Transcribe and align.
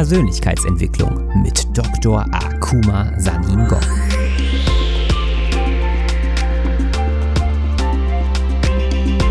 Persönlichkeitsentwicklung 0.00 1.42
mit 1.42 1.62
Dr. 1.74 2.24
Akuma 2.32 3.12
Sanin 3.18 3.68
Gong. 3.68 3.82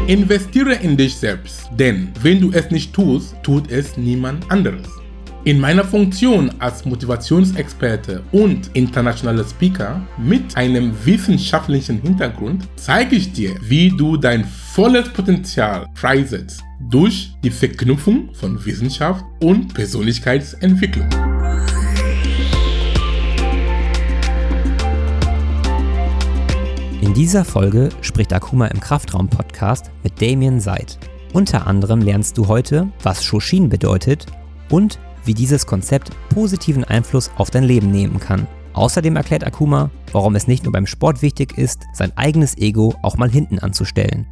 Investiere 0.05 0.75
in 0.75 0.95
dich 0.95 1.15
selbst, 1.15 1.71
denn 1.71 2.09
wenn 2.21 2.39
du 2.39 2.51
es 2.51 2.69
nicht 2.69 2.93
tust, 2.93 3.35
tut 3.41 3.71
es 3.71 3.97
niemand 3.97 4.51
anderes. 4.51 4.87
In 5.43 5.59
meiner 5.59 5.83
Funktion 5.83 6.51
als 6.59 6.85
Motivationsexperte 6.85 8.21
und 8.31 8.69
internationaler 8.75 9.45
Speaker 9.45 9.99
mit 10.19 10.55
einem 10.55 10.93
wissenschaftlichen 11.03 11.99
Hintergrund 11.99 12.67
zeige 12.75 13.15
ich 13.15 13.33
dir, 13.33 13.55
wie 13.63 13.89
du 13.89 14.17
dein 14.17 14.45
volles 14.45 15.09
Potenzial 15.09 15.87
freisetzt 15.95 16.63
durch 16.89 17.35
die 17.43 17.51
Verknüpfung 17.51 18.33
von 18.33 18.65
Wissenschaft 18.65 19.23
und 19.41 19.73
Persönlichkeitsentwicklung. 19.73 21.07
In 27.01 27.13
dieser 27.13 27.45
Folge 27.45 27.89
spricht 28.01 28.33
Akuma 28.33 28.67
im 28.67 28.79
Kraftraum-Podcast 28.79 29.91
mit 30.03 30.19
Damien 30.21 30.59
Seid. 30.59 30.97
Unter 31.31 31.67
anderem 31.67 32.01
lernst 32.01 32.37
du 32.37 32.47
heute, 32.47 32.91
was 33.03 33.23
Shoshin 33.23 33.69
bedeutet 33.69 34.25
und 34.69 34.99
wie 35.25 35.35
dieses 35.35 35.67
Konzept 35.67 36.09
positiven 36.29 36.83
Einfluss 36.83 37.29
auf 37.37 37.51
dein 37.51 37.63
Leben 37.63 37.91
nehmen 37.91 38.19
kann. 38.19 38.47
Außerdem 38.73 39.15
erklärt 39.15 39.45
Akuma, 39.45 39.91
warum 40.11 40.35
es 40.35 40.47
nicht 40.47 40.63
nur 40.63 40.73
beim 40.73 40.87
Sport 40.87 41.21
wichtig 41.21 41.57
ist, 41.57 41.83
sein 41.93 42.11
eigenes 42.17 42.57
Ego 42.57 42.95
auch 43.03 43.17
mal 43.17 43.29
hinten 43.29 43.59
anzustellen. 43.59 44.25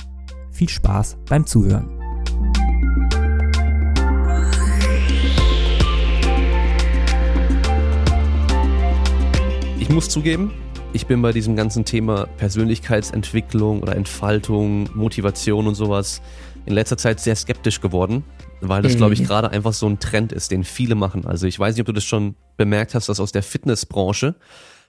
Viel 0.51 0.69
Spaß 0.69 1.17
beim 1.27 1.45
Zuhören. 1.45 1.96
Ich 9.79 9.89
muss 9.89 10.09
zugeben, 10.09 10.51
ich 10.93 11.05
bin 11.05 11.21
bei 11.21 11.31
diesem 11.31 11.55
ganzen 11.55 11.85
Thema 11.85 12.25
Persönlichkeitsentwicklung 12.37 13.81
oder 13.81 13.95
Entfaltung, 13.95 14.89
Motivation 14.95 15.67
und 15.67 15.75
sowas 15.75 16.21
in 16.65 16.73
letzter 16.73 16.97
Zeit 16.97 17.19
sehr 17.19 17.35
skeptisch 17.35 17.79
geworden, 17.79 18.23
weil 18.59 18.81
das, 18.81 18.93
mhm. 18.93 18.97
glaube 18.97 19.13
ich, 19.13 19.23
gerade 19.23 19.51
einfach 19.51 19.73
so 19.73 19.87
ein 19.87 19.99
Trend 19.99 20.31
ist, 20.31 20.51
den 20.51 20.63
viele 20.63 20.95
machen. 20.95 21.25
Also 21.25 21.45
ich 21.47 21.57
weiß 21.57 21.75
nicht, 21.75 21.81
ob 21.81 21.85
du 21.85 21.93
das 21.93 22.03
schon 22.03 22.35
bemerkt 22.57 22.95
hast, 22.95 23.07
dass 23.07 23.19
aus 23.19 23.31
der 23.31 23.43
Fitnessbranche 23.43 24.35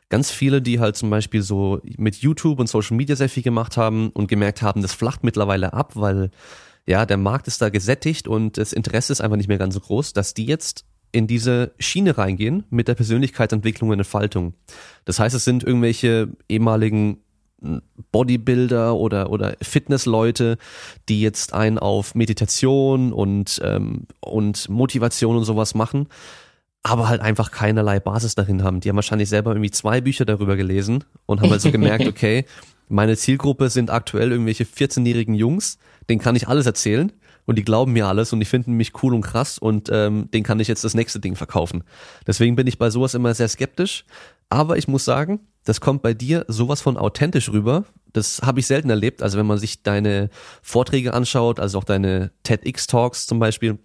ganz 0.09 0.31
viele, 0.31 0.63
die 0.63 0.81
halt 0.81 0.97
zum 0.97 1.11
Beispiel 1.11 1.43
so 1.43 1.81
mit 1.97 2.17
YouTube 2.17 2.59
und 2.59 2.69
Social 2.69 2.97
Media 2.97 3.15
sehr 3.15 3.29
viel 3.29 3.43
gemacht 3.43 3.77
haben 3.77 4.09
und 4.11 4.27
gemerkt 4.27 4.63
haben, 4.63 4.83
das 4.83 4.95
flacht 4.95 5.23
mittlerweile 5.23 5.75
ab, 5.75 5.93
weil 5.95 6.31
ja, 6.87 7.05
der 7.05 7.19
Markt 7.19 7.47
ist 7.47 7.61
da 7.61 7.69
gesättigt 7.69 8.27
und 8.27 8.57
das 8.57 8.73
Interesse 8.73 9.13
ist 9.13 9.21
einfach 9.21 9.37
nicht 9.37 9.49
mehr 9.49 9.59
ganz 9.59 9.75
so 9.75 9.81
groß, 9.81 10.15
dass 10.15 10.33
die 10.33 10.47
jetzt 10.47 10.87
in 11.13 11.27
diese 11.27 11.73
Schiene 11.79 12.19
reingehen 12.19 12.65
mit 12.71 12.89
der 12.89 12.95
Persönlichkeitsentwicklung 12.95 13.91
und 13.91 13.99
Entfaltung. 13.99 14.55
Das 15.05 15.19
heißt, 15.19 15.35
es 15.35 15.45
sind 15.45 15.65
irgendwelche 15.65 16.29
ehemaligen 16.49 17.19
Bodybuilder 18.13 18.95
oder, 18.95 19.31
oder 19.31 19.57
Fitnessleute, 19.61 20.59
die 21.09 21.21
jetzt 21.21 21.55
einen 21.55 21.79
auf 21.79 22.15
Meditation 22.15 23.13
und, 23.13 23.61
ähm, 23.65 24.07
und 24.21 24.69
Motivation 24.69 25.37
und 25.37 25.45
sowas 25.45 25.75
machen, 25.75 26.07
aber 26.85 27.09
halt 27.09 27.21
einfach 27.21 27.51
keinerlei 27.51 27.99
Basis 27.99 28.37
darin 28.37 28.63
haben. 28.63 28.81
Die 28.81 28.89
haben 28.89 28.97
wahrscheinlich 28.97 29.29
selber 29.29 29.51
irgendwie 29.51 29.73
zwei 29.73 30.01
Bücher 30.01 30.25
darüber 30.25 30.57
gelesen 30.57 31.05
und 31.27 31.41
haben 31.41 31.51
halt 31.51 31.61
so 31.61 31.73
gemerkt, 31.73 32.07
okay, 32.09 32.45
meine 32.89 33.17
Zielgruppe 33.17 33.71
sind 33.71 33.91
aktuell 33.91 34.31
irgendwelche 34.31 34.65
14-jährigen 34.65 35.35
Jungs, 35.35 35.79
denen 36.09 36.21
kann 36.21 36.37
ich 36.37 36.49
alles 36.49 36.65
erzählen 36.65 37.13
und 37.49 37.57
die 37.57 37.65
glauben 37.65 37.95
mir 37.95 38.07
alles 38.07 38.35
und 38.35 38.41
die 38.41 38.47
finden 38.47 38.75
mich 38.75 38.93
cool 39.03 39.15
und 39.15 39.23
krass 39.23 39.57
und 39.57 39.89
ähm, 39.91 40.29
den 40.35 40.43
kann 40.43 40.61
ich 40.61 40.69
jetzt 40.69 40.85
das 40.85 40.93
nächste 40.93 41.19
Ding 41.19 41.35
verkaufen. 41.35 41.83
Deswegen 42.27 42.57
bin 42.57 42.67
ich 42.67 42.77
bei 42.77 42.91
sowas 42.91 43.15
immer 43.15 43.33
sehr 43.33 43.49
skeptisch. 43.49 44.05
Aber 44.51 44.77
ich 44.77 44.87
muss 44.87 45.07
sagen, 45.07 45.41
das 45.65 45.81
kommt 45.81 46.03
bei 46.03 46.13
dir 46.13 46.45
sowas 46.49 46.83
von 46.83 46.99
authentisch 46.99 47.51
rüber. 47.51 47.87
Das 48.13 48.43
habe 48.43 48.61
ich 48.61 48.67
selten 48.67 48.91
erlebt. 48.91 49.23
Also 49.23 49.39
wenn 49.39 49.47
man 49.47 49.57
sich 49.57 49.83
deine 49.83 50.29
Vorträge 50.61 51.15
anschaut, 51.15 51.59
also 51.59 51.79
auch 51.79 51.85
deine 51.85 52.33
TEDx-Talks 52.43 53.27
zum 53.27 53.39
Beispiel. 53.39 53.79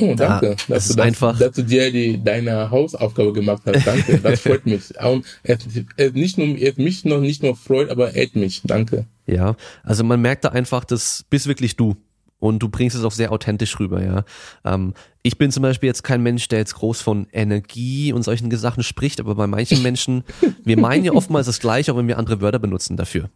Oh, 0.00 0.14
danke, 0.14 0.56
da, 0.68 0.74
dass, 0.74 0.88
du 0.88 0.94
das, 0.94 1.04
einfach, 1.04 1.38
dass 1.40 1.56
du 1.56 1.64
dir 1.64 1.90
die, 1.90 2.22
deine 2.22 2.70
Hausaufgabe 2.70 3.32
gemacht 3.32 3.62
hast. 3.66 3.84
Danke, 3.84 4.20
das 4.20 4.40
freut 4.42 4.64
mich. 4.64 4.96
Und 5.04 5.26
es, 5.42 5.58
es 5.96 6.12
nicht 6.12 6.38
nur, 6.38 6.56
es 6.56 6.76
mich 6.76 7.04
noch 7.04 7.20
nicht 7.20 7.42
nur 7.42 7.56
freut, 7.56 7.90
aber 7.90 8.14
ehrt 8.14 8.36
mich. 8.36 8.62
Danke. 8.62 9.06
Ja, 9.26 9.56
also 9.82 10.04
man 10.04 10.20
merkt 10.20 10.44
da 10.44 10.50
einfach, 10.50 10.84
das 10.84 11.24
bist 11.28 11.48
wirklich 11.48 11.74
du 11.74 11.96
und 12.42 12.58
du 12.58 12.68
bringst 12.68 12.96
es 12.96 13.04
auch 13.04 13.12
sehr 13.12 13.30
authentisch 13.30 13.78
rüber, 13.78 14.04
ja. 14.04 14.24
Ähm, 14.64 14.94
ich 15.22 15.38
bin 15.38 15.52
zum 15.52 15.62
Beispiel 15.62 15.86
jetzt 15.86 16.02
kein 16.02 16.24
Mensch, 16.24 16.48
der 16.48 16.58
jetzt 16.58 16.74
groß 16.74 17.00
von 17.00 17.28
Energie 17.30 18.12
und 18.12 18.24
solchen 18.24 18.50
Sachen 18.56 18.82
spricht, 18.82 19.20
aber 19.20 19.36
bei 19.36 19.46
manchen 19.46 19.80
Menschen, 19.84 20.24
wir 20.64 20.76
meinen 20.76 21.04
ja 21.04 21.12
oftmals 21.12 21.46
das 21.46 21.60
Gleiche, 21.60 21.92
auch 21.92 21.96
wenn 21.98 22.08
wir 22.08 22.18
andere 22.18 22.40
Wörter 22.40 22.58
benutzen 22.58 22.96
dafür. 22.96 23.30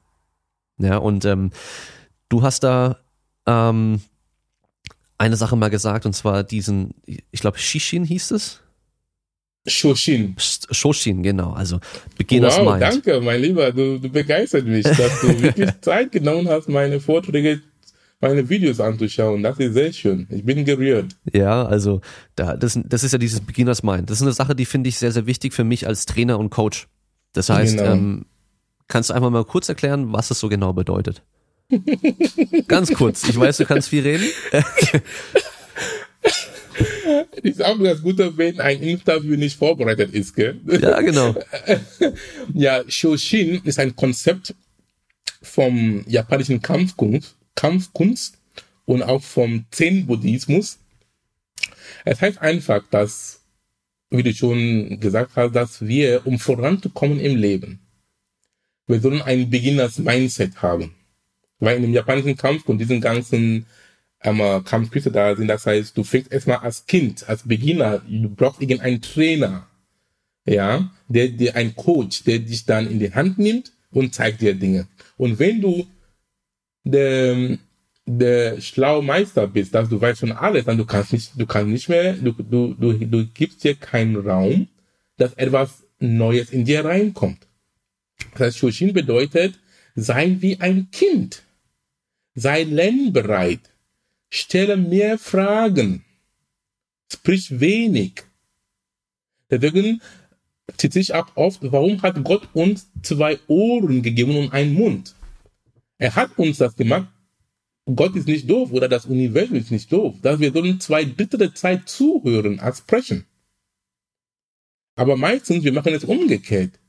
Ja, 0.78 0.96
und 0.96 1.24
ähm, 1.24 1.52
du 2.28 2.42
hast 2.42 2.64
da 2.64 2.98
ähm, 3.46 4.00
eine 5.18 5.36
Sache 5.36 5.54
mal 5.54 5.70
gesagt, 5.70 6.04
und 6.04 6.12
zwar 6.12 6.42
diesen, 6.42 6.90
ich 7.06 7.40
glaube, 7.40 7.58
Shishin 7.58 8.04
hieß 8.04 8.32
es. 8.32 8.60
Shoshin. 9.68 10.34
Shoshin, 10.38 11.22
genau. 11.22 11.52
Also 11.52 11.78
Beginners 12.18 12.58
wow, 12.58 12.70
Mind. 12.70 12.82
danke, 12.82 13.20
mein 13.20 13.40
Lieber. 13.40 13.70
Du, 13.70 14.00
du 14.00 14.08
begeistert 14.08 14.66
mich, 14.66 14.82
dass 14.82 15.20
du 15.20 15.40
wirklich 15.40 15.70
Zeit 15.80 16.10
genommen 16.10 16.48
hast, 16.48 16.68
meine 16.68 16.98
Vorträge 16.98 17.62
meine 18.20 18.48
Videos 18.48 18.80
anzuschauen. 18.80 19.42
Das 19.42 19.58
ist 19.58 19.74
sehr 19.74 19.92
schön. 19.92 20.26
Ich 20.30 20.44
bin 20.44 20.64
gerührt. 20.64 21.16
Ja, 21.32 21.66
also 21.66 22.00
da, 22.34 22.56
das, 22.56 22.78
das 22.84 23.04
ist 23.04 23.12
ja 23.12 23.18
dieses 23.18 23.40
Beginners 23.40 23.82
Mind. 23.82 24.08
Das 24.10 24.18
ist 24.18 24.22
eine 24.22 24.32
Sache, 24.32 24.54
die 24.54 24.64
finde 24.64 24.88
ich 24.88 24.98
sehr, 24.98 25.12
sehr 25.12 25.26
wichtig 25.26 25.52
für 25.52 25.64
mich 25.64 25.86
als 25.86 26.06
Trainer 26.06 26.38
und 26.38 26.50
Coach. 26.50 26.88
Das 27.32 27.50
heißt, 27.50 27.76
genau. 27.76 27.92
ähm, 27.92 28.26
kannst 28.88 29.10
du 29.10 29.14
einfach 29.14 29.30
mal 29.30 29.44
kurz 29.44 29.68
erklären, 29.68 30.12
was 30.12 30.30
es 30.30 30.40
so 30.40 30.48
genau 30.48 30.72
bedeutet? 30.72 31.22
Ganz 32.68 32.92
kurz. 32.92 33.28
Ich 33.28 33.38
weiß, 33.38 33.58
du 33.58 33.66
kannst 33.66 33.88
viel 33.88 34.02
reden. 34.02 34.24
ist 37.42 37.64
auch 37.64 37.78
ganz 37.82 38.02
gut, 38.02 38.18
wenn 38.36 38.60
ein 38.60 38.80
Interview 38.82 39.36
nicht 39.36 39.56
vorbereitet 39.56 40.12
ist, 40.12 40.34
gell? 40.34 40.60
Ja, 40.66 41.00
genau. 41.00 41.34
Ja, 42.54 42.82
Shoshin 42.86 43.60
ist 43.64 43.78
ein 43.78 43.96
Konzept 43.96 44.54
vom 45.42 46.04
japanischen 46.06 46.62
Kampfkunst, 46.62 47.36
Kampfkunst 47.56 48.38
und 48.84 49.02
auch 49.02 49.22
vom 49.22 49.64
Zen-Buddhismus. 49.72 50.78
Es 52.04 52.20
heißt 52.20 52.38
einfach, 52.38 52.84
dass, 52.90 53.40
wie 54.10 54.22
du 54.22 54.32
schon 54.32 55.00
gesagt 55.00 55.32
hast, 55.34 55.54
dass 55.54 55.86
wir, 55.86 56.26
um 56.26 56.38
voranzukommen 56.38 57.18
im 57.18 57.36
Leben, 57.36 57.80
wir 58.86 59.00
sollen 59.00 59.22
ein 59.22 59.50
Beginners-Mindset 59.50 60.62
haben. 60.62 60.94
Weil 61.58 61.76
in 61.76 61.82
dem 61.82 61.92
japanischen 61.92 62.36
Kampf 62.36 62.68
und 62.68 62.78
diesen 62.78 63.00
ganzen 63.00 63.66
ähm, 64.22 64.38
Kampfkünste 64.64 65.10
da 65.10 65.34
sind, 65.34 65.48
das 65.48 65.66
heißt, 65.66 65.96
du 65.96 66.04
fängst 66.04 66.30
erstmal 66.30 66.58
als 66.58 66.86
Kind, 66.86 67.28
als 67.28 67.42
Beginner, 67.48 68.02
du 68.08 68.28
brauchst 68.28 68.60
irgendeinen 68.60 69.02
Trainer, 69.02 69.66
ja, 70.44 70.90
der 71.08 71.28
dir 71.28 71.56
ein 71.56 71.74
Coach, 71.74 72.22
der 72.24 72.38
dich 72.38 72.64
dann 72.64 72.88
in 72.88 73.00
die 73.00 73.12
Hand 73.12 73.38
nimmt 73.38 73.72
und 73.90 74.14
zeigt 74.14 74.40
dir 74.40 74.54
Dinge. 74.54 74.86
Und 75.16 75.38
wenn 75.38 75.60
du 75.60 75.86
der, 76.86 77.58
der 78.06 78.60
schlaue 78.60 79.02
Meister 79.02 79.48
bist, 79.48 79.74
dass 79.74 79.88
du 79.88 80.00
weißt 80.00 80.20
schon 80.20 80.32
alles, 80.32 80.64
dann 80.64 80.78
du 80.78 80.86
kannst 80.86 81.12
nicht, 81.12 81.32
du 81.36 81.46
kannst 81.46 81.68
nicht 81.68 81.88
mehr, 81.88 82.12
du, 82.14 82.32
du, 82.32 82.74
du, 82.74 82.92
du 82.92 83.26
gibst 83.26 83.64
dir 83.64 83.74
keinen 83.74 84.16
Raum, 84.16 84.68
dass 85.16 85.34
etwas 85.34 85.82
Neues 85.98 86.50
in 86.50 86.64
dir 86.64 86.84
reinkommt. 86.84 87.48
Das 88.32 88.40
heißt, 88.40 88.58
Shoshin 88.58 88.92
bedeutet, 88.92 89.58
sei 89.96 90.36
wie 90.38 90.60
ein 90.60 90.88
Kind. 90.92 91.42
Sei 92.34 92.62
lernbereit. 92.62 93.60
Stelle 94.28 94.76
mehr 94.76 95.18
Fragen. 95.18 96.04
Sprich 97.12 97.60
wenig. 97.60 98.22
Deswegen 99.50 100.00
zieht 100.76 100.92
sich 100.92 101.14
auch 101.14 101.28
oft, 101.34 101.60
warum 101.62 102.02
hat 102.02 102.22
Gott 102.22 102.48
uns 102.52 102.88
zwei 103.02 103.38
Ohren 103.48 104.02
gegeben 104.02 104.36
und 104.36 104.52
einen 104.52 104.74
Mund? 104.74 105.15
Er 105.98 106.14
hat 106.14 106.38
uns 106.38 106.58
das 106.58 106.76
gemacht. 106.76 107.08
Gott 107.94 108.16
ist 108.16 108.26
nicht 108.26 108.50
doof 108.50 108.72
oder 108.72 108.88
das 108.88 109.06
Universum 109.06 109.56
ist 109.56 109.70
nicht 109.70 109.90
doof. 109.92 110.16
Dass 110.22 110.40
wir 110.40 110.52
sollen 110.52 110.80
zwei 110.80 111.04
Drittel 111.04 111.38
der 111.38 111.54
Zeit 111.54 111.88
zuhören 111.88 112.58
als 112.60 112.78
sprechen. 112.78 113.26
Aber 114.96 115.16
meistens, 115.16 115.62
wir 115.62 115.72
machen 115.72 115.94
es 115.94 116.04
umgekehrt. 116.04 116.80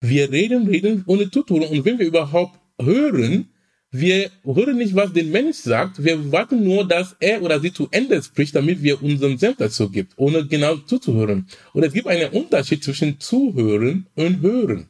Wir 0.00 0.30
reden, 0.30 0.68
reden 0.68 1.04
ohne 1.06 1.30
zuzuhören. 1.30 1.70
Und 1.70 1.84
wenn 1.84 1.98
wir 1.98 2.06
überhaupt 2.06 2.58
hören, 2.80 3.48
wir 3.90 4.30
hören 4.44 4.78
nicht, 4.78 4.94
was 4.94 5.12
der 5.12 5.24
Mensch 5.24 5.58
sagt. 5.58 6.02
Wir 6.02 6.32
warten 6.32 6.64
nur, 6.64 6.88
dass 6.88 7.14
er 7.20 7.42
oder 7.42 7.60
sie 7.60 7.72
zu 7.72 7.88
Ende 7.90 8.22
spricht, 8.22 8.54
damit 8.54 8.82
wir 8.82 9.02
unseren 9.02 9.36
Senf 9.36 9.58
dazu 9.58 9.90
gibt, 9.90 10.14
ohne 10.16 10.46
genau 10.46 10.76
zuzuhören. 10.76 11.46
Und 11.74 11.82
es 11.82 11.92
gibt 11.92 12.06
einen 12.06 12.32
Unterschied 12.32 12.82
zwischen 12.82 13.20
zuhören 13.20 14.06
und 14.14 14.40
hören. 14.40 14.88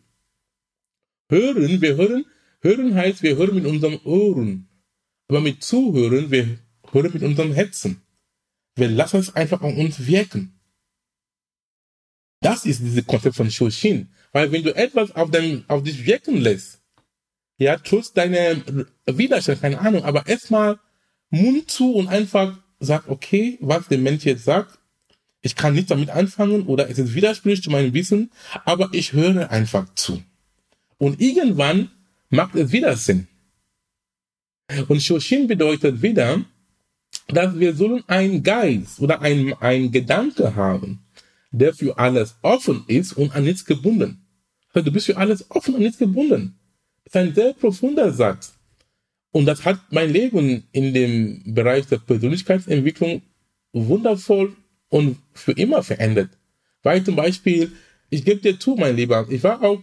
Hören, 1.28 1.80
wir 1.80 1.96
hören, 1.96 2.24
Hören 2.62 2.94
heißt, 2.94 3.22
wir 3.22 3.36
hören 3.36 3.56
mit 3.56 3.66
unseren 3.66 3.98
Ohren. 4.04 4.68
Aber 5.28 5.40
mit 5.40 5.64
Zuhören, 5.64 6.30
wir 6.30 6.58
hören 6.92 7.12
mit 7.12 7.22
unserem 7.22 7.52
Herzen. 7.52 8.02
Wir 8.76 8.88
lassen 8.88 9.18
es 9.18 9.34
einfach 9.34 9.60
an 9.62 9.76
uns 9.76 10.06
wirken. 10.06 10.60
Das 12.40 12.64
ist 12.64 12.80
dieses 12.80 13.06
Konzept 13.06 13.36
von 13.36 13.50
Shoshin. 13.50 14.10
Weil 14.32 14.52
wenn 14.52 14.62
du 14.62 14.74
etwas 14.74 15.14
auf, 15.14 15.30
dem, 15.30 15.64
auf 15.68 15.82
dich 15.82 16.06
wirken 16.06 16.36
lässt, 16.36 16.80
ja, 17.58 17.76
trotz 17.78 18.12
deiner 18.12 18.56
Widerstand, 19.06 19.60
keine 19.60 19.80
Ahnung, 19.80 20.04
aber 20.04 20.26
erstmal 20.26 20.78
Mund 21.30 21.70
zu 21.70 21.94
und 21.94 22.08
einfach 22.08 22.58
sag, 22.80 23.08
okay, 23.08 23.58
was 23.60 23.88
der 23.88 23.98
Mensch 23.98 24.24
jetzt 24.24 24.44
sagt, 24.44 24.78
ich 25.40 25.56
kann 25.56 25.74
nicht 25.74 25.90
damit 25.90 26.10
anfangen 26.10 26.66
oder 26.66 26.88
es 26.88 26.98
ist 26.98 27.14
widerspricht 27.14 27.64
zu 27.64 27.70
meinem 27.70 27.92
Wissen, 27.92 28.30
aber 28.64 28.90
ich 28.92 29.12
höre 29.12 29.50
einfach 29.50 29.92
zu. 29.94 30.22
Und 30.98 31.20
irgendwann 31.20 31.90
macht 32.32 32.54
es 32.54 32.72
wieder 32.72 32.96
Sinn. 32.96 33.28
Und 34.88 35.02
Shoshin 35.02 35.46
bedeutet 35.46 36.00
wieder, 36.02 36.44
dass 37.28 37.58
wir 37.58 37.74
sollen 37.74 38.02
einen 38.06 38.42
Geist 38.42 39.00
oder 39.00 39.20
ein, 39.20 39.52
ein 39.60 39.92
Gedanke 39.92 40.54
haben, 40.56 41.04
der 41.50 41.74
für 41.74 41.98
alles 41.98 42.36
offen 42.42 42.84
ist 42.86 43.12
und 43.12 43.34
an 43.34 43.44
nichts 43.44 43.64
gebunden. 43.64 44.26
Also 44.72 44.86
du 44.86 44.92
bist 44.92 45.06
für 45.06 45.16
alles 45.18 45.50
offen 45.50 45.74
und 45.74 45.82
nichts 45.82 45.98
gebunden. 45.98 46.58
Das 47.04 47.14
ist 47.14 47.20
ein 47.20 47.34
sehr 47.34 47.52
profunder 47.52 48.10
Satz. 48.12 48.54
Und 49.30 49.46
das 49.46 49.64
hat 49.64 49.80
mein 49.90 50.10
Leben 50.10 50.64
in 50.72 50.94
dem 50.94 51.54
Bereich 51.54 51.86
der 51.86 51.98
Persönlichkeitsentwicklung 51.98 53.22
wundervoll 53.72 54.56
und 54.88 55.18
für 55.32 55.52
immer 55.52 55.82
verändert. 55.82 56.30
Weil 56.82 57.04
zum 57.04 57.16
Beispiel, 57.16 57.72
ich 58.08 58.24
gebe 58.24 58.40
dir 58.40 58.58
zu, 58.58 58.74
mein 58.74 58.96
Lieber, 58.96 59.26
ich 59.28 59.42
war 59.42 59.62
auch, 59.62 59.82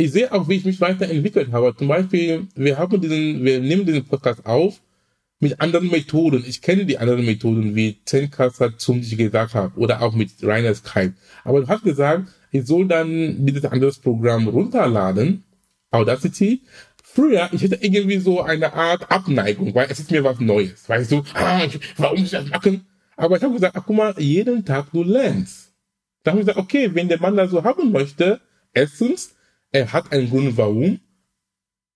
ich 0.00 0.12
sehe 0.12 0.32
auch, 0.32 0.48
wie 0.48 0.54
ich 0.54 0.64
mich 0.64 0.80
weiterentwickelt 0.80 1.52
habe. 1.52 1.76
Zum 1.76 1.88
Beispiel, 1.88 2.48
wir 2.54 2.78
haben 2.78 2.98
diesen, 3.02 3.44
wir 3.44 3.60
nehmen 3.60 3.84
diesen 3.84 4.06
Podcast 4.06 4.46
auf 4.46 4.80
mit 5.40 5.60
anderen 5.60 5.90
Methoden. 5.90 6.42
Ich 6.46 6.62
kenne 6.62 6.86
die 6.86 6.96
anderen 6.96 7.26
Methoden, 7.26 7.74
wie 7.74 8.00
Zencaster 8.06 8.78
zum 8.78 9.00
ich 9.00 9.16
gesagt 9.18 9.54
habe, 9.54 9.78
oder 9.78 10.00
auch 10.00 10.14
mit 10.14 10.30
reiner 10.42 10.74
Skype. 10.74 11.12
Aber 11.44 11.60
du 11.60 11.68
hast 11.68 11.84
gesagt, 11.84 12.28
ich 12.50 12.66
soll 12.66 12.88
dann 12.88 13.44
dieses 13.44 13.66
andere 13.66 13.92
Programm 13.92 14.48
runterladen, 14.48 15.44
Audacity. 15.90 16.62
Früher, 17.02 17.50
ich 17.52 17.62
hätte 17.62 17.78
irgendwie 17.82 18.18
so 18.18 18.40
eine 18.40 18.72
Art 18.72 19.10
Abneigung, 19.10 19.74
weil 19.74 19.88
es 19.90 20.00
ist 20.00 20.10
mir 20.10 20.24
was 20.24 20.40
Neues. 20.40 20.88
Weißt 20.88 21.12
du, 21.12 21.22
ah, 21.34 21.60
warum 21.98 22.20
muss 22.20 22.32
ich 22.32 22.38
das 22.38 22.48
machen? 22.48 22.86
Aber 23.16 23.36
ich 23.36 23.42
habe 23.42 23.52
gesagt, 23.52 23.76
ach, 23.76 23.82
guck 23.86 23.96
mal, 23.96 24.14
jeden 24.16 24.64
Tag 24.64 24.92
du 24.92 25.02
lernst. 25.02 25.74
Da 26.22 26.30
habe 26.30 26.40
ich 26.40 26.46
gesagt, 26.46 26.64
okay, 26.64 26.94
wenn 26.94 27.08
der 27.08 27.20
Mann 27.20 27.36
das 27.36 27.50
so 27.50 27.64
haben 27.64 27.92
möchte, 27.92 28.40
erstens, 28.72 29.34
er 29.72 29.92
hat 29.92 30.12
einen 30.12 30.30
Grund, 30.30 30.56
warum. 30.56 31.00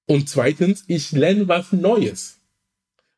Und 0.06 0.28
zweitens, 0.28 0.84
ich 0.86 1.12
lerne 1.12 1.48
was 1.48 1.72
Neues. 1.72 2.40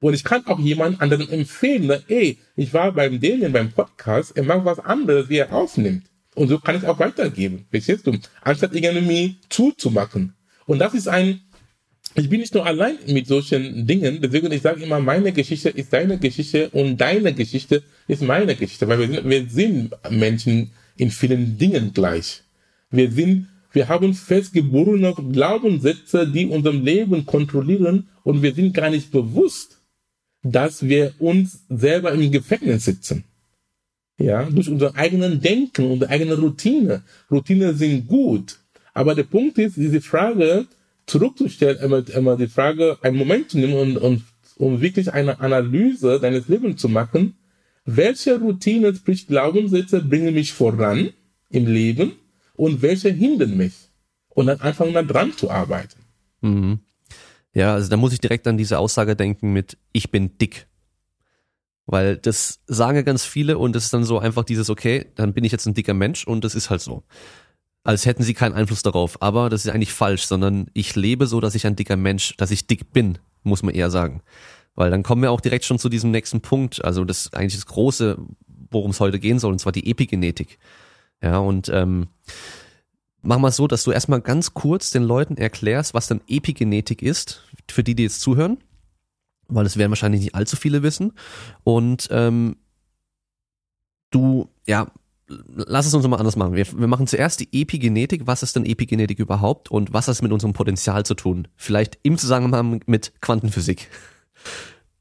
Und 0.00 0.14
ich 0.14 0.24
kann 0.24 0.46
auch 0.46 0.58
jemand 0.58 1.00
anderen 1.00 1.28
empfehlen, 1.30 1.86
ne, 1.86 2.02
ey, 2.08 2.38
ich 2.54 2.72
war 2.72 2.92
beim 2.92 3.20
Daniel 3.20 3.50
beim 3.50 3.72
Podcast, 3.72 4.36
er 4.36 4.44
macht 4.44 4.64
was 4.64 4.78
anderes, 4.78 5.28
wie 5.28 5.38
er 5.38 5.52
aufnimmt. 5.52 6.06
Und 6.34 6.48
so 6.48 6.58
kann 6.58 6.76
ich 6.76 6.86
auch 6.86 6.98
weitergeben. 6.98 7.66
Verstehst 7.70 8.06
du? 8.06 8.12
Anstatt 8.42 8.74
irgendwie 8.74 9.36
zuzumachen. 9.48 10.34
Und 10.66 10.80
das 10.80 10.92
ist 10.92 11.08
ein, 11.08 11.40
ich 12.14 12.28
bin 12.28 12.40
nicht 12.40 12.54
nur 12.54 12.66
allein 12.66 12.98
mit 13.08 13.26
solchen 13.26 13.86
Dingen, 13.86 14.20
deswegen 14.20 14.52
ich 14.52 14.62
sage 14.62 14.82
immer, 14.82 15.00
meine 15.00 15.32
Geschichte 15.32 15.70
ist 15.70 15.92
deine 15.92 16.18
Geschichte 16.18 16.68
und 16.70 16.98
deine 16.98 17.32
Geschichte 17.32 17.82
ist 18.06 18.22
meine 18.22 18.54
Geschichte, 18.54 18.86
weil 18.86 18.98
wir 18.98 19.08
sind, 19.08 19.28
wir 19.28 19.48
sind 19.48 19.94
Menschen 20.10 20.70
in 20.96 21.10
vielen 21.10 21.56
Dingen 21.56 21.92
gleich. 21.92 22.42
Wir 22.90 23.10
sind, 23.10 23.48
wir 23.76 23.88
haben 23.88 24.14
festgeborene 24.14 25.14
Glaubenssätze, 25.32 26.26
die 26.26 26.46
unser 26.46 26.72
Leben 26.72 27.26
kontrollieren 27.26 28.08
und 28.24 28.40
wir 28.42 28.54
sind 28.54 28.72
gar 28.72 28.88
nicht 28.88 29.12
bewusst, 29.12 29.82
dass 30.42 30.88
wir 30.88 31.12
uns 31.18 31.60
selber 31.68 32.12
im 32.12 32.32
Gefängnis 32.32 32.86
sitzen. 32.86 33.24
Ja, 34.18 34.44
durch 34.44 34.70
unser 34.70 34.96
eigenen 34.96 35.42
Denken, 35.42 35.90
unsere 35.90 36.10
eigene 36.10 36.38
Routine. 36.38 37.02
Routine 37.30 37.74
sind 37.74 38.08
gut. 38.08 38.58
Aber 38.94 39.14
der 39.14 39.24
Punkt 39.24 39.58
ist, 39.58 39.76
diese 39.76 40.00
Frage, 40.00 40.66
zurückzustellen, 41.04 41.78
immer, 41.80 42.02
immer 42.08 42.38
die 42.38 42.46
Frage, 42.46 42.96
einen 43.02 43.18
Moment 43.18 43.50
zu 43.50 43.58
nehmen 43.58 43.74
und, 43.74 43.98
und 43.98 44.22
um 44.56 44.80
wirklich 44.80 45.12
eine 45.12 45.38
Analyse 45.40 46.18
deines 46.18 46.48
Lebens 46.48 46.80
zu 46.80 46.88
machen, 46.88 47.34
welche 47.84 48.40
Routine, 48.40 48.94
sprich 48.94 49.26
Glaubenssätze, 49.26 50.00
bringen 50.00 50.32
mich 50.32 50.54
voran 50.54 51.10
im 51.50 51.66
Leben 51.66 52.12
und 52.56 52.82
welche 52.82 53.10
hindern 53.10 53.56
mich? 53.56 53.74
Und 54.28 54.46
dann 54.46 54.60
anfangen 54.60 54.92
dann 54.92 55.08
dran 55.08 55.32
zu 55.36 55.50
arbeiten. 55.50 56.00
Mhm. 56.42 56.80
Ja, 57.54 57.74
also 57.74 57.88
da 57.88 57.96
muss 57.96 58.12
ich 58.12 58.20
direkt 58.20 58.46
an 58.46 58.58
diese 58.58 58.78
Aussage 58.78 59.16
denken 59.16 59.52
mit 59.52 59.78
ich 59.92 60.10
bin 60.10 60.36
dick. 60.38 60.66
Weil 61.86 62.16
das 62.16 62.60
sagen 62.66 62.96
ja 62.96 63.02
ganz 63.02 63.24
viele 63.24 63.58
und 63.58 63.74
das 63.74 63.84
ist 63.84 63.94
dann 63.94 64.04
so 64.04 64.18
einfach 64.18 64.44
dieses, 64.44 64.68
okay, 64.68 65.06
dann 65.14 65.32
bin 65.32 65.44
ich 65.44 65.52
jetzt 65.52 65.66
ein 65.66 65.74
dicker 65.74 65.94
Mensch 65.94 66.26
und 66.26 66.44
das 66.44 66.54
ist 66.54 66.68
halt 66.68 66.82
so 66.82 67.04
als 67.86 68.04
hätten 68.04 68.24
sie 68.24 68.34
keinen 68.34 68.54
Einfluss 68.54 68.82
darauf. 68.82 69.22
Aber 69.22 69.48
das 69.48 69.64
ist 69.64 69.72
eigentlich 69.72 69.92
falsch, 69.92 70.24
sondern 70.24 70.66
ich 70.74 70.96
lebe 70.96 71.26
so, 71.26 71.40
dass 71.40 71.54
ich 71.54 71.66
ein 71.66 71.76
dicker 71.76 71.96
Mensch, 71.96 72.36
dass 72.36 72.50
ich 72.50 72.66
dick 72.66 72.92
bin, 72.92 73.18
muss 73.44 73.62
man 73.62 73.74
eher 73.74 73.90
sagen. 73.90 74.22
Weil 74.74 74.90
dann 74.90 75.04
kommen 75.04 75.22
wir 75.22 75.30
auch 75.30 75.40
direkt 75.40 75.64
schon 75.64 75.78
zu 75.78 75.88
diesem 75.88 76.10
nächsten 76.10 76.40
Punkt. 76.40 76.84
Also 76.84 77.04
das 77.04 77.26
ist 77.26 77.34
eigentlich 77.34 77.54
das 77.54 77.66
Große, 77.66 78.18
worum 78.70 78.90
es 78.90 78.98
heute 78.98 79.20
gehen 79.20 79.38
soll, 79.38 79.52
und 79.52 79.60
zwar 79.60 79.70
die 79.70 79.88
Epigenetik. 79.88 80.58
Ja, 81.22 81.38
und 81.38 81.68
ähm, 81.68 82.08
mach 83.22 83.38
mal 83.38 83.50
so, 83.50 83.66
dass 83.66 83.84
du 83.84 83.92
erstmal 83.92 84.20
ganz 84.20 84.54
kurz 84.54 84.90
den 84.90 85.02
Leuten 85.02 85.36
erklärst, 85.36 85.94
was 85.94 86.06
denn 86.06 86.20
Epigenetik 86.28 87.02
ist, 87.02 87.44
für 87.70 87.82
die, 87.82 87.94
die 87.94 88.04
jetzt 88.04 88.20
zuhören. 88.20 88.58
Weil 89.48 89.64
das 89.64 89.76
werden 89.76 89.90
wahrscheinlich 89.90 90.22
nicht 90.22 90.34
allzu 90.34 90.56
viele 90.56 90.82
wissen. 90.82 91.12
Und 91.62 92.08
ähm, 92.10 92.56
du, 94.10 94.48
ja, 94.66 94.90
lass 95.28 95.86
es 95.86 95.94
uns 95.94 96.06
mal 96.06 96.16
anders 96.16 96.36
machen. 96.36 96.54
Wir, 96.54 96.66
wir 96.66 96.86
machen 96.86 97.06
zuerst 97.06 97.40
die 97.40 97.48
Epigenetik. 97.52 98.26
Was 98.26 98.42
ist 98.42 98.56
denn 98.56 98.66
Epigenetik 98.66 99.18
überhaupt 99.18 99.70
und 99.70 99.92
was 99.92 100.08
hat 100.08 100.12
es 100.12 100.22
mit 100.22 100.32
unserem 100.32 100.52
Potenzial 100.52 101.04
zu 101.04 101.14
tun? 101.14 101.48
Vielleicht 101.56 101.98
im 102.02 102.18
Zusammenhang 102.18 102.80
mit 102.86 103.12
Quantenphysik. 103.20 103.88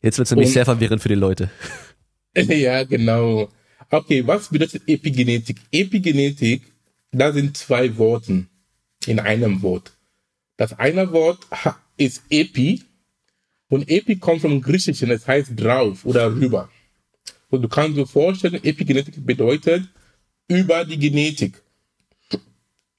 Jetzt 0.02 0.18
wird 0.18 0.28
es 0.28 0.32
nämlich 0.32 0.50
und, 0.50 0.54
sehr 0.54 0.66
verwirrend 0.66 1.02
für 1.02 1.10
die 1.10 1.16
Leute. 1.16 1.50
Ja, 2.38 2.84
genau. 2.84 3.48
Okay, 3.90 4.26
was 4.26 4.50
bedeutet 4.50 4.84
Epigenetik? 4.88 5.58
Epigenetik, 5.72 6.64
da 7.12 7.32
sind 7.32 7.56
zwei 7.56 7.98
Worte 7.98 8.46
in 9.06 9.20
einem 9.20 9.62
Wort. 9.62 9.92
Das 10.58 10.74
eine 10.74 11.12
Wort 11.12 11.46
ist 11.98 12.24
Epi 12.30 12.84
und 13.70 13.90
Epi 13.90 14.18
kommt 14.18 14.42
vom 14.42 14.62
Griechischen, 14.62 15.10
das 15.10 15.28
heißt 15.28 15.52
drauf 15.56 16.06
oder 16.06 16.34
rüber. 16.34 16.70
Und 17.50 17.62
du 17.62 17.68
kannst 17.68 17.98
dir 17.98 18.08
vorstellen, 18.08 18.64
Epigenetik 18.64 19.26
bedeutet, 19.26 19.88
über 20.48 20.86
die 20.86 20.98
Genetik. 20.98 21.62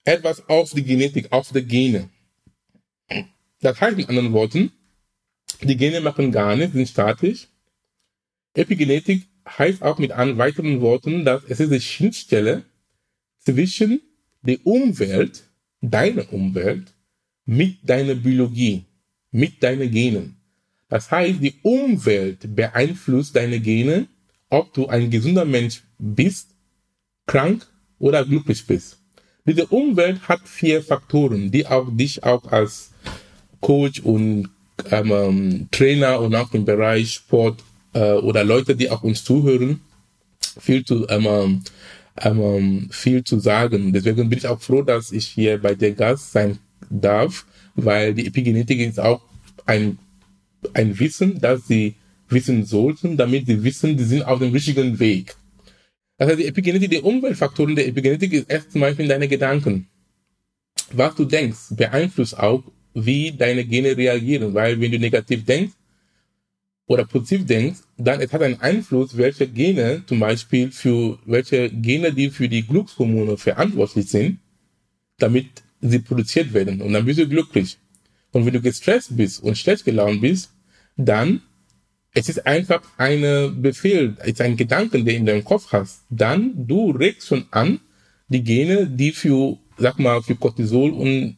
Etwas 0.05 0.49
auf 0.49 0.73
die 0.73 0.85
Genetik, 0.85 1.33
auf 1.33 1.51
die 1.53 1.63
Gene. 1.63 2.11
Das 3.61 3.81
heißt 3.81 3.99
in 3.99 4.07
anderen 4.07 4.33
Worten, 4.33 4.73
die 5.63 5.77
Gene 5.77 6.01
machen 6.01 6.31
gar 6.31 6.55
nichts, 6.57 6.75
sind 6.75 6.89
statisch. 6.89 7.49
Epigenetik 8.55 9.27
heißt 9.47 9.83
auch 9.83 9.99
mit 9.99 10.11
weiteren 10.11 10.81
Worten, 10.81 11.25
dass 11.25 11.45
es 11.45 11.61
ist 11.61 11.73
die 11.73 11.81
Schnittstelle 11.81 12.65
zwischen 13.39 14.01
der 14.43 14.59
Umwelt, 14.65 15.45
deiner 15.81 16.33
Umwelt, 16.33 16.93
mit 17.45 17.89
deiner 17.89 18.15
Biologie, 18.15 18.85
mit 19.31 19.63
deinen 19.63 19.91
Genen. 19.91 20.37
Das 20.89 21.11
heißt, 21.11 21.43
die 21.43 21.55
Umwelt 21.63 22.55
beeinflusst 22.55 23.35
deine 23.37 23.61
Gene, 23.61 24.07
ob 24.51 24.73
du 24.73 24.87
ein 24.87 25.11
gesunder 25.11 25.45
Mensch 25.45 25.83
bist 25.99 26.51
krank 27.27 27.67
oder 27.99 28.25
glücklich 28.25 28.67
bist. 28.67 28.99
Diese 29.45 29.67
Umwelt 29.67 30.29
hat 30.29 30.41
vier 30.45 30.83
Faktoren, 30.83 31.51
die 31.51 31.67
auch 31.67 31.89
dich 31.91 32.23
auch 32.25 32.45
als 32.51 32.91
Coach 33.61 34.01
und 34.01 34.51
ähm, 34.91 35.69
Trainer 35.71 36.21
und 36.21 36.35
auch 36.35 36.53
im 36.53 36.65
Bereich 36.65 37.15
Sport 37.15 37.63
äh, 37.97 38.13
oder 38.13 38.45
Leute, 38.45 38.77
die 38.77 38.91
auch 38.91 39.03
uns 39.03 39.25
zuhören, 39.25 39.81
viel 40.61 40.85
zu 40.85 41.07
ähm, 41.09 41.27
ähm, 41.27 42.41
ähm, 42.41 42.89
viel 42.91 43.25
zu 43.25 43.39
sagen. 43.41 43.93
Deswegen 43.93 44.29
bin 44.29 44.39
ich 44.39 44.47
auch 44.47 44.61
froh, 44.61 44.83
dass 44.83 45.13
ich 45.13 45.27
hier 45.27 45.59
bei 45.59 45.75
der 45.75 45.93
Gast 45.93 46.33
sein 46.33 46.59
darf, 46.91 47.47
weil 47.75 48.15
die 48.15 48.27
Epigenetik 48.27 48.81
ist 48.81 49.01
auch 49.01 49.23
ein 49.65 49.99
ein 50.75 50.99
Wissen, 50.99 51.41
das 51.41 51.67
sie 51.67 51.95
wissen 52.29 52.65
sollten, 52.65 53.17
damit 53.17 53.47
sie 53.47 53.63
wissen, 53.63 53.97
die 53.97 54.05
sind 54.05 54.23
auf 54.25 54.41
dem 54.41 54.53
richtigen 54.53 54.99
Weg. 54.99 55.37
Das 56.19 56.29
heißt, 56.29 56.41
die 56.41 56.47
Epigenetik, 56.47 56.91
die 56.91 57.01
Umweltfaktoren 57.01 57.77
der 57.77 57.87
Epigenetik 57.87 58.33
ist 58.33 58.51
erst 58.51 58.73
zum 58.73 58.81
Beispiel 58.81 59.07
deine 59.07 59.29
Gedanken. 59.29 59.87
Was 60.93 61.15
du 61.15 61.25
denkst, 61.25 61.77
beeinflusst 61.77 62.39
auch, 62.39 62.65
wie 62.95 63.31
deine 63.31 63.65
Gene 63.65 63.97
reagieren, 63.97 64.55
weil 64.55 64.81
wenn 64.81 64.91
du 64.91 64.99
negativ 64.99 65.45
denkst 65.45 65.76
oder 66.87 67.05
positiv 67.05 67.47
denkst, 67.47 67.81
dann 67.97 68.21
es 68.21 68.33
hat 68.33 68.43
einen 68.43 68.61
Einfluss, 68.61 69.17
welche 69.17 69.49
Gene 69.49 70.03
zum 70.07 70.21
Beispiel 70.21 70.71
für 70.71 71.19
welche 71.27 71.71
Gene, 71.71 72.13
die 72.13 72.31
für 72.31 72.49
die 72.49 72.67
Glückshormone 72.67 73.37
verantwortlich 73.37 74.09
sind, 74.09 74.39
damit 75.19 75.47
sie 75.81 75.99
produziert 75.99 76.53
werden. 76.55 76.81
Und 76.81 76.93
dann 76.93 77.05
bist 77.05 77.19
du 77.19 77.29
glücklich. 77.29 77.79
Und 78.33 78.47
wenn 78.47 78.53
du 78.53 78.61
gestresst 78.61 79.17
bist 79.17 79.43
und 79.43 79.59
schlecht 79.59 79.85
gelaunt 79.85 80.21
bist, 80.21 80.51
dann 80.97 81.43
es 82.13 82.31
ist 82.31 82.47
einfach 82.47 82.81
ein 82.97 83.61
Befehl, 83.61 84.17
es 84.21 84.29
ist 84.29 84.41
ein 84.41 84.57
Gedanken, 84.57 85.05
der 85.05 85.17
in 85.17 85.27
deinem 85.27 85.45
Kopf 85.45 85.71
hast. 85.73 86.03
Dann, 86.09 86.67
du 86.67 86.91
regst 86.93 87.29
schon 87.29 87.45
an, 87.51 87.81
die 88.29 88.43
Gene, 88.43 88.87
die 88.87 89.13
für, 89.13 89.59
sag 89.77 89.99
mal, 89.99 90.23
für 90.23 90.35
Cortisol 90.35 90.93
und 90.93 91.37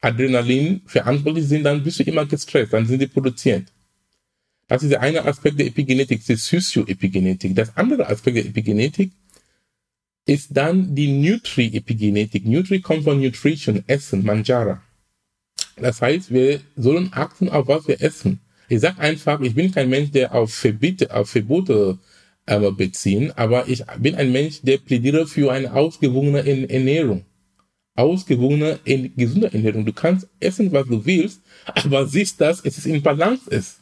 Adrenalin 0.00 0.82
verantwortlich 0.86 1.46
sind, 1.46 1.64
dann 1.64 1.82
bist 1.82 1.98
du 1.98 2.04
immer 2.04 2.24
gestresst, 2.24 2.72
dann 2.72 2.86
sind 2.86 3.00
die 3.00 3.08
produziert. 3.08 3.71
Das 4.72 4.82
ist 4.82 4.88
der 4.88 5.02
eine 5.02 5.22
Aspekt 5.26 5.60
der 5.60 5.66
Epigenetik, 5.66 6.24
die 6.24 6.34
Sozioepigenetik. 6.34 7.54
Das 7.54 7.76
andere 7.76 8.08
Aspekt 8.08 8.38
der 8.38 8.46
Epigenetik 8.46 9.12
ist 10.24 10.48
dann 10.56 10.94
die 10.94 11.12
Nutri-Epigenetik. 11.12 12.46
Nutri 12.46 12.80
kommt 12.80 13.04
von 13.04 13.20
Nutrition, 13.20 13.84
Essen, 13.86 14.24
Manjara. 14.24 14.80
Das 15.76 16.00
heißt, 16.00 16.32
wir 16.32 16.62
sollen 16.74 17.10
achten, 17.12 17.50
auf 17.50 17.68
was 17.68 17.86
wir 17.86 18.00
essen. 18.00 18.40
Ich 18.70 18.80
sag 18.80 18.98
einfach, 18.98 19.42
ich 19.42 19.54
bin 19.54 19.70
kein 19.72 19.90
Mensch, 19.90 20.10
der 20.10 20.34
auf 20.34 20.54
Verbiete, 20.54 21.14
auf 21.14 21.28
Verbote 21.28 21.98
äh, 22.46 22.70
beziehen, 22.70 23.30
aber 23.32 23.68
ich 23.68 23.84
bin 23.98 24.14
ein 24.14 24.32
Mensch, 24.32 24.62
der 24.62 24.78
plädiere 24.78 25.26
für 25.26 25.52
eine 25.52 25.74
ausgewogene 25.74 26.38
Ernährung. 26.70 27.26
Ausgewogene, 27.94 28.78
gesunde 29.18 29.52
Ernährung. 29.52 29.84
Du 29.84 29.92
kannst 29.92 30.28
essen, 30.40 30.72
was 30.72 30.86
du 30.86 31.04
willst, 31.04 31.42
aber 31.66 32.06
siehst, 32.06 32.40
dass 32.40 32.64
es 32.64 32.86
in 32.86 33.02
Balance 33.02 33.50
ist. 33.50 33.81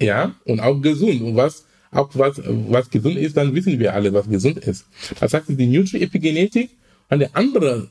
Ja, 0.00 0.34
und 0.44 0.60
auch 0.60 0.80
gesund. 0.80 1.22
Und 1.22 1.36
was, 1.36 1.66
auch 1.90 2.10
was, 2.14 2.40
was 2.44 2.90
gesund 2.90 3.16
ist, 3.16 3.36
dann 3.36 3.54
wissen 3.54 3.78
wir 3.78 3.94
alle, 3.94 4.12
was 4.12 4.28
gesund 4.28 4.58
ist. 4.58 4.86
Das 5.20 5.34
heißt, 5.34 5.46
die 5.48 5.66
Nutri-Epigenetik 5.66 6.70
und 7.10 7.20
der 7.20 7.36
andere 7.36 7.90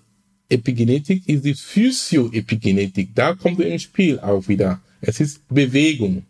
Epigenetik 0.50 1.28
ist 1.28 1.46
die 1.46 1.54
Physio-Epigenetik. 1.54 3.16
Da 3.16 3.34
kommt 3.34 3.60
ins 3.60 3.84
Spiel 3.84 4.20
auch 4.20 4.48
wieder. 4.48 4.82
Es 5.02 5.20
ist 5.20 5.48
Bewegung. 5.48 6.26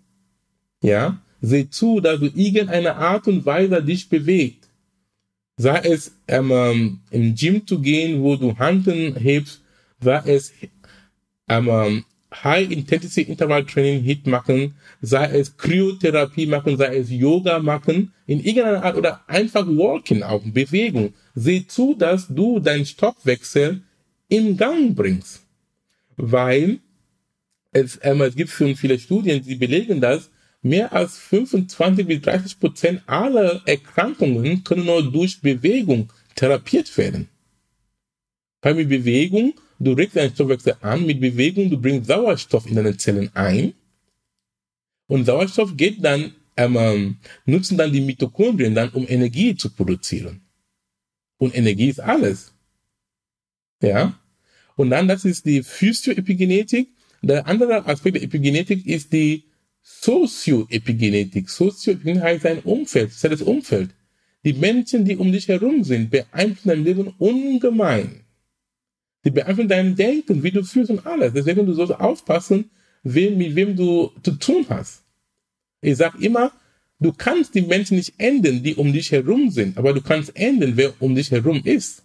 Ja, 0.81 1.21
seh 1.41 1.69
zu, 1.69 1.99
dass 1.99 2.19
du 2.19 2.27
irgendeine 2.27 2.95
Art 2.95 3.27
und 3.27 3.45
Weise 3.45 3.83
dich 3.83 4.09
bewegt. 4.09 4.67
Sei 5.57 5.79
es 5.79 6.15
ähm, 6.27 6.99
im 7.11 7.35
Gym 7.35 7.65
zu 7.65 7.79
gehen, 7.79 8.21
wo 8.21 8.35
du 8.35 8.57
Handen 8.57 9.15
hebst, 9.15 9.61
sei 9.99 10.21
es 10.25 10.53
ähm, 11.47 12.03
High-Intensity-Interval-Training 12.43 14.01
Hit 14.03 14.27
machen, 14.27 14.75
sei 15.01 15.25
es 15.25 15.57
Kryotherapie 15.57 16.45
machen, 16.45 16.77
sei 16.77 16.97
es 16.97 17.09
Yoga 17.09 17.59
machen, 17.59 18.13
in 18.25 18.39
irgendeiner 18.39 18.83
Art 18.83 18.95
oder 18.95 19.21
einfach 19.27 19.67
Walking 19.67 20.23
auch, 20.23 20.41
Bewegung. 20.45 21.13
Seh 21.35 21.65
zu, 21.67 21.95
dass 21.95 22.27
du 22.27 22.59
deinen 22.59 22.85
Stoffwechsel 22.85 23.83
in 24.29 24.57
Gang 24.57 24.95
bringst. 24.95 25.41
Weil 26.15 26.79
es, 27.71 27.99
ähm, 28.03 28.21
es 28.21 28.35
gibt 28.35 28.49
schon 28.49 28.75
viele 28.75 28.99
Studien, 28.99 29.43
die 29.43 29.55
belegen 29.55 29.99
das, 29.99 30.29
mehr 30.61 30.93
als 30.93 31.17
25 31.17 32.07
bis 32.07 32.21
30 32.21 32.59
Prozent 32.59 33.01
aller 33.05 33.61
Erkrankungen 33.65 34.63
können 34.63 34.85
nur 34.85 35.11
durch 35.11 35.41
Bewegung 35.41 36.11
therapiert 36.35 36.97
werden. 36.97 37.27
Weil 38.61 38.75
mit 38.75 38.89
Bewegung 38.89 39.53
Du 39.79 39.93
regst 39.93 40.15
deinen 40.15 40.33
Stoffwechsel 40.33 40.75
an 40.81 41.05
mit 41.05 41.19
Bewegung, 41.19 41.69
du 41.69 41.79
bringst 41.79 42.07
Sauerstoff 42.07 42.65
in 42.65 42.75
deine 42.75 42.95
Zellen 42.97 43.29
ein. 43.33 43.73
Und 45.07 45.25
Sauerstoff 45.25 45.75
geht 45.75 46.03
dann, 46.03 46.33
ähm, 46.55 47.17
nutzen 47.45 47.77
dann 47.77 47.91
die 47.91 48.01
Mitochondrien 48.01 48.75
dann, 48.75 48.89
um 48.89 49.05
Energie 49.07 49.55
zu 49.55 49.69
produzieren. 49.69 50.41
Und 51.37 51.55
Energie 51.55 51.89
ist 51.89 51.99
alles. 51.99 52.53
Ja? 53.81 54.17
Und 54.75 54.89
dann, 54.89 55.07
das 55.07 55.25
ist 55.25 55.45
die 55.45 55.63
Physioepigenetik. 55.63 56.89
Der 57.21 57.47
andere 57.47 57.85
Aspekt 57.85 58.15
der 58.15 58.23
Epigenetik 58.23 58.85
ist 58.85 59.13
die 59.13 59.45
Sozioepigenetik. 59.81 61.49
Sozioepigenetik 61.49 62.23
heißt 62.23 62.45
ein 62.45 62.59
Umfeld, 62.59 63.09
das 63.09 63.23
ist 63.23 63.31
das 63.31 63.41
Umfeld. 63.41 63.91
Die 64.45 64.53
Menschen, 64.53 65.05
die 65.05 65.15
um 65.15 65.31
dich 65.31 65.47
herum 65.47 65.83
sind, 65.83 66.09
beeinflussen 66.09 66.69
dein 66.69 66.83
Leben 66.83 67.07
ungemein. 67.17 68.22
Die 69.23 69.31
beeinflussen 69.31 69.69
dein 69.69 69.95
Denken, 69.95 70.43
wie 70.43 70.51
du 70.51 70.63
fühlst 70.63 70.91
und 70.91 71.05
alles. 71.05 71.33
Deswegen 71.33 71.65
du 71.65 71.73
sollst 71.73 71.93
aufpassen, 71.93 72.69
wem, 73.03 73.37
mit 73.37 73.55
wem 73.55 73.75
du 73.75 74.11
zu 74.21 74.31
tun 74.31 74.65
hast. 74.69 75.03
Ich 75.81 75.97
sag 75.97 76.19
immer, 76.19 76.51
du 76.99 77.13
kannst 77.13 77.55
die 77.55 77.61
Menschen 77.61 77.97
nicht 77.97 78.13
ändern, 78.17 78.63
die 78.63 78.75
um 78.75 78.91
dich 78.91 79.11
herum 79.11 79.49
sind, 79.49 79.77
aber 79.77 79.93
du 79.93 80.01
kannst 80.01 80.35
ändern, 80.35 80.73
wer 80.75 80.93
um 80.99 81.15
dich 81.15 81.31
herum 81.31 81.61
ist. 81.63 82.03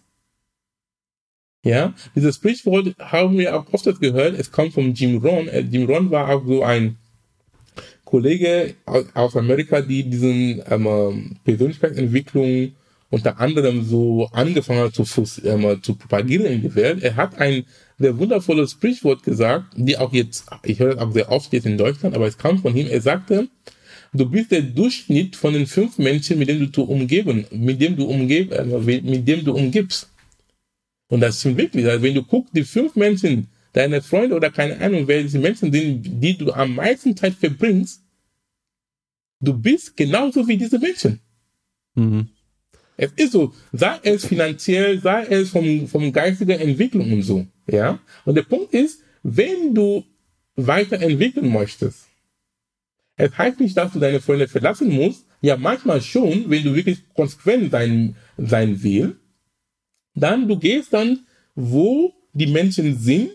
Ja, 1.63 1.93
dieses 2.15 2.35
Sprichwort 2.35 2.95
haben 2.99 3.37
wir 3.37 3.55
auch 3.55 3.71
oft 3.73 3.99
gehört. 3.99 4.39
Es 4.39 4.49
kommt 4.51 4.73
von 4.73 4.93
Jim 4.93 5.17
Rohn. 5.17 5.49
Äh, 5.49 5.59
Jim 5.59 5.85
Rohn 5.85 6.09
war 6.09 6.29
auch 6.29 6.45
so 6.45 6.63
ein 6.63 6.97
Kollege 8.05 8.75
aus 8.85 9.35
Amerika, 9.35 9.81
die 9.81 10.03
diesen 10.03 10.63
ähm, 10.67 11.37
Persönlichkeitsentwicklung 11.43 12.73
unter 13.09 13.39
anderem 13.39 13.83
so 13.83 14.27
angefangen 14.31 14.81
hat 14.81 14.93
zu, 14.93 15.03
äh, 15.43 15.81
zu 15.81 15.95
propagieren 15.95 16.45
in 16.45 16.61
die 16.61 16.75
Welt. 16.75 17.03
Er 17.03 17.15
hat 17.15 17.37
ein 17.39 17.65
sehr 17.97 18.17
wundervolles 18.17 18.71
Sprichwort 18.71 19.23
gesagt, 19.23 19.73
die 19.75 19.97
auch 19.97 20.13
jetzt, 20.13 20.45
ich 20.63 20.79
höre 20.79 20.95
das 20.95 21.03
auch 21.03 21.11
sehr 21.11 21.31
oft 21.31 21.51
jetzt 21.53 21.65
in 21.65 21.77
Deutschland, 21.77 22.15
aber 22.15 22.27
es 22.27 22.37
kam 22.37 22.59
von 22.59 22.75
ihm. 22.75 22.87
Er 22.87 23.01
sagte, 23.01 23.47
du 24.13 24.29
bist 24.29 24.51
der 24.51 24.61
Durchschnitt 24.61 25.35
von 25.35 25.53
den 25.53 25.65
fünf 25.65 25.97
Menschen, 25.97 26.37
mit 26.37 26.49
denen 26.49 26.71
du 26.71 26.83
umgeben, 26.83 27.45
mit 27.51 27.81
dem 27.81 27.95
du 27.95 28.05
umgeb, 28.05 28.51
äh, 28.51 28.63
mit 28.63 29.27
dem 29.27 29.43
du 29.43 29.53
umgibst. 29.53 30.09
Und 31.09 31.21
das 31.21 31.39
stimmt 31.39 31.57
wirklich. 31.57 31.85
Also 31.87 32.03
wenn 32.03 32.13
du 32.13 32.23
guckst, 32.23 32.55
die 32.55 32.63
fünf 32.63 32.95
Menschen, 32.95 33.47
deine 33.73 34.01
Freunde 34.01 34.35
oder 34.35 34.51
keine 34.51 34.79
Ahnung, 34.79 35.07
wer 35.07 35.23
diese 35.23 35.39
Menschen 35.39 35.71
sind, 35.71 36.21
die 36.21 36.37
du 36.37 36.51
am 36.53 36.75
meisten 36.75 37.17
Zeit 37.17 37.33
verbringst, 37.33 38.03
du 39.41 39.53
bist 39.53 39.97
genauso 39.97 40.47
wie 40.47 40.57
diese 40.57 40.77
Menschen. 40.77 41.19
Mhm. 41.95 42.29
Es 43.01 43.13
ist 43.15 43.31
so, 43.31 43.53
sei 43.71 43.97
es 44.03 44.25
finanziell, 44.25 44.99
sei 44.99 45.25
es 45.27 45.51
vom, 45.51 45.87
vom 45.87 46.11
geistiger 46.11 46.59
Entwicklung 46.59 47.13
und 47.13 47.21
so, 47.23 47.47
ja. 47.65 47.97
Und 48.25 48.35
der 48.35 48.43
Punkt 48.43 48.73
ist, 48.73 49.01
wenn 49.23 49.73
du 49.73 50.03
weiterentwickeln 50.57 51.49
möchtest, 51.49 52.07
es 53.15 53.37
heißt 53.37 53.61
nicht, 53.61 53.77
dass 53.77 53.93
du 53.93 53.99
deine 53.99 54.19
Freunde 54.19 54.49
verlassen 54.49 54.89
musst, 54.93 55.25
ja, 55.39 55.55
manchmal 55.55 56.01
schon, 56.01 56.49
wenn 56.49 56.61
du 56.63 56.75
wirklich 56.75 56.99
konsequent 57.13 57.71
sein, 57.71 58.17
sein 58.37 58.83
will, 58.83 59.15
dann 60.13 60.49
du 60.49 60.59
gehst 60.59 60.91
dann, 60.91 61.25
wo 61.55 62.13
die 62.33 62.47
Menschen 62.47 62.99
sind, 62.99 63.29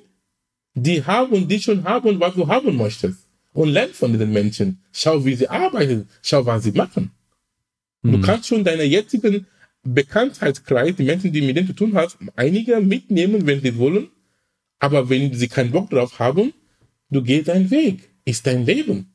die 0.75 1.02
haben, 1.02 1.49
die 1.49 1.61
schon 1.61 1.85
haben, 1.85 2.21
was 2.21 2.35
du 2.35 2.47
haben 2.47 2.76
möchtest. 2.76 3.26
Und 3.54 3.71
lern 3.71 3.94
von 3.94 4.12
diesen 4.12 4.30
Menschen. 4.30 4.83
Schau, 4.92 5.25
wie 5.25 5.37
sie 5.37 5.49
arbeiten. 5.49 6.09
Schau, 6.23 6.44
was 6.44 6.64
sie 6.64 6.73
machen. 6.73 7.12
Mhm. 8.02 8.12
Du 8.12 8.21
kannst 8.21 8.49
schon 8.49 8.64
deine 8.64 8.85
jetzigen 8.85 9.47
Bekanntheitskreis, 9.85 10.97
die 10.97 11.05
Menschen, 11.05 11.33
die 11.33 11.43
mit 11.43 11.57
denen 11.57 11.67
zu 11.67 11.75
tun 11.75 11.95
hast, 11.95 12.19
einige 12.37 12.81
mitnehmen, 12.81 13.47
wenn 13.47 13.61
sie 13.61 13.76
wollen. 13.79 14.09
Aber 14.79 15.09
wenn 15.09 15.33
sie 15.33 15.49
keinen 15.49 15.71
Bock 15.71 15.91
drauf 15.91 16.19
haben, 16.19 16.53
du 17.11 17.23
gehst 17.23 17.49
deinen 17.49 17.71
Weg. 17.71 18.11
Ist 18.25 18.47
dein 18.47 18.64
Leben. 18.64 19.12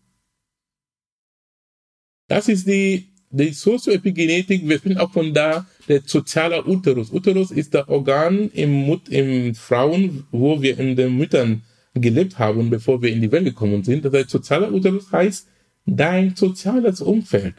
Das 2.28 2.48
ist 2.48 2.68
die, 2.68 3.10
die 3.32 3.50
Sozioepigenetik. 3.50 4.68
Wir 4.68 4.80
finden 4.80 5.00
auch 5.00 5.12
von 5.12 5.34
da 5.34 5.66
der 5.88 6.02
soziale 6.06 6.66
Uterus. 6.66 7.12
Uterus 7.12 7.52
ist 7.52 7.74
der 7.74 7.90
Organ 7.90 8.50
im, 8.52 8.72
Mut, 8.72 9.10
im 9.10 9.56
Frauen, 9.56 10.28
wo 10.32 10.62
wir 10.62 10.78
in 10.80 10.96
den 10.96 11.18
Müttern 11.18 11.64
gelebt 11.96 12.38
haben, 12.38 12.70
bevor 12.70 13.02
wir 13.02 13.12
in 13.12 13.22
die 13.22 13.32
Welt 13.32 13.46
gekommen 13.46 13.84
sind. 13.84 14.06
Das 14.06 14.14
heißt, 14.14 14.30
sozialer 14.30 14.72
Uterus 14.72 15.12
heißt 15.12 15.48
dein 15.86 16.36
soziales 16.36 17.02
Umfeld. 17.02 17.56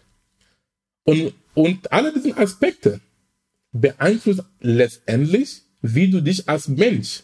Und 1.05 1.33
und 1.55 1.93
alle 1.93 2.13
diese 2.13 2.37
Aspekte 2.37 3.01
beeinflussen 3.73 4.45
letztendlich, 4.61 5.63
wie 5.83 6.11
du 6.11 6.21
dich 6.21 6.49
als 6.49 6.69
Mensch 6.69 7.23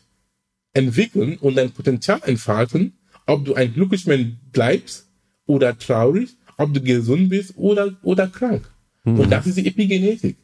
entwickeln 0.73 1.38
und 1.38 1.56
dein 1.56 1.73
Potenzial 1.73 2.21
entfalten, 2.25 2.95
ob 3.26 3.45
du 3.45 3.54
ein 3.54 3.73
glücklicher 3.73 4.11
Mensch 4.11 4.35
bleibst 4.52 5.09
oder 5.47 5.76
traurig, 5.76 6.37
ob 6.56 6.73
du 6.73 6.80
gesund 6.80 7.28
bist 7.28 7.54
oder, 7.56 7.97
oder 8.02 8.28
krank. 8.28 8.71
Mhm. 9.04 9.21
Und 9.21 9.30
das 9.30 9.47
ist 9.47 9.56
die 9.56 9.66
Epigenetik. 9.66 10.37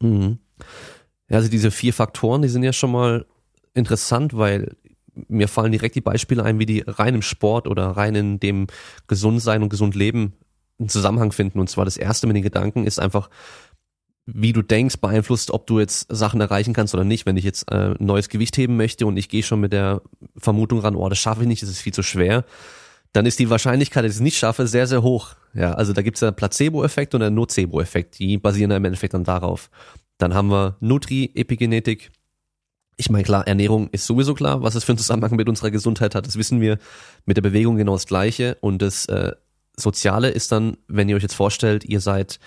Mhm. 0.00 0.38
Also 1.28 1.48
diese 1.48 1.70
vier 1.70 1.92
Faktoren, 1.92 2.42
die 2.42 2.48
sind 2.48 2.62
ja 2.62 2.72
schon 2.72 2.92
mal 2.92 3.26
interessant, 3.74 4.36
weil 4.36 4.76
mir 5.28 5.48
fallen 5.48 5.72
direkt 5.72 5.94
die 5.94 6.00
Beispiele 6.00 6.42
ein, 6.42 6.58
wie 6.58 6.66
die 6.66 6.82
rein 6.86 7.14
im 7.14 7.22
Sport 7.22 7.66
oder 7.66 7.88
rein 7.88 8.14
in 8.14 8.40
dem 8.40 8.66
Gesundsein 9.06 9.62
und 9.62 9.68
gesund 9.68 9.94
Leben 9.94 10.34
einen 10.78 10.88
Zusammenhang 10.88 11.32
finden. 11.32 11.60
Und 11.60 11.68
zwar 11.70 11.84
das 11.84 11.96
erste 11.96 12.26
mit 12.26 12.36
den 12.36 12.42
Gedanken 12.42 12.86
ist 12.86 12.98
einfach, 12.98 13.30
wie 14.26 14.52
du 14.52 14.62
denkst, 14.62 14.96
beeinflusst, 14.98 15.50
ob 15.50 15.66
du 15.66 15.80
jetzt 15.80 16.06
Sachen 16.10 16.40
erreichen 16.40 16.72
kannst 16.72 16.94
oder 16.94 17.04
nicht. 17.04 17.26
Wenn 17.26 17.36
ich 17.36 17.44
jetzt 17.44 17.70
äh, 17.70 17.94
neues 17.98 18.28
Gewicht 18.28 18.56
heben 18.56 18.76
möchte 18.76 19.06
und 19.06 19.16
ich 19.16 19.28
gehe 19.28 19.42
schon 19.42 19.60
mit 19.60 19.72
der 19.72 20.02
Vermutung 20.36 20.80
ran, 20.80 20.96
oh, 20.96 21.08
das 21.08 21.18
schaffe 21.18 21.42
ich 21.42 21.48
nicht, 21.48 21.62
das 21.62 21.68
ist 21.68 21.80
viel 21.80 21.92
zu 21.92 22.02
schwer, 22.02 22.44
dann 23.12 23.26
ist 23.26 23.38
die 23.38 23.50
Wahrscheinlichkeit, 23.50 24.04
dass 24.04 24.12
ich 24.12 24.16
es 24.16 24.22
nicht 24.22 24.38
schaffe, 24.38 24.66
sehr, 24.66 24.86
sehr 24.86 25.02
hoch. 25.02 25.36
Ja, 25.52 25.74
also 25.74 25.92
da 25.92 26.02
gibt 26.02 26.16
es 26.16 26.22
ja 26.22 26.32
Placebo-Effekt 26.32 27.14
und 27.14 27.22
einen 27.22 27.36
Nocebo-Effekt, 27.36 28.18
die 28.18 28.38
basieren 28.38 28.70
ja 28.70 28.76
im 28.76 28.84
Endeffekt 28.84 29.14
dann 29.14 29.24
darauf. 29.24 29.70
Dann 30.18 30.34
haben 30.34 30.48
wir 30.48 30.76
Nutri-Epigenetik. 30.80 32.10
Ich 32.96 33.10
meine, 33.10 33.24
klar, 33.24 33.46
Ernährung 33.46 33.88
ist 33.90 34.06
sowieso 34.06 34.34
klar, 34.34 34.62
was 34.62 34.74
es 34.74 34.84
für 34.84 34.92
einen 34.92 34.98
Zusammenhang 34.98 35.36
mit 35.36 35.48
unserer 35.48 35.70
Gesundheit 35.70 36.14
hat, 36.14 36.26
das 36.26 36.36
wissen 36.36 36.60
wir. 36.60 36.78
Mit 37.26 37.36
der 37.36 37.42
Bewegung 37.42 37.76
genau 37.76 37.92
das 37.92 38.06
Gleiche. 38.06 38.56
Und 38.60 38.82
das 38.82 39.06
äh, 39.06 39.32
Soziale 39.76 40.30
ist 40.30 40.52
dann, 40.52 40.76
wenn 40.88 41.08
ihr 41.08 41.16
euch 41.16 41.22
jetzt 41.22 41.34
vorstellt, 41.34 41.84
ihr 41.84 42.00
seid 42.00 42.38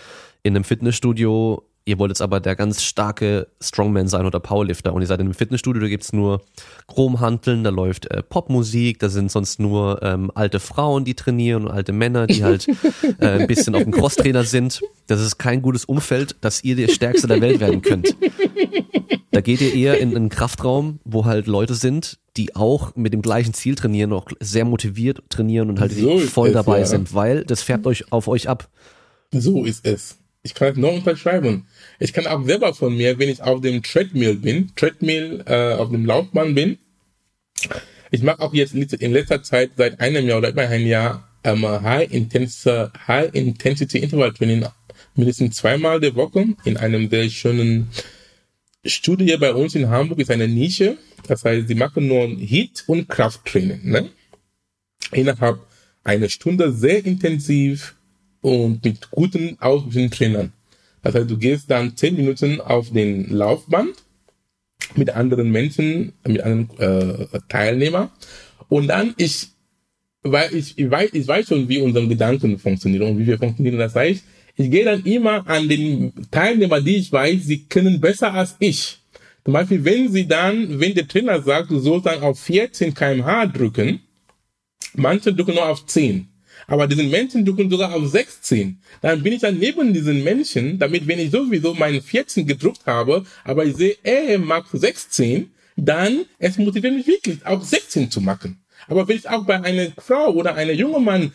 in 0.44 0.56
einem 0.56 0.64
Fitnessstudio, 0.64 1.64
ihr 1.88 2.00
wollt 2.00 2.12
jetzt 2.12 2.22
aber 2.22 2.40
der 2.40 2.56
ganz 2.56 2.84
starke 2.84 3.48
Strongman 3.62 4.08
sein 4.08 4.26
oder 4.26 4.40
Powerlifter 4.40 4.94
und 4.94 5.02
ihr 5.02 5.08
seid 5.08 5.20
in 5.20 5.28
einem 5.28 5.34
Fitnessstudio, 5.34 5.82
da 5.82 5.88
gibt's 5.88 6.12
nur 6.12 6.42
Chromhanteln, 6.88 7.64
da 7.64 7.70
läuft 7.70 8.12
äh, 8.12 8.22
Popmusik, 8.22 9.00
da 9.00 9.10
sind 9.10 9.32
sonst 9.32 9.60
nur 9.60 10.02
ähm, 10.04 10.30
alte 10.36 10.60
Frauen, 10.60 11.06
die 11.06 11.16
trainieren 11.16 11.66
und 11.66 11.72
alte 11.72 11.94
Männer, 11.94 12.28
die 12.28 12.44
halt 12.44 12.68
äh, 13.20 13.40
ein 13.40 13.48
bisschen 13.48 13.74
auf 13.76 13.84
dem 13.84 13.94
Crosstrainer 13.94 14.44
sind. 14.44 14.82
Das 15.08 15.22
ist 15.22 15.38
kein 15.38 15.62
gutes 15.62 15.86
Umfeld, 15.86 16.36
dass 16.42 16.64
ihr 16.64 16.76
der 16.76 16.90
Stärkste 16.90 17.28
der 17.28 17.42
Welt 17.42 17.60
werden 17.60 17.82
könnt. 17.82 18.16
Da 19.32 19.42
geht 19.42 19.62
ihr 19.62 19.74
eher 19.74 20.00
in 20.00 20.16
einen 20.16 20.30
Kraftraum, 20.30 21.00
wo 21.06 21.26
halt 21.26 21.48
Leute 21.48 21.76
sind, 21.76 22.18
die 22.38 22.56
auch 22.56 22.96
mit 22.96 23.14
dem 23.14 23.22
gleichen 23.22 23.54
Ziel 23.54 23.76
trainieren, 23.76 24.14
auch 24.14 24.28
sehr 24.40 24.66
motiviert 24.66 25.22
trainieren 25.30 25.70
und 25.70 25.80
halt 25.80 25.92
So 25.92 26.20
voll 26.20 26.50
es, 26.50 26.54
dabei 26.54 26.80
ja. 26.80 26.86
sind, 26.86 27.14
weil 27.14 27.44
das 27.44 27.64
färbt 27.64 27.88
euch 27.88 28.12
auf 28.12 28.28
euch 28.28 28.48
ab. 28.48 28.70
So 29.32 29.66
ist 29.66 29.86
es. 29.86 30.18
Ich 30.44 30.54
kann 30.54 30.70
es 30.70 30.78
nur 30.78 30.94
unterschreiben. 30.94 31.68
Ich 32.00 32.14
kann 32.14 32.28
auch 32.28 32.46
selber 32.46 32.74
von 32.74 32.96
mir, 32.96 33.20
wenn 33.20 33.28
ich 33.28 33.42
auf 33.42 33.60
dem 33.60 33.84
Treadmill 33.84 34.36
bin, 34.36 34.72
Treadmill 34.76 35.44
äh, 35.46 35.74
auf 35.74 35.90
dem 35.90 36.06
Laufbahn 36.06 36.56
bin, 36.56 36.78
ich 38.12 38.24
mache 38.24 38.40
auch 38.40 38.54
jetzt 38.54 38.74
in 38.74 39.12
letzter 39.12 39.44
Zeit 39.44 39.72
seit 39.76 40.00
einem 40.00 40.28
Jahr 40.28 40.38
oder 40.38 40.50
über 40.50 40.68
ein 40.68 40.86
Jahr 40.86 41.28
ähm, 41.44 41.64
High 41.66 42.12
Intensity 42.12 42.90
High 43.08 43.34
Intensity 43.34 44.00
Interval 44.00 44.32
Training 44.32 44.66
mindestens 45.16 45.58
zweimal 45.58 46.00
die 46.00 46.16
Woche 46.16 46.46
in 46.64 46.78
einem 46.78 47.10
sehr 47.10 47.30
schönen 47.30 47.90
Studio 48.86 49.26
hier 49.26 49.40
bei 49.40 49.54
uns 49.54 49.76
in 49.76 49.90
Hamburg 49.90 50.20
ist 50.20 50.32
eine 50.32 50.48
Nische. 50.48 50.98
Das 51.28 51.44
heißt, 51.44 51.68
sie 51.68 51.76
machen 51.76 52.08
nur 52.08 52.28
Hit 52.28 52.84
und 52.88 53.08
Krafttraining. 53.08 53.82
Ne? 53.84 54.10
Innerhalb 55.12 55.60
einer 56.04 56.30
Stunde 56.30 56.72
sehr 56.72 57.06
intensiv 57.06 57.96
und 58.42 58.84
mit 58.84 59.12
guten 59.12 59.58
ausgebildeten 59.60 60.12
Trainern. 60.12 60.54
Das 61.02 61.16
heißt, 61.16 61.30
du 61.30 61.38
gehst 61.38 61.70
dann 61.70 61.96
zehn 61.96 62.16
Minuten 62.16 62.62
auf 62.62 62.92
den 62.92 63.30
Laufband 63.30 63.96
mit 64.96 65.10
anderen 65.10 65.52
Menschen, 65.52 66.14
mit 66.26 66.42
anderen 66.42 66.70
äh, 66.80 67.40
Teilnehmern 67.50 68.10
und 68.70 68.88
dann 68.88 69.14
ich, 69.18 69.50
weil 70.24 70.54
ich, 70.56 70.78
ich 70.78 70.90
weiß, 70.90 71.10
ich 71.14 71.28
weiß 71.28 71.48
schon, 71.48 71.70
wie 71.70 71.80
unsere 71.80 72.08
Gedanken 72.08 72.58
funktionieren 72.58 73.10
und 73.10 73.20
wie 73.20 73.28
wir 73.28 73.38
funktionieren. 73.38 73.78
Das 73.78 73.96
heißt, 73.96 74.24
ich 74.56 74.72
gehe 74.72 74.86
dann 74.86 75.04
immer 75.04 75.48
an 75.48 75.70
den 75.70 76.14
Teilnehmer, 76.32 76.82
die 76.82 76.98
ich 76.98 77.12
weiß, 77.12 77.44
sie 77.44 77.66
können 77.66 78.02
besser 78.02 78.34
als 78.34 78.56
ich. 78.60 79.00
Zum 79.48 79.54
Beispiel, 79.54 79.86
wenn 79.86 80.12
sie 80.12 80.28
dann, 80.28 80.78
wenn 80.78 80.94
der 80.94 81.08
Trainer 81.08 81.42
sagt, 81.42 81.72
du 81.72 81.80
sollst 81.80 82.06
dann 82.06 82.22
auf 82.22 82.38
14 82.38 82.94
kmh 82.94 83.46
drücken, 83.46 84.02
manche 84.94 85.34
drücken 85.34 85.56
nur 85.56 85.70
auf 85.70 85.86
10. 85.86 86.28
Aber 86.68 86.86
diese 86.86 87.04
Menschen 87.04 87.46
drücken 87.46 87.70
sogar 87.70 87.96
auf 87.96 88.10
16. 88.10 88.82
Dann 89.02 89.24
bin 89.24 89.32
ich 89.32 89.40
dann 89.40 89.58
neben 89.58 89.94
diesen 89.94 90.22
Menschen, 90.26 90.78
damit 90.80 91.08
wenn 91.08 91.20
ich 91.20 91.32
sowieso 91.32 91.74
meinen 91.74 92.02
14 92.02 92.46
gedruckt 92.46 92.86
habe, 92.86 93.24
aber 93.46 93.64
ich 93.64 93.78
sehe, 93.78 93.96
er 94.04 94.38
macht 94.38 94.68
16, 94.74 95.50
dann 95.78 96.26
es 96.40 96.58
motiviert 96.58 96.96
mich 96.96 97.08
wirklich, 97.08 97.46
auch 97.46 97.64
16 97.64 98.12
zu 98.12 98.20
machen. 98.20 98.62
Aber 98.90 99.08
wenn 99.08 99.16
ich 99.16 99.30
auch 99.30 99.46
bei 99.46 99.62
einer 99.62 99.94
Frau 99.98 100.34
oder 100.34 100.56
einer 100.56 100.74
junge 100.74 101.00
Mann 101.00 101.32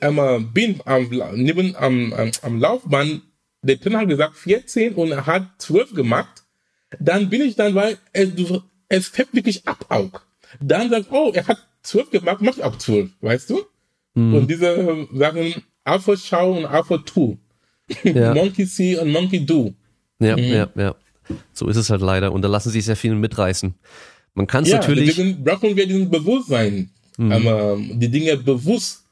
ähm, 0.00 0.50
bin 0.54 0.80
am, 0.86 1.10
neben 1.34 1.76
am, 1.76 2.14
am, 2.14 2.30
am 2.40 2.58
Laufband, 2.58 3.20
der 3.60 3.78
Trainer 3.78 3.98
hat 3.98 4.08
gesagt 4.08 4.36
14 4.36 4.94
und 4.94 5.10
er 5.10 5.26
hat 5.26 5.46
12 5.58 5.92
gemacht, 5.92 6.44
dann 6.98 7.28
bin 7.30 7.42
ich 7.42 7.56
dann, 7.56 7.74
weil 7.74 7.98
es, 8.12 8.34
du- 8.34 8.62
es 8.88 9.08
fällt 9.08 9.32
wirklich 9.34 9.66
ab 9.68 9.84
auch. 9.88 10.20
Dann 10.60 10.90
sagt, 10.90 11.06
oh, 11.12 11.30
er 11.34 11.46
hat 11.46 11.58
12 11.82 12.10
gemacht, 12.10 12.38
mach 12.40 12.56
ich 12.56 12.64
auch 12.64 12.76
12, 12.76 13.10
weißt 13.20 13.50
du? 13.50 13.62
Und 14.14 14.48
diese 14.48 15.06
Sachen 15.12 15.54
Alpha 15.84 16.16
Schau 16.16 16.58
und 16.58 16.66
Alpha 16.66 16.98
Tu. 16.98 17.36
Ja. 18.02 18.34
Monkey 18.34 18.64
See 18.64 18.96
und 18.98 19.10
Monkey 19.12 19.44
Do. 19.46 19.72
Ja, 20.18 20.36
Mhm. 20.36 20.42
ja, 20.42 20.68
ja. 20.76 20.94
So 21.52 21.68
ist 21.68 21.76
es 21.76 21.90
halt 21.90 22.00
leider. 22.02 22.32
Und 22.32 22.42
da 22.42 22.48
lassen 22.48 22.70
sich 22.70 22.84
sehr 22.84 22.96
viele 22.96 23.14
mitreißen. 23.14 23.72
Man 24.34 24.46
kann 24.48 24.64
es 24.64 24.70
Ja, 24.70 24.78
natürlich. 24.78 25.06
deswegen 25.14 25.44
brauchen 25.44 25.76
wir 25.76 25.86
diesen 25.86 26.10
Bewusstsein, 26.10 26.90
ähm, 27.18 27.98
die 28.00 28.08
Dinge 28.08 28.36
bewusst 28.36 29.04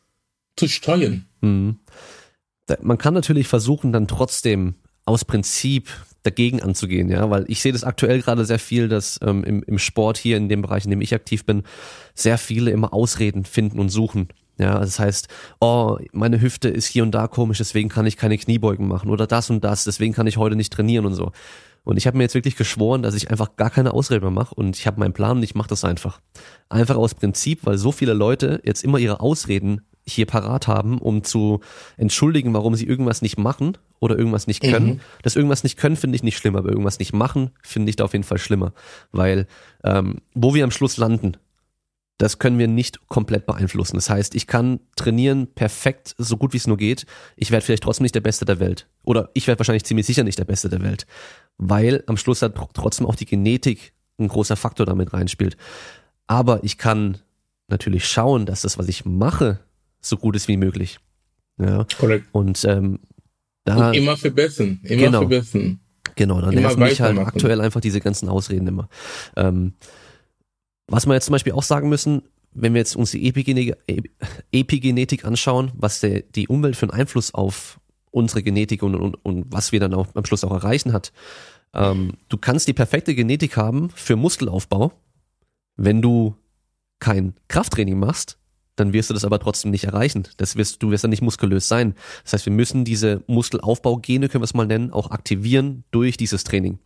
zu 0.57 0.67
steuern. 0.69 1.25
da- 1.41 2.79
man 2.83 2.99
kann 2.99 3.15
natürlich 3.15 3.47
versuchen, 3.47 3.93
dann 3.93 4.09
trotzdem 4.09 4.75
aus 5.05 5.25
Prinzip 5.25 5.89
dagegen 6.23 6.63
anzugehen, 6.63 7.11
ja, 7.11 7.31
weil 7.31 7.45
ich 7.49 7.63
sehe 7.63 7.73
das 7.73 7.85
aktuell 7.85 8.21
gerade 8.23 8.45
sehr 8.45 8.59
viel, 8.59 8.89
dass 8.89 9.21
ähm, 9.23 9.45
im, 9.45 9.63
im 9.63 9.79
Sport 9.79 10.19
hier 10.19 10.37
in 10.37 10.49
dem 10.49 10.63
Bereich, 10.63 10.85
in 10.85 10.91
dem 10.91 11.01
ich 11.01 11.15
aktiv 11.15 11.45
bin, 11.45 11.63
sehr 12.15 12.39
viele 12.39 12.71
immer 12.71 12.93
Ausreden 12.93 13.45
finden 13.45 13.79
und 13.79 13.89
suchen. 13.89 14.29
Ja, 14.59 14.81
das 14.81 14.99
heißt, 14.99 15.29
oh, 15.61 15.99
meine 16.13 16.41
Hüfte 16.41 16.69
ist 16.69 16.87
hier 16.87 17.05
und 17.05 17.13
da 17.13 17.29
komisch, 17.29 17.59
deswegen 17.59 17.89
kann 17.89 18.07
ich 18.07 18.17
keine 18.17 18.37
Kniebeugen 18.37 18.89
machen 18.89 19.09
oder 19.09 19.29
das 19.29 19.51
und 19.51 19.63
das, 19.63 19.85
deswegen 19.85 20.13
kann 20.13 20.27
ich 20.27 20.37
heute 20.37 20.57
nicht 20.57 20.73
trainieren 20.73 21.07
und 21.07 21.15
so. 21.15 21.31
Und 21.85 21.97
ich 21.97 22.07
habe 22.07 22.19
mir 22.19 22.25
jetzt 22.25 22.35
wirklich 22.35 22.57
geschworen, 22.57 23.03
dass 23.03 23.15
ich 23.15 23.31
einfach 23.31 23.57
gar 23.57 23.71
keine 23.71 23.95
Ausrede 23.95 24.21
mehr 24.21 24.31
mache 24.31 24.55
und 24.55 24.77
ich 24.77 24.87
habe 24.87 24.99
meinen 25.01 25.15
Plan 25.15 25.39
und 25.39 25.43
ich 25.43 25.55
mache 25.55 25.69
das 25.69 25.85
einfach. 25.85 26.21
Einfach 26.69 26.97
aus 26.97 27.15
Prinzip, 27.15 27.61
weil 27.65 27.79
so 27.79 27.93
viele 27.93 28.13
Leute 28.13 28.61
jetzt 28.65 28.85
immer 28.85 28.99
ihre 28.99 29.21
Ausreden 29.21 29.83
hier 30.13 30.27
parat 30.27 30.67
haben, 30.67 30.99
um 30.99 31.23
zu 31.25 31.61
entschuldigen, 31.97 32.55
warum 32.55 32.75
sie 32.75 32.87
irgendwas 32.87 33.23
nicht 33.23 33.39
machen 33.39 33.77
oder 34.01 34.19
irgendwas 34.19 34.47
nicht 34.47 34.61
können. 34.63 35.01
Das 35.23 35.37
irgendwas 35.37 35.65
nicht 35.65 35.77
können, 35.77 35.97
finde 35.97 36.17
ich 36.17 36.23
nicht 36.23 36.37
schlimm, 36.39 36.57
aber 36.57 36.71
irgendwas 36.71 36.99
nicht 36.99 37.13
machen, 37.13 37.51
finde 37.63 37.91
ich 37.91 37.97
da 37.97 38.05
auf 38.05 38.13
jeden 38.13 38.25
Fall 38.25 38.39
schlimmer. 38.39 38.73
Weil 39.13 39.47
ähm, 39.85 40.17
wo 40.35 40.55
wir 40.55 40.65
am 40.65 40.71
Schluss 40.71 40.97
landen, 40.97 41.37
das 42.17 42.41
können 42.41 42.59
wir 42.59 42.67
nicht 42.67 43.07
komplett 43.07 43.47
beeinflussen. 43.47 43.95
Das 43.95 44.11
heißt, 44.11 44.35
ich 44.35 44.49
kann 44.49 44.81
trainieren 44.97 45.47
perfekt, 45.55 46.17
so 46.19 46.37
gut 46.37 46.53
wie 46.53 46.57
es 46.57 46.67
nur 46.67 46.77
geht. 46.77 47.07
Ich 47.37 47.53
werde 47.53 47.65
vielleicht 47.65 47.85
trotzdem 47.85 48.03
nicht 48.03 48.15
der 48.17 48.21
Beste 48.21 48.45
der 48.45 48.59
Welt. 48.59 48.89
Oder 49.05 49.31
ich 49.35 49.47
werde 49.47 49.61
wahrscheinlich 49.61 49.85
ziemlich 49.85 50.07
sicher 50.07 50.25
nicht 50.25 50.39
der 50.39 50.45
Beste 50.45 50.69
der 50.69 50.83
Welt. 50.83 51.07
Weil 51.59 52.03
am 52.09 52.17
Schluss 52.17 52.43
hat 52.43 52.57
tr- 52.57 52.71
trotzdem 52.73 53.07
auch 53.07 53.15
die 53.15 53.27
Genetik 53.27 53.93
ein 54.19 54.27
großer 54.27 54.57
Faktor 54.57 54.85
damit 54.85 55.13
reinspielt. 55.13 55.57
Aber 56.27 56.65
ich 56.65 56.77
kann 56.77 57.19
natürlich 57.69 58.09
schauen, 58.09 58.47
dass 58.47 58.63
das, 58.63 58.79
was 58.79 58.89
ich 58.89 59.05
mache, 59.05 59.61
so 60.01 60.17
gut 60.17 60.37
ist 60.37 60.49
wie 60.49 60.57
möglich. 60.57 60.99
Ja. 61.59 61.87
Korrekt. 61.99 62.27
Und 62.33 62.65
ähm, 62.65 63.01
da 63.65 63.89
Und 63.89 63.95
immer 63.95 64.17
verbessern. 64.17 64.81
Immer 64.85 65.03
Genau. 65.07 65.19
verbessern. 65.21 65.81
Genau, 66.17 66.41
dann 66.41 66.53
Immer 66.53 66.63
nerven 66.63 66.83
mich 66.83 67.01
halt 67.01 67.19
aktuell 67.19 67.61
einfach 67.61 67.81
diese 67.81 68.01
ganzen 68.01 68.29
Ausreden 68.29 68.67
immer. 68.67 68.89
Ähm, 69.37 69.75
was 70.89 71.07
wir 71.07 71.15
jetzt 71.15 71.27
zum 71.27 71.33
Beispiel 71.33 71.53
auch 71.53 71.63
sagen 71.63 71.89
müssen, 71.89 72.23
wenn 72.53 72.75
wir 72.75 72.81
jetzt 72.81 72.97
uns 72.97 73.11
die 73.13 73.29
Epigenetik, 73.29 73.77
Epigenetik 74.53 75.25
anschauen, 75.25 75.71
was 75.75 76.01
der, 76.01 76.23
die 76.23 76.49
Umwelt 76.49 76.77
für 76.77 76.87
einen 76.91 76.99
Einfluss 77.01 77.35
auf 77.35 77.79
unsere 78.11 78.43
Genetik 78.43 78.83
und, 78.83 78.95
und, 78.95 79.15
und 79.25 79.47
was 79.53 79.71
wir 79.71 79.81
dann 79.81 79.95
auch 79.95 80.09
am 80.15 80.25
Schluss 80.25 80.45
auch 80.45 80.53
erreichen 80.53 80.93
hat. 80.93 81.13
Ähm, 81.75 82.15
du 82.29 82.39
kannst 82.39 82.67
die 82.67 82.73
perfekte 82.73 83.15
Genetik 83.15 83.57
haben 83.57 83.91
für 83.91 84.17
Muskelaufbau. 84.17 84.93
Wenn 85.77 86.03
du 86.03 86.35
kein 86.99 87.35
Krafttraining 87.49 87.99
machst, 87.99 88.38
dann 88.79 88.93
wirst 88.93 89.11
du 89.11 89.15
das 89.15 89.25
aber 89.25 89.39
trotzdem 89.39 89.71
nicht 89.71 89.85
erreichen. 89.85 90.27
Das 90.37 90.57
wirst, 90.57 90.83
du 90.83 90.91
wirst 90.91 91.05
dann 91.05 91.11
nicht 91.11 91.23
muskulös 91.23 91.69
sein. 91.69 91.95
Das 92.25 92.35
heißt, 92.35 92.47
wir 92.47 92.53
müssen 92.53 92.85
diese 92.85 93.23
Muskelaufbaugene, 93.27 94.29
können 94.29 94.43
wir 94.43 94.47
es 94.47 94.55
mal 94.55 94.67
nennen, 94.67 94.93
auch 94.93 95.11
aktivieren 95.11 95.85
durch 95.91 96.17
dieses 96.17 96.45
Training. 96.45 96.79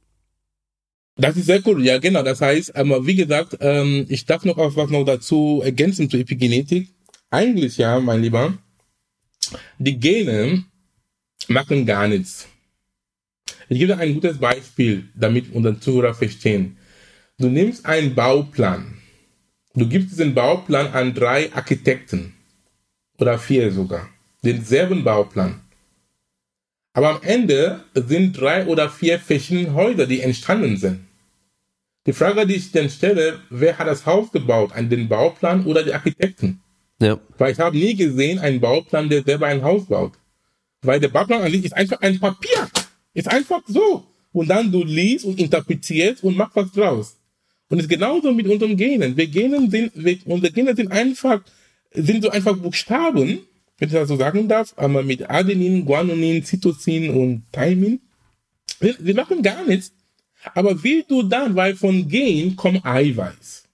Das 1.17 1.37
ist 1.37 1.47
sehr 1.47 1.61
cool, 1.67 1.85
ja 1.85 1.99
genau. 1.99 2.23
Das 2.23 2.41
heißt, 2.41 2.75
aber 2.75 3.07
wie 3.07 3.15
gesagt, 3.15 3.59
ähm, 3.61 4.07
ich 4.09 4.25
darf 4.25 4.45
noch 4.45 4.57
was 4.57 4.91
noch 4.91 5.05
dazu 5.05 5.61
ergänzen 5.63 6.09
zur 6.09 6.21
Epigenetik. 6.21 6.89
Eigentlich 7.31 7.77
ja, 7.77 8.01
mein 8.01 8.23
Lieber, 8.23 8.55
die 9.79 9.99
Gene 9.99 10.65
machen 11.49 11.85
gar 11.85 12.09
nichts. 12.09 12.49
Ich 13.69 13.79
gebe 13.79 13.95
dir 13.95 13.99
ein 13.99 14.15
gutes 14.15 14.39
Beispiel, 14.39 15.09
damit 15.15 15.53
unsere 15.53 15.79
Zuhörer 15.79 16.15
verstehen. 16.15 16.79
Du 17.39 17.49
nimmst 17.49 17.85
einen 17.87 18.15
Bauplan. 18.15 19.02
Du 19.75 19.89
gibst 19.89 20.13
diesen 20.13 20.35
Bauplan 20.35 20.89
an 20.89 21.15
drei 21.15 21.53
Architekten. 21.55 22.35
Oder 23.19 23.39
vier 23.39 23.73
sogar. 23.73 24.09
Denselben 24.45 25.03
Bauplan. 25.05 25.61
Aber 26.93 27.11
am 27.11 27.23
Ende 27.23 27.83
sind 27.95 28.39
drei 28.39 28.67
oder 28.67 28.91
vier 28.91 29.19
verschiedene 29.19 29.75
Häuser, 29.75 30.07
die 30.07 30.21
entstanden 30.21 30.77
sind. 30.77 31.07
Die 32.07 32.13
Frage, 32.13 32.47
die 32.47 32.57
ich 32.57 32.73
dann 32.73 32.91
stelle, 32.91 33.39
wer 33.49 33.79
hat 33.79 33.87
das 33.87 34.05
Haus 34.05 34.31
gebaut? 34.31 34.73
An 34.75 34.91
den 34.91 35.09
Bauplan 35.09 35.65
oder 35.65 35.83
die 35.83 35.95
Architekten? 35.95 36.61
Ja, 37.01 37.19
Weil 37.39 37.53
ich 37.53 37.59
habe 37.59 37.77
nie 37.77 37.95
gesehen 37.95 38.41
einen 38.41 38.61
Bauplan, 38.61 39.09
der 39.09 39.23
selber 39.23 39.47
ein 39.47 39.63
Haus 39.63 39.87
baut. 39.87 40.13
Weil 40.83 41.01
der 41.01 41.09
Bauplan 41.09 41.43
an 41.43 41.51
sich 41.51 41.65
ist 41.65 41.73
einfach 41.73 42.01
ein 42.01 42.21
Papier. 42.21 42.69
Ist 43.15 43.29
einfach 43.29 43.63
so. 43.67 44.05
Und 44.33 44.49
dann 44.49 44.71
du 44.71 44.85
liest 44.85 45.25
und 45.25 45.39
interpretierst 45.39 46.25
und 46.25 46.37
machst 46.37 46.57
was 46.57 46.73
draus. 46.73 47.17
Und 47.73 47.79
es 47.79 47.85
ist 47.87 47.89
genauso 47.89 48.35
mit 48.35 48.47
unseren 48.49 48.77
Genen. 48.77 49.17
Wir 49.17 49.29
Genen 49.29 49.71
sind, 49.71 49.93
wir, 49.95 50.19
unsere 50.27 50.53
Gene 50.53 50.77
sind 50.77 50.93
einfach, 50.93 51.41
sind 51.91 52.23
so 52.23 52.29
einfach 52.29 52.55
Buchstaben, 52.55 53.39
wenn 53.79 53.89
ich 53.89 53.95
das 53.95 54.09
so 54.09 54.17
sagen 54.17 54.47
darf, 54.47 54.75
aber 54.77 55.03
mit 55.03 55.31
Adenin, 55.31 55.87
Guanonin, 55.87 56.45
Cytosin 56.45 57.09
und 57.09 57.45
Thymine. 57.51 57.99
Wir, 58.79 58.95
wir 58.99 59.15
machen 59.15 59.41
gar 59.41 59.65
nichts. 59.65 59.95
Aber 60.55 60.85
wie 60.85 61.03
du 61.09 61.23
dann, 61.23 61.57
weil 61.57 61.75
von 61.75 62.07
Gen 62.09 62.57
kommt 62.57 62.85
Eiweiß. 62.85 63.65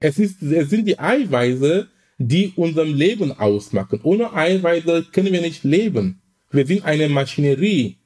Es, 0.00 0.18
ist, 0.18 0.42
es 0.42 0.68
sind 0.68 0.88
die 0.88 0.98
Eiweiße, 0.98 1.88
die 2.18 2.52
unserem 2.56 2.94
Leben 2.94 3.30
ausmachen. 3.30 4.00
Ohne 4.02 4.32
Eiweiße 4.32 5.06
können 5.12 5.32
wir 5.32 5.40
nicht 5.40 5.62
leben. 5.62 6.20
Wir 6.50 6.66
sind 6.66 6.84
eine 6.84 7.08
Maschinerie. 7.08 7.96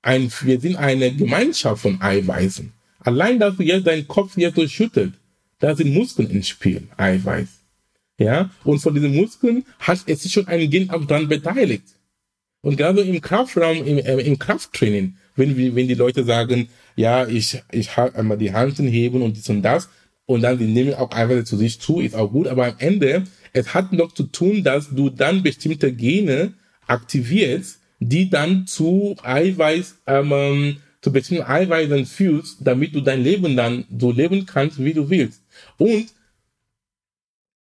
ein, 0.00 0.32
wir 0.40 0.58
sind 0.58 0.76
eine 0.76 1.14
Gemeinschaft 1.14 1.82
von 1.82 2.00
Eiweißen. 2.00 2.79
Allein, 3.00 3.38
dass 3.38 3.56
du 3.56 3.62
jetzt 3.62 3.86
deinen 3.86 4.06
Kopf 4.06 4.36
jetzt 4.36 4.56
so 4.56 4.66
schüttelt, 4.68 5.14
da 5.58 5.74
sind 5.74 5.92
Muskeln 5.92 6.30
ins 6.30 6.48
Spiel, 6.48 6.88
Eiweiß. 6.96 7.48
Ja, 8.18 8.50
und 8.64 8.80
von 8.80 8.94
diesen 8.94 9.14
Muskeln 9.14 9.64
hat 9.78 10.00
es 10.06 10.22
sich 10.22 10.32
schon 10.32 10.46
ein 10.46 10.68
Gen 10.68 10.90
auch 10.90 11.04
dran 11.06 11.28
beteiligt. 11.28 11.84
Und 12.60 12.76
gerade 12.76 13.00
im 13.00 13.20
Kraftraum, 13.22 13.78
im, 13.86 13.98
äh, 13.98 14.20
im 14.20 14.38
Krafttraining, 14.38 15.16
wenn, 15.36 15.56
wenn 15.56 15.88
die 15.88 15.94
Leute 15.94 16.24
sagen, 16.24 16.68
ja, 16.96 17.26
ich, 17.26 17.62
ich 17.72 17.96
habe 17.96 18.14
einmal 18.16 18.36
die 18.36 18.52
Handeln 18.52 18.88
heben 18.88 19.22
und 19.22 19.36
dies 19.36 19.48
und 19.48 19.62
das, 19.62 19.88
und 20.26 20.42
dann 20.42 20.58
die 20.58 20.66
nehmen 20.66 20.94
auch 20.94 21.10
Eiweiße 21.10 21.44
zu 21.44 21.56
sich 21.56 21.80
zu, 21.80 22.00
ist 22.00 22.14
auch 22.14 22.30
gut, 22.30 22.46
aber 22.46 22.66
am 22.66 22.74
Ende, 22.78 23.24
es 23.54 23.72
hat 23.72 23.92
noch 23.92 24.12
zu 24.12 24.24
tun, 24.24 24.62
dass 24.62 24.90
du 24.90 25.08
dann 25.08 25.42
bestimmte 25.42 25.92
Gene 25.92 26.52
aktivierst, 26.86 27.80
die 28.00 28.28
dann 28.28 28.66
zu 28.66 29.16
Eiweiß, 29.22 29.96
ähm, 30.06 30.76
zu 31.02 31.12
bestimmten 31.12 31.44
Eiweißen 31.44 32.06
führst, 32.06 32.58
damit 32.60 32.94
du 32.94 33.00
dein 33.00 33.22
Leben 33.22 33.56
dann 33.56 33.84
so 33.98 34.12
leben 34.12 34.46
kannst, 34.46 34.82
wie 34.82 34.92
du 34.92 35.08
willst. 35.08 35.42
Und 35.78 36.12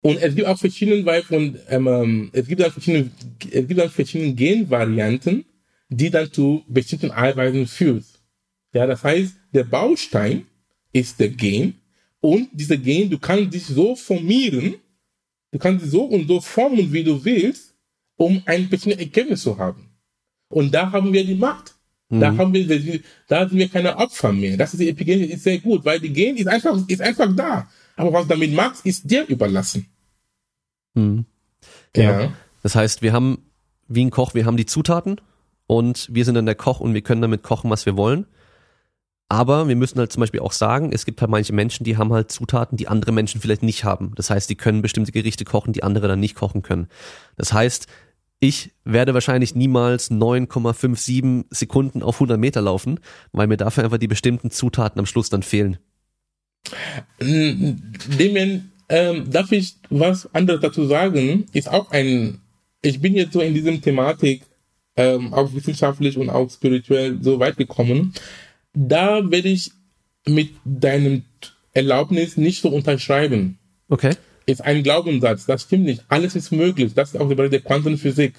und 0.02 0.18
es 0.22 0.36
gibt 0.36 0.48
auch 0.48 0.60
verschiedene 0.60 1.06
Weise 1.06 1.28
von, 1.28 1.58
ähm, 1.70 2.30
es 2.34 2.46
gibt 2.46 2.60
dann 2.62 2.74
verschiedene, 2.74 3.10
es 3.40 3.68
gibt 3.68 3.80
dann 3.80 3.90
verschiedene 3.90 4.34
Genvarianten, 4.34 5.46
die 5.88 6.10
dann 6.10 6.30
zu 6.30 6.62
bestimmten 6.68 7.12
Eiweißen 7.12 7.68
führen. 7.68 8.04
Ja, 8.74 8.86
das 8.86 9.02
heißt, 9.02 9.34
der 9.54 9.64
Baustein 9.64 10.46
ist 10.92 11.22
der 11.22 11.30
Gen 11.30 11.76
und 12.20 12.50
dieser 12.52 12.76
Gen, 12.76 13.10
du 13.10 13.18
kannst 13.18 13.54
dich 13.54 13.66
so 13.66 13.96
formieren, 13.96 14.76
du 15.52 15.60
kannst 15.60 15.86
dich 15.86 15.92
so 15.92 16.04
und 16.04 16.28
so 16.28 16.42
formen, 16.42 16.92
wie 16.92 17.04
du 17.06 17.24
willst, 17.24 17.74
um 18.18 18.42
ein 18.46 18.68
bestimmtes 18.68 19.00
Ergebnis 19.00 19.44
zu 19.44 19.58
haben. 19.58 19.90
Und 20.50 20.74
da 20.74 20.92
haben 20.92 21.14
wir 21.14 21.26
die 21.26 21.36
Macht. 21.36 21.73
Mhm. 22.14 22.20
Da 22.20 22.38
haben 22.38 22.54
wir, 22.54 23.02
da 23.28 23.50
sind 23.50 23.58
wir 23.58 23.70
keine 23.70 23.98
Opfer 23.98 24.32
mehr. 24.32 24.56
Das 24.56 24.74
ist 24.74 24.80
die 24.80 24.90
Epigenetik 24.90 25.32
ist 25.34 25.44
sehr 25.44 25.58
gut, 25.58 25.84
weil 25.84 26.00
die 26.00 26.14
Gen 26.14 26.38
ist 26.38 26.48
einfach, 26.48 26.78
ist 26.88 27.02
einfach 27.02 27.36
da. 27.36 27.68
Aber 27.96 28.14
was 28.14 28.24
du 28.24 28.30
damit 28.30 28.54
machst, 28.54 28.86
ist 28.86 29.10
dir 29.10 29.26
überlassen. 29.28 29.88
Hm. 30.96 31.26
Ja. 31.96 32.22
ja. 32.22 32.34
Das 32.62 32.76
heißt, 32.76 33.02
wir 33.02 33.14
haben, 33.14 33.40
wie 33.88 34.06
ein 34.06 34.12
Koch, 34.12 34.36
wir 34.36 34.46
haben 34.46 34.58
die 34.58 34.68
Zutaten 34.68 35.20
und 35.66 36.08
wir 36.12 36.24
sind 36.24 36.36
dann 36.36 36.46
der 36.46 36.56
Koch 36.56 36.80
und 36.80 36.94
wir 36.94 37.02
können 37.02 37.22
damit 37.22 37.42
kochen, 37.42 37.72
was 37.72 37.88
wir 37.88 37.98
wollen. 37.98 38.28
Aber 39.28 39.68
wir 39.68 39.76
müssen 39.76 39.98
halt 39.98 40.12
zum 40.12 40.22
Beispiel 40.22 40.42
auch 40.42 40.52
sagen, 40.52 40.92
es 40.94 41.06
gibt 41.06 41.20
halt 41.20 41.32
manche 41.32 41.54
Menschen, 41.54 41.84
die 41.84 41.98
haben 41.98 42.14
halt 42.14 42.32
Zutaten, 42.32 42.78
die 42.78 42.88
andere 42.88 43.12
Menschen 43.12 43.42
vielleicht 43.42 43.64
nicht 43.64 43.84
haben. 43.84 44.12
Das 44.16 44.30
heißt, 44.30 44.48
die 44.52 44.56
können 44.56 44.84
bestimmte 44.84 45.12
Gerichte 45.12 45.46
kochen, 45.46 45.74
die 45.74 45.82
andere 45.82 46.08
dann 46.08 46.20
nicht 46.20 46.36
kochen 46.36 46.62
können. 46.62 46.88
Das 47.38 47.54
heißt, 47.54 47.88
ich 48.44 48.72
werde 48.84 49.14
wahrscheinlich 49.14 49.56
niemals 49.56 50.12
9,57 50.12 51.46
Sekunden 51.50 52.04
auf 52.04 52.18
100 52.18 52.38
Meter 52.38 52.62
laufen, 52.62 53.00
weil 53.32 53.48
mir 53.48 53.56
dafür 53.56 53.86
einfach 53.86 54.00
die 54.00 54.10
bestimmten 54.10 54.52
Zutaten 54.52 55.00
am 55.00 55.06
Schluss 55.06 55.30
dann 55.30 55.44
fehlen. 55.44 55.78
Dem 57.22 58.70
ähm, 58.90 59.32
darf 59.32 59.54
ich 59.54 59.78
was 59.90 60.28
anderes 60.36 60.60
dazu 60.60 60.86
sagen? 60.86 61.46
Ist 61.54 61.72
auch 61.72 61.92
ein, 61.92 62.42
ich 62.82 63.00
bin 63.00 63.16
jetzt 63.16 63.32
so 63.32 63.40
in 63.40 63.54
diesem 63.54 63.82
Thematik, 63.82 64.42
ähm, 64.98 65.34
auch 65.34 65.54
wissenschaftlich 65.54 66.18
und 66.18 66.30
auch 66.30 66.52
spirituell 66.52 67.20
so 67.22 67.40
weit 67.40 67.56
gekommen. 67.56 68.14
Da 68.74 69.32
werde 69.32 69.48
ich 69.48 69.72
mit 70.28 70.50
deinem 70.66 71.24
Erlaubnis 71.72 72.36
nicht 72.36 72.62
so 72.62 72.68
unterschreiben. 72.68 73.58
Okay. 73.88 74.16
Ist 74.46 74.62
ein 74.62 74.84
Glaubenssatz, 74.84 75.46
das 75.46 75.64
stimmt 75.64 75.86
nicht. 75.86 76.04
Alles 76.10 76.36
ist 76.36 76.52
möglich. 76.52 76.94
Das 76.94 77.14
ist 77.14 77.20
auch 77.20 77.28
der 77.28 77.36
Bereich 77.36 77.52
der 77.52 77.62
Quantenphysik. 77.62 78.34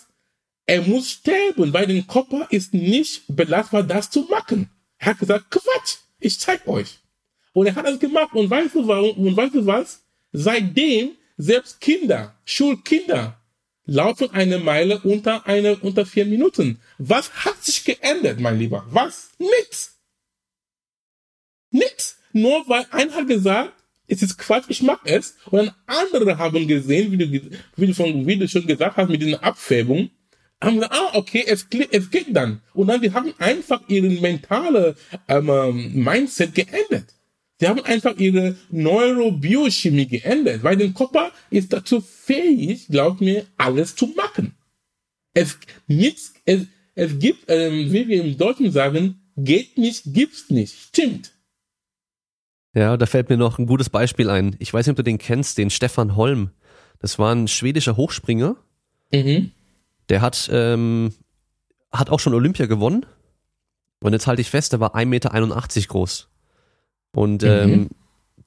er 0.67 0.83
muss 0.83 1.11
sterben, 1.11 1.73
weil 1.73 1.87
der 1.87 2.03
Körper 2.03 2.47
ist 2.51 2.75
nicht 2.75 3.23
belastbar, 3.29 3.83
das 3.83 4.11
zu 4.11 4.29
machen. 4.31 4.69
Er 4.99 5.07
hat 5.07 5.21
gesagt, 5.21 5.51
Quatsch, 5.51 5.97
ich 6.21 6.39
zeig 6.39 6.69
euch. 6.69 6.99
Und 7.55 7.69
er 7.69 7.75
hat 7.75 7.87
das 7.87 7.99
gemacht. 7.99 8.35
Und 8.35 8.51
weißt 8.51 8.75
du 8.75 8.87
warum? 8.87 9.27
Und 9.27 9.35
weißt 9.35 9.55
du 9.55 9.65
was? 9.65 10.03
Seitdem 10.33 11.13
selbst 11.39 11.81
Kinder, 11.81 12.35
Schulkinder, 12.45 13.39
laufen 13.87 14.31
eine 14.33 14.59
Meile 14.59 15.01
unter 15.01 15.47
eine, 15.47 15.77
unter 15.77 16.05
vier 16.05 16.27
Minuten. 16.27 16.79
Was 16.99 17.33
hat 17.47 17.65
sich 17.65 17.83
geändert, 17.87 18.39
mein 18.39 18.59
Lieber? 18.59 18.85
Was? 18.91 19.31
Nix. 19.39 19.94
Nix. 21.75 22.19
Nur 22.33 22.69
weil 22.69 22.87
einer 22.91 23.13
hat 23.15 23.27
gesagt, 23.27 23.73
es 24.07 24.23
ist 24.23 24.39
Quatsch, 24.39 24.67
ich 24.69 24.83
mag 24.83 25.01
es. 25.05 25.37
Und 25.51 25.67
dann 25.67 25.75
andere 25.87 26.39
haben 26.39 26.67
gesehen, 26.69 27.11
wie 27.13 27.17
du, 27.17 27.51
wie 27.77 27.87
du, 27.87 27.95
von, 27.95 28.27
wie 28.27 28.37
du 28.37 28.49
schon 28.49 28.67
gesagt 28.67 28.97
hast, 28.97 29.09
mit 29.09 29.23
den 29.23 29.35
Abfärbungen, 29.35 30.11
haben 30.63 30.77
gesagt, 30.77 30.95
ah, 30.95 31.11
okay, 31.15 31.45
es, 31.47 31.67
es 31.91 32.11
geht 32.11 32.29
dann. 32.31 32.61
Und 32.75 32.89
dann, 32.89 33.01
die 33.01 33.13
haben 33.13 33.35
einfach 33.39 33.81
ihren 33.89 34.21
mentale 34.21 34.95
ähm, 35.29 35.93
Mindset 35.95 36.55
geändert. 36.55 37.15
Sie 37.59 37.69
haben 37.69 37.81
einfach 37.85 38.17
ihre 38.19 38.57
Neurobiochemie 38.71 40.07
geändert, 40.07 40.63
weil 40.63 40.77
der 40.77 40.91
Körper 40.91 41.33
ist 41.51 41.73
dazu 41.73 42.01
fähig, 42.01 42.89
glaubt 42.89 43.21
mir, 43.21 43.47
alles 43.57 43.97
zu 43.97 44.07
machen. 44.09 44.55
Es, 45.35 45.59
nichts, 45.87 46.35
es, 46.45 46.67
es 46.95 47.19
gibt, 47.19 47.45
ähm, 47.49 47.93
wie 47.93 48.07
wir 48.09 48.25
im 48.25 48.37
Deutschen 48.37 48.71
sagen, 48.71 49.21
geht 49.37 49.77
nicht, 49.79 50.03
gibt's 50.07 50.51
nicht. 50.51 50.75
Stimmt. 50.75 51.34
Ja, 52.75 52.97
da 52.97 53.07
fällt 53.07 53.29
mir 53.31 53.37
noch 53.37 53.59
ein 53.59 53.67
gutes 53.67 53.89
Beispiel 53.89 54.29
ein. 54.29 54.57
Ich 54.59 54.75
weiß 54.75 54.87
nicht, 54.87 54.93
ob 54.93 54.97
du 54.97 55.05
den 55.05 55.19
kennst, 55.19 55.59
den 55.59 55.71
Stefan 55.71 56.17
Holm. 56.17 56.51
Das 56.99 57.19
war 57.19 57.33
ein 57.35 57.49
schwedischer 57.49 57.97
Hochspringer. 57.97 58.57
Mhm. 59.13 59.53
Der 60.09 60.21
hat, 60.21 60.49
ähm, 60.53 61.13
hat 61.93 62.11
auch 62.11 62.21
schon 62.21 62.35
Olympia 62.35 62.67
gewonnen. 62.67 63.07
Und 64.01 64.13
jetzt 64.13 64.27
halte 64.27 64.43
ich 64.43 64.51
fest, 64.51 64.73
der 64.73 64.81
war 64.81 64.95
1,81 64.97 65.07
Meter 65.07 65.31
groß. 65.89 66.29
Und 67.15 67.43
mhm. 67.43 67.49
ähm, 67.49 67.91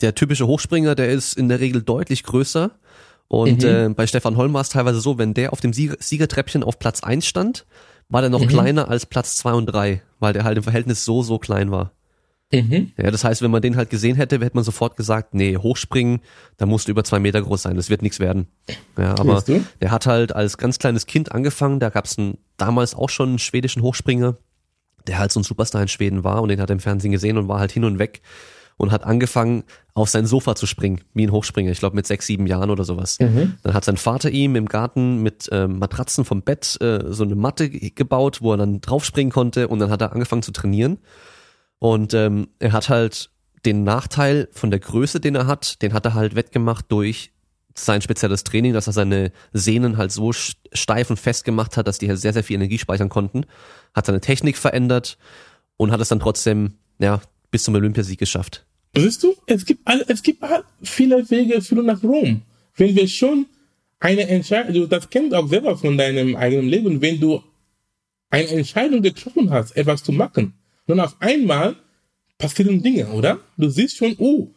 der 0.02 0.14
typische 0.14 0.46
Hochspringer, 0.46 0.94
der 0.94 1.10
ist 1.10 1.34
in 1.34 1.50
der 1.50 1.60
Regel 1.60 1.82
deutlich 1.82 2.24
größer. 2.24 2.72
Und 3.30 3.64
mhm. 3.64 3.68
äh, 3.68 3.90
bei 3.90 4.08
Stefan 4.08 4.38
Holm 4.38 4.54
war 4.54 4.62
es 4.62 4.70
teilweise 4.70 5.00
so, 5.00 5.18
wenn 5.18 5.34
der 5.34 5.54
auf 5.54 5.62
dem 5.62 5.74
Sieger 5.74 5.96
Siegertreppchen 6.00 6.64
auf 6.64 6.80
Platz 6.80 7.02
eins 7.02 7.26
stand, 7.26 7.66
war 8.10 8.22
der 8.22 8.30
noch 8.30 8.42
mhm. 8.42 8.48
kleiner 8.48 8.90
als 8.90 9.06
Platz 9.06 9.36
zwei 9.36 9.54
und 9.54 9.66
drei, 9.66 10.02
weil 10.20 10.34
der 10.34 10.44
halt 10.44 10.58
im 10.58 10.64
Verhältnis 10.64 11.04
so, 11.04 11.24
so 11.24 11.40
klein 11.40 11.72
war. 11.72 11.92
Mhm. 12.52 12.94
Ja, 12.98 13.12
das 13.12 13.24
heißt, 13.24 13.42
wenn 13.42 13.52
man 13.52 13.62
den 13.62 13.76
halt 13.76 13.90
gesehen 13.90 14.16
hätte, 14.16 14.40
hätte 14.40 14.56
man 14.56 14.64
sofort 14.64 14.96
gesagt, 14.96 15.34
nee, 15.34 15.58
hochspringen, 15.58 16.22
da 16.56 16.66
musst 16.66 16.88
du 16.88 16.92
über 16.92 17.04
zwei 17.04 17.20
Meter 17.20 17.42
groß 17.42 17.64
sein, 17.64 17.76
das 17.76 17.90
wird 17.90 18.02
nichts 18.02 18.20
werden. 18.20 18.48
Ja, 18.98 19.18
aber 19.20 19.44
der 19.82 19.92
hat 19.92 20.06
halt 20.06 20.34
als 20.34 20.58
ganz 20.58 20.80
kleines 20.80 21.06
Kind 21.08 21.32
angefangen, 21.34 21.80
da 21.80 21.90
gab 21.90 22.06
es 22.06 22.16
damals 22.56 22.96
auch 22.96 23.10
schon 23.10 23.30
einen 23.30 23.40
schwedischen 23.40 23.82
Hochspringer, 23.82 24.38
der 25.08 25.20
halt 25.20 25.32
so 25.32 25.42
ein 25.42 25.44
Superstar 25.44 25.82
in 25.82 25.88
Schweden 25.90 26.24
war 26.24 26.42
und 26.42 26.50
den 26.50 26.62
hat 26.62 26.70
er 26.70 26.74
im 26.74 26.80
Fernsehen 26.80 27.12
gesehen 27.12 27.38
und 27.38 27.50
war 27.50 27.60
halt 27.60 27.72
hin 27.72 27.84
und 27.84 28.00
weg 28.00 28.22
und 28.78 28.92
hat 28.92 29.04
angefangen, 29.04 29.64
auf 29.94 30.10
sein 30.10 30.28
Sofa 30.28 30.56
zu 30.56 30.68
springen, 30.68 31.02
wie 31.14 31.26
ein 31.26 31.32
Hochspringer, 31.32 31.72
ich 31.72 31.80
glaube 31.80 31.96
mit 31.96 32.08
sechs, 32.08 32.28
sieben 32.28 32.46
Jahren 32.48 32.70
oder 32.70 32.84
sowas. 32.84 33.20
Mhm. 33.20 33.56
Dann 33.64 33.74
hat 33.74 33.84
sein 33.84 33.98
Vater 33.98 34.30
ihm 34.30 34.56
im 34.56 34.68
Garten 34.68 35.24
mit 35.24 35.50
äh, 35.52 35.68
Matratzen 35.68 36.24
vom 36.24 36.44
Bett 36.44 36.78
äh, 36.80 37.12
so 37.12 37.24
eine 37.24 37.36
Matte 37.36 37.70
gebaut, 37.70 38.42
wo 38.42 38.52
er 38.52 38.58
dann 38.58 38.80
draufspringen 38.80 39.34
konnte 39.34 39.68
und 39.68 39.80
dann 39.80 39.90
hat 39.90 40.02
er 40.02 40.14
angefangen 40.14 40.44
zu 40.44 40.52
trainieren. 40.52 41.00
Und 41.80 42.14
ähm, 42.14 42.48
er 42.60 42.72
hat 42.72 42.90
halt 42.90 43.30
den 43.66 43.84
Nachteil 43.84 44.48
von 44.52 44.72
der 44.72 44.80
Größe, 44.80 45.20
den 45.20 45.36
er 45.36 45.48
hat, 45.48 45.82
den 45.82 45.94
hat 45.94 46.06
er 46.06 46.14
halt 46.14 46.36
wettgemacht 46.36 46.86
durch 46.90 47.32
sein 47.76 48.02
spezielles 48.02 48.44
Training, 48.44 48.74
dass 48.74 48.88
er 48.88 48.94
seine 48.94 49.32
Sehnen 49.54 49.98
halt 49.98 50.12
so 50.12 50.32
steif 50.34 51.10
und 51.10 51.18
fest 51.18 51.44
gemacht 51.44 51.78
hat, 51.78 51.88
dass 51.88 52.00
die 52.00 52.10
halt 52.10 52.20
sehr, 52.20 52.34
sehr 52.34 52.44
viel 52.44 52.56
Energie 52.56 52.80
speichern 52.80 53.10
konnten, 53.10 53.46
hat 53.94 54.06
seine 54.06 54.22
Technik 54.22 54.58
verändert 54.58 55.18
und 55.78 55.92
hat 55.92 56.02
es 56.02 56.10
dann 56.10 56.20
trotzdem, 56.20 56.74
ja, 57.00 57.22
bis 57.52 57.64
zum 57.64 57.76
Olympiasieg 57.76 58.20
geschafft. 58.20 58.66
Siehst 58.96 59.22
du, 59.22 59.36
es 59.46 59.66
gibt, 59.66 59.88
es 60.08 60.24
gibt 60.24 60.44
viele 60.82 61.30
Wege 61.30 61.62
führen 61.62 61.86
nach 61.86 62.02
Rom. 62.02 62.42
Wenn 62.76 62.96
wir 62.96 63.08
schon 63.08 63.46
eine 64.00 64.28
Entscheidung, 64.28 64.74
du 64.74 64.88
das 64.88 65.10
kennst 65.10 65.34
du 65.34 65.38
auch 65.38 65.48
selber 65.48 65.78
von 65.78 65.98
deinem 65.98 66.36
eigenen 66.36 66.68
Leben, 66.68 67.02
wenn 67.02 67.20
du 67.20 67.44
eine 68.30 68.48
Entscheidung 68.48 69.02
getroffen 69.02 69.52
hast, 69.52 69.76
etwas 69.78 70.04
zu 70.04 70.12
machen, 70.12 70.54
dann 70.88 71.00
auf 71.00 71.16
einmal 71.22 71.76
passieren 72.38 72.82
Dinge, 72.82 73.08
oder? 73.10 73.40
Du 73.58 73.70
siehst 73.70 73.98
schon, 73.98 74.16
oh, 74.18 74.54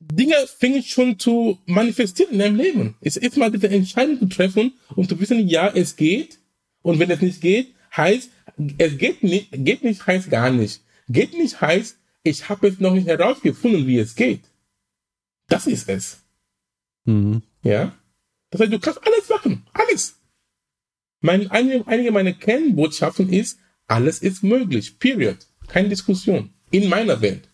Dinge 0.00 0.34
fängen 0.58 0.82
schon 0.82 1.18
zu 1.18 1.58
manifestieren 1.66 2.32
in 2.32 2.38
deinem 2.38 2.56
Leben. 2.56 2.96
Es 3.00 3.16
ist 3.16 3.36
mal 3.36 3.50
diese 3.50 3.68
Entscheidung 3.68 4.18
zu 4.18 4.26
treffen 4.26 4.74
und 4.94 5.08
zu 5.08 5.18
wissen, 5.20 5.46
ja, 5.48 5.68
es 5.68 5.96
geht. 5.96 6.38
Und 6.82 6.98
wenn 6.98 7.10
es 7.10 7.20
nicht 7.20 7.40
geht, 7.40 7.74
heißt, 7.96 8.30
es 8.78 8.98
geht 8.98 9.22
nicht, 9.22 9.48
geht 9.52 9.84
nicht 9.84 10.06
heißt 10.06 10.30
gar 10.30 10.50
nicht. 10.50 10.82
Geht 11.08 11.34
nicht 11.34 11.60
heißt, 11.60 11.98
ich 12.22 12.48
habe 12.48 12.68
es 12.68 12.80
noch 12.80 12.94
nicht 12.94 13.06
herausgefunden, 13.06 13.86
wie 13.86 13.98
es 13.98 14.14
geht. 14.14 14.42
Das 15.48 15.66
ist 15.66 15.88
es. 15.88 16.18
Mhm. 17.04 17.42
Ja? 17.62 17.96
Das 18.50 18.60
heißt, 18.60 18.72
du 18.72 18.78
kannst 18.78 19.00
alles 19.06 19.28
machen. 19.28 19.66
Alles. 19.72 20.16
Mein, 21.20 21.50
einige, 21.50 21.86
einige 21.86 22.12
meiner 22.12 22.32
Kernbotschaften 22.32 23.32
ist, 23.32 23.58
alles 23.86 24.20
ist 24.20 24.42
möglich. 24.42 24.98
Period. 24.98 25.38
Keine 25.68 25.88
Diskussion. 25.88 26.50
In 26.70 26.88
meiner 26.88 27.20
Welt. 27.20 27.48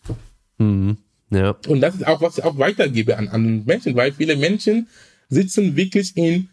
Mhm. 0.57 0.97
Ja. 1.29 1.57
Und 1.67 1.81
das 1.81 1.95
ist 1.95 2.07
auch, 2.07 2.21
was 2.21 2.37
ich 2.37 2.43
auch 2.43 2.57
weitergebe 2.57 3.17
an 3.17 3.27
anderen 3.27 3.65
Menschen, 3.65 3.95
weil 3.95 4.11
viele 4.11 4.35
Menschen 4.35 4.87
sitzen 5.29 5.75
wirklich 5.75 6.15
in 6.15 6.49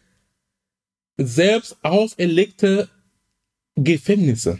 selbst 1.17 1.77
auferlegte 1.83 2.89
Gefängnisse. 3.77 4.59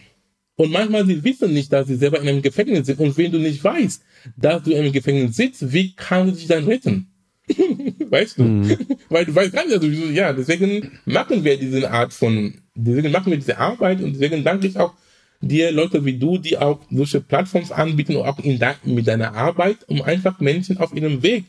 Und 0.57 0.73
manchmal 0.73 1.07
sie 1.07 1.25
wissen 1.25 1.55
nicht, 1.55 1.73
dass 1.73 1.87
sie 1.87 1.97
selber 1.97 2.21
in 2.21 2.29
einem 2.29 2.43
Gefängnis 2.43 2.87
sind. 2.87 3.01
Und 3.01 3.17
wenn 3.17 3.33
du 3.33 3.39
nicht 3.39 3.65
weißt, 3.65 4.03
dass 4.37 4.63
du 4.63 4.73
in 4.73 4.79
einem 4.79 4.93
Gefängnis 4.93 5.37
sitzt, 5.37 5.73
wie 5.73 5.95
kannst 5.95 6.35
du 6.35 6.39
dich 6.39 6.49
dann 6.49 6.65
retten? 6.65 7.07
weißt 8.11 8.39
du? 8.39 8.77
Weil 9.09 9.25
du 9.25 9.35
weißt 9.35 9.53
gar 9.53 9.65
nicht, 9.65 9.75
also, 9.75 9.87
ja, 9.87 10.35
deswegen 10.35 10.99
machen 11.07 11.45
wir 11.45 11.59
diese 11.59 11.91
Art 11.91 12.13
von, 12.13 12.61
deswegen 12.75 13.11
machen 13.11 13.31
wir 13.31 13.39
diese 13.39 13.57
Arbeit 13.57 14.03
und 14.03 14.13
deswegen 14.13 14.45
danke 14.45 14.67
ich 14.67 14.79
auch 14.79 14.93
dir, 15.41 15.73
Leute 15.73 16.05
wie 16.05 16.19
du, 16.19 16.39
die 16.39 16.59
auch 16.59 16.81
solche 16.91 17.21
Plattforms 17.21 17.73
anbieten, 17.73 18.17
auch 18.17 18.39
in 18.39 18.59
de 18.59 18.75
mit 18.85 19.07
deiner 19.07 19.35
Arbeit, 19.35 19.79
um 19.89 20.03
einfach 20.03 20.41
Menschen 20.41 20.79
auf 20.79 20.95
ihrem 20.95 21.23
Weg 21.23 21.45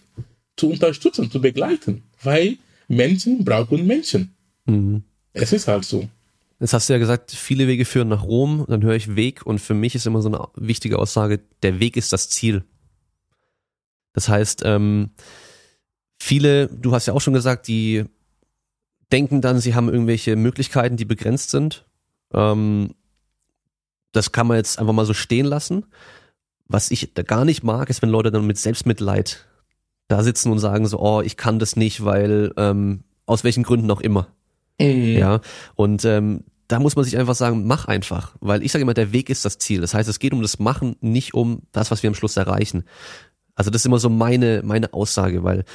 zu 0.56 0.70
unterstützen, 0.70 1.30
zu 1.30 1.42
begleiten. 1.42 2.04
Weil 2.22 2.58
Menschen 2.88 3.44
brauchen 3.44 3.86
Menschen. 3.86 4.34
Mhm. 4.66 5.04
Es 5.34 5.54
ist 5.54 5.68
halt 5.68 5.86
so. 5.86 6.08
Jetzt 6.60 6.74
hast 6.74 6.90
du 6.90 6.94
ja 6.94 7.00
gesagt, 7.00 7.32
viele 7.32 7.68
Wege 7.68 7.86
führen 7.86 8.10
nach 8.10 8.24
Rom, 8.24 8.66
dann 8.68 8.84
höre 8.84 8.96
ich 8.96 9.16
Weg 9.16 9.46
und 9.46 9.60
für 9.60 9.74
mich 9.74 9.96
ist 9.96 10.06
immer 10.06 10.22
so 10.22 10.30
eine 10.30 10.48
wichtige 10.56 11.00
Aussage, 11.00 11.40
der 11.64 11.80
Weg 11.80 11.98
ist 11.98 12.14
das 12.14 12.30
Ziel. 12.30 12.64
Das 14.14 14.30
heißt, 14.30 14.62
ähm, 14.66 15.10
viele, 16.22 16.68
du 16.68 16.94
hast 16.94 17.08
ja 17.08 17.14
auch 17.14 17.22
schon 17.22 17.34
gesagt, 17.34 17.68
die 17.68 18.06
denken 19.12 19.42
dann, 19.42 19.60
sie 19.60 19.74
haben 19.74 19.90
irgendwelche 19.90 20.36
Möglichkeiten, 20.36 20.98
die 20.98 21.06
begrenzt 21.06 21.50
sind. 21.50 21.86
Ähm, 22.34 22.94
das 24.12 24.32
kann 24.32 24.48
man 24.48 24.58
jetzt 24.58 24.80
einfach 24.80 24.94
mal 24.94 25.06
so 25.06 25.14
stehen 25.14 25.46
lassen. 25.46 25.86
Was 26.68 26.92
ich 26.92 27.14
da 27.14 27.24
gar 27.24 27.46
nicht 27.46 27.64
mag, 27.64 27.90
ist, 27.90 28.02
wenn 28.02 28.10
Leute 28.10 28.32
dann 28.32 28.48
mit 28.48 28.58
Selbstmitleid 28.58 29.46
da 30.08 30.24
sitzen 30.24 30.52
und 30.52 30.60
sagen 30.60 30.88
so, 30.88 31.00
oh, 31.00 31.22
ich 31.22 31.38
kann 31.38 31.60
das 31.60 31.76
nicht, 31.76 32.04
weil 32.04 32.54
ähm, 32.58 33.04
aus 33.26 33.44
welchen 33.44 33.64
Gründen 33.64 33.90
auch 33.92 34.02
immer. 34.02 34.28
Mhm. 34.80 35.18
Ja, 35.18 35.42
und 35.76 36.06
ähm, 36.06 36.44
da 36.68 36.80
muss 36.80 36.96
man 36.96 37.04
sich 37.04 37.18
einfach 37.18 37.36
sagen, 37.36 37.68
mach 37.68 37.86
einfach, 37.86 38.36
weil 38.40 38.64
ich 38.64 38.72
sage 38.72 38.84
immer, 38.84 38.94
der 38.94 39.12
Weg 39.12 39.30
ist 39.30 39.44
das 39.44 39.58
Ziel. 39.58 39.82
Das 39.82 39.94
heißt, 39.94 40.08
es 40.08 40.20
geht 40.20 40.34
um 40.34 40.42
das 40.42 40.60
Machen, 40.60 40.96
nicht 41.02 41.34
um 41.34 41.64
das, 41.72 41.92
was 41.92 42.02
wir 42.04 42.10
am 42.10 42.16
Schluss 42.16 42.38
erreichen. 42.38 42.86
Also 43.56 43.70
das 43.70 43.82
ist 43.82 43.86
immer 43.86 44.00
so 44.00 44.10
meine 44.10 44.62
meine 44.64 44.94
Aussage, 44.94 45.44
weil 45.44 45.66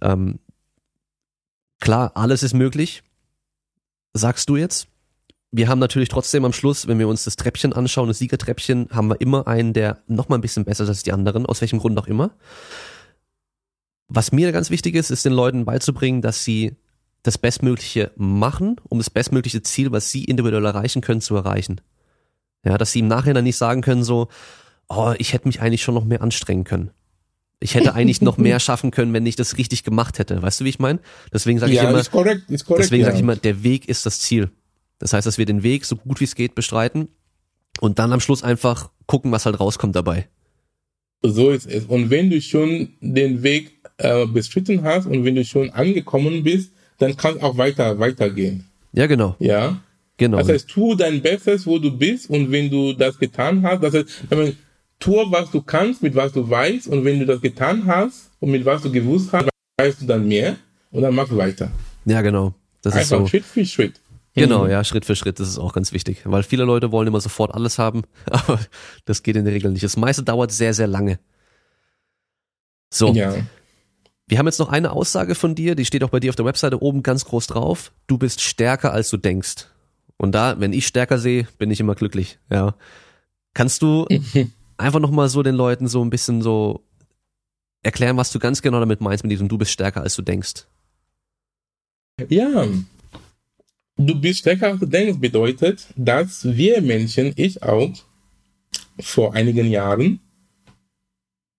ähm, 0.00 0.38
klar, 1.80 2.12
alles 2.14 2.42
ist 2.42 2.54
möglich, 2.54 3.02
sagst 4.14 4.48
du 4.48 4.56
jetzt. 4.56 4.88
Wir 5.56 5.68
haben 5.68 5.78
natürlich 5.78 6.10
trotzdem 6.10 6.44
am 6.44 6.52
Schluss, 6.52 6.86
wenn 6.86 6.98
wir 6.98 7.08
uns 7.08 7.24
das 7.24 7.36
Treppchen 7.36 7.72
anschauen, 7.72 8.08
das 8.08 8.18
Siegertreppchen, 8.18 8.88
haben 8.92 9.08
wir 9.08 9.22
immer 9.22 9.46
einen, 9.46 9.72
der 9.72 10.02
noch 10.06 10.28
mal 10.28 10.34
ein 10.34 10.42
bisschen 10.42 10.66
besser 10.66 10.84
ist 10.84 10.90
als 10.90 11.02
die 11.02 11.14
anderen, 11.14 11.46
aus 11.46 11.62
welchem 11.62 11.78
Grund 11.78 11.98
auch 11.98 12.08
immer. 12.08 12.32
Was 14.06 14.32
mir 14.32 14.52
ganz 14.52 14.68
wichtig 14.68 14.94
ist, 14.94 15.08
ist 15.08 15.24
den 15.24 15.32
Leuten 15.32 15.64
beizubringen, 15.64 16.20
dass 16.20 16.44
sie 16.44 16.76
das 17.22 17.38
Bestmögliche 17.38 18.10
machen, 18.16 18.76
um 18.90 18.98
das 18.98 19.08
bestmögliche 19.08 19.62
Ziel, 19.62 19.92
was 19.92 20.10
sie 20.10 20.24
individuell 20.24 20.66
erreichen 20.66 21.00
können, 21.00 21.22
zu 21.22 21.34
erreichen. 21.36 21.80
Ja, 22.62 22.76
dass 22.76 22.92
sie 22.92 22.98
im 22.98 23.08
Nachhinein 23.08 23.44
nicht 23.44 23.56
sagen 23.56 23.80
können 23.80 24.04
so, 24.04 24.28
oh, 24.90 25.14
ich 25.16 25.32
hätte 25.32 25.48
mich 25.48 25.62
eigentlich 25.62 25.82
schon 25.82 25.94
noch 25.94 26.04
mehr 26.04 26.20
anstrengen 26.20 26.64
können. 26.64 26.90
Ich 27.60 27.74
hätte 27.74 27.94
eigentlich 27.94 28.20
noch 28.20 28.36
mehr 28.36 28.60
schaffen 28.60 28.90
können, 28.90 29.14
wenn 29.14 29.24
ich 29.24 29.36
das 29.36 29.56
richtig 29.56 29.84
gemacht 29.84 30.18
hätte. 30.18 30.42
Weißt 30.42 30.60
du, 30.60 30.66
wie 30.66 30.68
ich 30.68 30.80
meine? 30.80 30.98
Deswegen 31.32 31.58
sage 31.58 31.72
ich 31.72 31.78
ja, 31.78 31.88
immer, 31.88 31.98
ist 31.98 32.10
korrekt, 32.10 32.42
ist 32.50 32.66
korrekt. 32.66 32.84
deswegen 32.84 33.00
ja. 33.00 33.06
sage 33.06 33.16
ich 33.16 33.22
immer, 33.22 33.36
der 33.36 33.62
Weg 33.62 33.88
ist 33.88 34.04
das 34.04 34.20
Ziel. 34.20 34.50
Das 34.98 35.12
heißt, 35.12 35.26
dass 35.26 35.38
wir 35.38 35.46
den 35.46 35.62
Weg 35.62 35.84
so 35.84 35.96
gut 35.96 36.20
wie 36.20 36.24
es 36.24 36.34
geht 36.34 36.54
bestreiten 36.54 37.08
und 37.80 37.98
dann 37.98 38.12
am 38.12 38.20
Schluss 38.20 38.42
einfach 38.42 38.90
gucken, 39.06 39.32
was 39.32 39.46
halt 39.46 39.60
rauskommt 39.60 39.94
dabei. 39.94 40.28
So 41.22 41.50
ist 41.50 41.66
es. 41.66 41.84
Und 41.86 42.10
wenn 42.10 42.30
du 42.30 42.40
schon 42.40 42.90
den 43.00 43.42
Weg 43.42 43.72
äh, 43.98 44.26
bestritten 44.26 44.82
hast 44.82 45.06
und 45.06 45.24
wenn 45.24 45.34
du 45.34 45.44
schon 45.44 45.70
angekommen 45.70 46.42
bist, 46.44 46.72
dann 46.98 47.16
kannst 47.16 47.42
auch 47.42 47.56
weiter 47.58 47.98
weitergehen. 47.98 48.64
Ja, 48.92 49.06
genau, 49.06 49.36
Ja. 49.38 49.82
genau. 50.16 50.38
Das 50.38 50.48
heißt, 50.48 50.68
tu 50.68 50.94
dein 50.94 51.20
Bestes, 51.20 51.66
wo 51.66 51.78
du 51.78 51.90
bist, 51.90 52.30
und 52.30 52.50
wenn 52.50 52.70
du 52.70 52.94
das 52.94 53.18
getan 53.18 53.62
hast, 53.62 53.82
das 53.82 53.92
heißt, 53.94 54.30
man, 54.30 54.56
tu, 54.98 55.12
was 55.30 55.50
du 55.50 55.60
kannst, 55.60 56.02
mit 56.02 56.14
was 56.14 56.32
du 56.32 56.48
weißt, 56.48 56.88
und 56.88 57.04
wenn 57.04 57.18
du 57.18 57.26
das 57.26 57.40
getan 57.42 57.84
hast 57.86 58.30
und 58.40 58.50
mit 58.50 58.64
was 58.64 58.82
du 58.82 58.90
gewusst 58.90 59.30
hast, 59.32 59.48
weißt 59.78 60.02
du 60.02 60.06
dann 60.06 60.26
mehr 60.26 60.56
und 60.90 61.02
dann 61.02 61.14
mach 61.14 61.30
weiter. 61.36 61.70
ja, 62.06 62.22
genau. 62.22 62.54
Das 62.82 62.94
ist 62.94 63.00
Einfach 63.00 63.18
so. 63.20 63.26
Schritt 63.26 63.44
für 63.44 63.64
Schritt. 63.66 64.00
Genau, 64.42 64.66
ja, 64.66 64.84
Schritt 64.84 65.04
für 65.04 65.16
Schritt, 65.16 65.40
das 65.40 65.48
ist 65.48 65.58
auch 65.58 65.72
ganz 65.72 65.92
wichtig. 65.92 66.20
Weil 66.24 66.42
viele 66.42 66.64
Leute 66.64 66.92
wollen 66.92 67.08
immer 67.08 67.20
sofort 67.20 67.54
alles 67.54 67.78
haben, 67.78 68.02
aber 68.30 68.58
das 69.04 69.22
geht 69.22 69.36
in 69.36 69.44
der 69.44 69.54
Regel 69.54 69.70
nicht. 69.72 69.82
Das 69.84 69.96
meiste 69.96 70.22
dauert 70.22 70.52
sehr, 70.52 70.74
sehr 70.74 70.86
lange. 70.86 71.18
So, 72.92 73.12
Ja. 73.14 73.34
wir 74.28 74.38
haben 74.38 74.46
jetzt 74.46 74.58
noch 74.58 74.68
eine 74.68 74.92
Aussage 74.92 75.34
von 75.34 75.54
dir, 75.54 75.74
die 75.74 75.84
steht 75.84 76.04
auch 76.04 76.10
bei 76.10 76.20
dir 76.20 76.30
auf 76.30 76.36
der 76.36 76.44
Webseite 76.44 76.82
oben 76.82 77.02
ganz 77.02 77.24
groß 77.24 77.46
drauf. 77.48 77.92
Du 78.06 78.18
bist 78.18 78.40
stärker, 78.40 78.92
als 78.92 79.10
du 79.10 79.16
denkst. 79.16 79.66
Und 80.18 80.32
da, 80.32 80.58
wenn 80.60 80.72
ich 80.72 80.86
stärker 80.86 81.18
sehe, 81.18 81.46
bin 81.58 81.70
ich 81.70 81.80
immer 81.80 81.94
glücklich. 81.94 82.38
Ja. 82.50 82.74
Kannst 83.54 83.82
du 83.82 84.06
einfach 84.76 85.00
nochmal 85.00 85.28
so 85.28 85.42
den 85.42 85.54
Leuten 85.54 85.88
so 85.88 86.04
ein 86.04 86.10
bisschen 86.10 86.42
so 86.42 86.84
erklären, 87.82 88.16
was 88.16 88.30
du 88.32 88.38
ganz 88.38 88.62
genau 88.62 88.80
damit 88.80 89.00
meinst 89.00 89.24
mit 89.24 89.30
diesem 89.30 89.48
Du 89.48 89.56
bist 89.58 89.70
stärker, 89.72 90.02
als 90.02 90.14
du 90.16 90.22
denkst? 90.22 90.66
Ja. 92.28 92.66
Du 93.96 94.14
bist 94.20 94.40
stärker 94.40 94.68
als 94.68 94.80
du 94.80 94.86
denkst 94.86 95.18
bedeutet, 95.18 95.86
dass 95.96 96.44
wir 96.44 96.82
Menschen, 96.82 97.32
ich 97.36 97.62
auch, 97.62 97.92
vor 99.00 99.34
einigen 99.34 99.70
Jahren, 99.70 100.20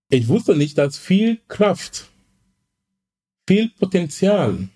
ich 0.09 0.27
wusste 0.27 0.55
nicht, 0.55 0.77
dass 0.77 0.97
viel 0.97 1.39
Kraft, 1.47 2.09
viel 3.47 3.69
Potenzial 3.69 4.69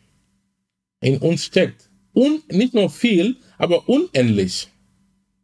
in 1.01 1.17
uns 1.19 1.45
steckt. 1.45 1.89
Und 2.13 2.51
nicht 2.51 2.73
nur 2.73 2.89
viel, 2.89 3.37
aber 3.57 3.87
unendlich. 3.87 4.67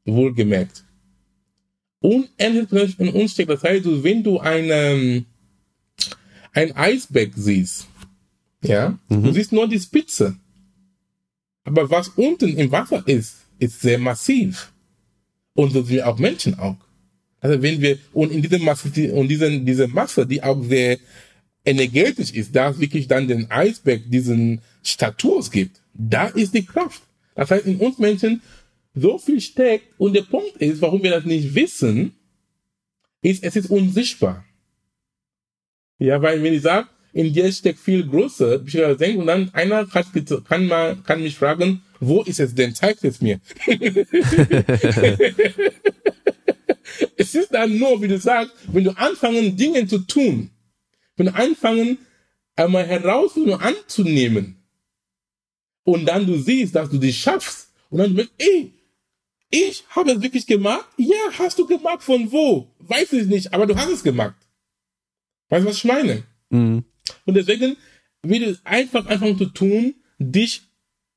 Wohlgemerkt. 0.05 0.83
Unendlich 2.01 2.99
in 2.99 3.09
uns 3.09 3.31
steckt. 3.33 3.49
Das 3.49 3.63
heißt, 3.63 3.85
wenn 4.03 4.23
du 4.23 4.39
einen, 4.39 5.25
ein 6.53 6.75
Eisberg 6.75 7.31
siehst, 7.35 7.87
ja, 8.63 8.99
Mhm. 9.09 9.23
du 9.23 9.31
siehst 9.31 9.51
nur 9.53 9.67
die 9.67 9.79
Spitze. 9.79 10.37
Aber 11.67 11.89
was 11.89 12.07
unten 12.15 12.57
im 12.57 12.71
Wasser 12.71 13.03
ist, 13.05 13.39
ist 13.59 13.81
sehr 13.81 13.99
massiv. 13.99 14.71
Und 15.53 15.73
so 15.73 15.81
sind 15.81 15.97
wir 15.97 16.07
auch 16.07 16.17
Menschen 16.17 16.57
auch. 16.57 16.77
Also 17.41 17.61
wenn 17.61 17.81
wir, 17.81 17.99
und 18.13 18.31
in 18.31 18.41
dieser 18.41 18.59
Masse, 18.59 18.89
und 19.13 19.27
diese, 19.27 19.59
diese 19.59 19.89
Masse, 19.89 20.25
die 20.25 20.41
auch 20.41 20.63
sehr 20.63 20.97
energetisch 21.65 22.31
ist, 22.31 22.55
da 22.55 22.69
es 22.69 22.79
wirklich 22.79 23.09
dann 23.09 23.27
den 23.27 23.51
Eisberg 23.51 24.03
diesen 24.09 24.61
Status 24.81 25.51
gibt, 25.51 25.81
da 25.93 26.27
ist 26.27 26.53
die 26.53 26.65
Kraft. 26.65 27.01
Das 27.35 27.51
heißt, 27.51 27.65
in 27.65 27.75
uns 27.79 27.97
Menschen 27.97 28.41
so 28.95 29.17
viel 29.17 29.41
steckt 29.41 29.87
und 29.97 30.13
der 30.13 30.21
Punkt 30.21 30.55
ist, 30.59 30.81
warum 30.81 31.03
wir 31.03 31.11
das 31.11 31.25
nicht 31.25 31.53
wissen, 31.53 32.15
ist, 33.21 33.43
es 33.43 33.57
ist 33.57 33.69
unsichtbar. 33.69 34.45
Ja, 35.99 36.21
weil 36.21 36.41
wenn 36.41 36.53
ich 36.53 36.61
sage, 36.61 36.87
in 37.17 37.33
dir 37.33 37.51
steckt 37.51 37.79
viel 37.79 38.05
größer, 38.07 38.59
denke, 38.59 39.17
und 39.17 39.25
dann 39.25 39.51
einer 39.51 39.91
hat, 39.91 40.07
kann, 40.47 40.67
mal, 40.67 40.97
kann 40.97 41.23
mich 41.23 41.35
fragen, 41.35 41.81
wo 41.99 42.21
ist 42.21 42.39
es 42.39 42.53
denn? 42.53 42.75
Zeig 42.75 43.03
es 43.03 43.21
mir. 43.21 43.39
es 47.17 47.33
ist 47.33 47.51
dann 47.51 47.75
nur, 47.79 47.99
wie 48.03 48.07
du 48.07 48.19
sagst, 48.19 48.53
wenn 48.71 48.83
du 48.83 48.91
anfangen, 48.91 49.57
Dinge 49.57 49.87
zu 49.87 49.97
tun, 49.97 50.51
wenn 51.15 51.25
du 51.25 51.33
anfangen, 51.33 51.97
einmal 52.55 52.85
Herausforderungen 52.85 53.63
anzunehmen, 53.63 54.63
und 55.85 56.05
dann 56.05 56.27
du 56.27 56.37
siehst, 56.37 56.75
dass 56.75 56.91
du 56.91 56.99
die 56.99 57.13
schaffst, 57.13 57.73
und 57.89 57.97
dann 57.97 58.11
du 58.11 58.17
merkst, 58.17 58.33
ey, 58.37 58.73
ich 59.49 59.85
habe 59.89 60.11
es 60.11 60.21
wirklich 60.21 60.45
gemacht? 60.45 60.87
Ja, 60.97 61.31
hast 61.39 61.57
du 61.57 61.65
gemacht 61.65 62.03
von 62.03 62.31
wo? 62.31 62.67
Weiß 62.77 63.11
ich 63.13 63.25
nicht, 63.25 63.55
aber 63.55 63.65
du 63.65 63.75
hast 63.75 63.89
es 63.89 64.03
gemacht. 64.03 64.35
Weißt 65.49 65.65
du, 65.65 65.69
was 65.69 65.77
ich 65.77 65.85
meine? 65.85 66.21
Mhm. 66.49 66.85
Und 67.25 67.35
deswegen 67.35 67.77
wird 68.23 68.43
es 68.43 68.65
einfach 68.65 69.05
anfangen 69.07 69.37
zu 69.37 69.45
tun, 69.45 69.95
dich, 70.19 70.61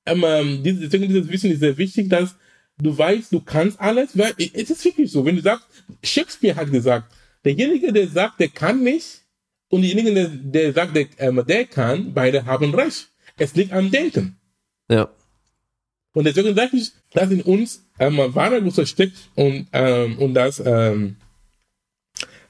ähm, 0.06 0.24
ähm 0.26 0.62
deswegen 0.62 1.08
dieses 1.08 1.28
Wissen 1.28 1.50
ist 1.50 1.60
sehr 1.60 1.76
wichtig, 1.78 2.08
dass 2.08 2.34
du 2.78 2.96
weißt, 2.96 3.32
du 3.32 3.40
kannst 3.40 3.80
alles, 3.80 4.16
weil 4.16 4.34
es 4.38 4.70
ist 4.70 4.84
wirklich 4.84 5.10
so, 5.10 5.24
wenn 5.24 5.36
du 5.36 5.42
sagst, 5.42 5.66
Shakespeare 6.02 6.56
hat 6.56 6.70
gesagt, 6.70 7.12
derjenige, 7.44 7.92
der 7.92 8.08
sagt, 8.08 8.40
der 8.40 8.48
kann 8.48 8.82
nicht, 8.82 9.20
und 9.68 9.82
derjenige, 9.82 10.12
der, 10.12 10.28
der 10.28 10.72
sagt, 10.72 10.96
der, 10.96 11.06
ähm, 11.18 11.42
der 11.46 11.64
kann, 11.64 12.12
beide 12.12 12.44
haben 12.44 12.74
recht. 12.74 13.08
Es 13.36 13.54
liegt 13.54 13.72
am 13.72 13.90
Denken. 13.90 14.36
Ja. 14.88 15.08
Und 16.12 16.24
deswegen 16.24 16.54
sage 16.56 16.76
ich, 16.76 16.90
dass 17.12 17.30
in 17.30 17.42
uns 17.42 17.86
ähm, 17.98 18.18
wahrer 18.34 18.60
Gusto 18.60 18.84
steckt 18.84 19.16
und, 19.36 19.68
ähm, 19.72 20.18
und 20.18 20.34
das, 20.34 20.60
ähm, 20.64 21.16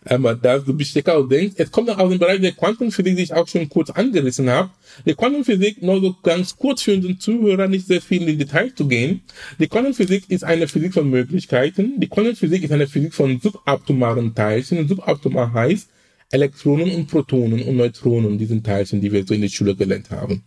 ähm, 0.06 0.22
du 0.22 0.74
bist 0.74 1.08
auch 1.08 1.28
denkst. 1.28 1.56
Es 1.58 1.70
kommt 1.70 1.90
auch 1.90 1.98
aus 1.98 2.10
dem 2.10 2.18
Bereich 2.18 2.40
der 2.40 2.52
Quantenphysik, 2.52 3.16
die 3.16 3.22
ich 3.22 3.34
auch 3.34 3.46
schon 3.46 3.68
kurz 3.68 3.90
angerissen 3.90 4.48
habe. 4.48 4.70
Die 5.04 5.14
Quantenphysik, 5.14 5.82
nur 5.82 6.00
so 6.00 6.16
ganz 6.22 6.56
kurz 6.56 6.82
für 6.82 6.94
unseren 6.94 7.18
Zuhörer, 7.18 7.68
nicht 7.68 7.86
sehr 7.86 8.00
viel 8.00 8.22
in 8.22 8.28
die 8.28 8.36
Details 8.38 8.74
zu 8.74 8.88
gehen. 8.88 9.20
Die 9.58 9.68
Quantenphysik 9.68 10.30
ist 10.30 10.44
eine 10.44 10.68
Physik 10.68 10.94
von 10.94 11.10
Möglichkeiten. 11.10 12.00
Die 12.00 12.08
Quantenphysik 12.08 12.62
ist 12.64 12.72
eine 12.72 12.86
Physik 12.86 13.12
von 13.12 13.40
subatomaren 13.40 14.34
Teilchen. 14.34 14.88
Subatomar 14.88 15.52
heißt 15.52 15.90
Elektronen 16.30 16.90
und 16.92 17.06
Protonen 17.08 17.62
und 17.62 17.76
Neutronen, 17.76 18.38
diesen 18.38 18.62
Teilchen, 18.62 19.00
die 19.00 19.12
wir 19.12 19.26
so 19.26 19.34
in 19.34 19.42
der 19.42 19.48
Schule 19.48 19.74
gelernt 19.74 20.10
haben. 20.10 20.44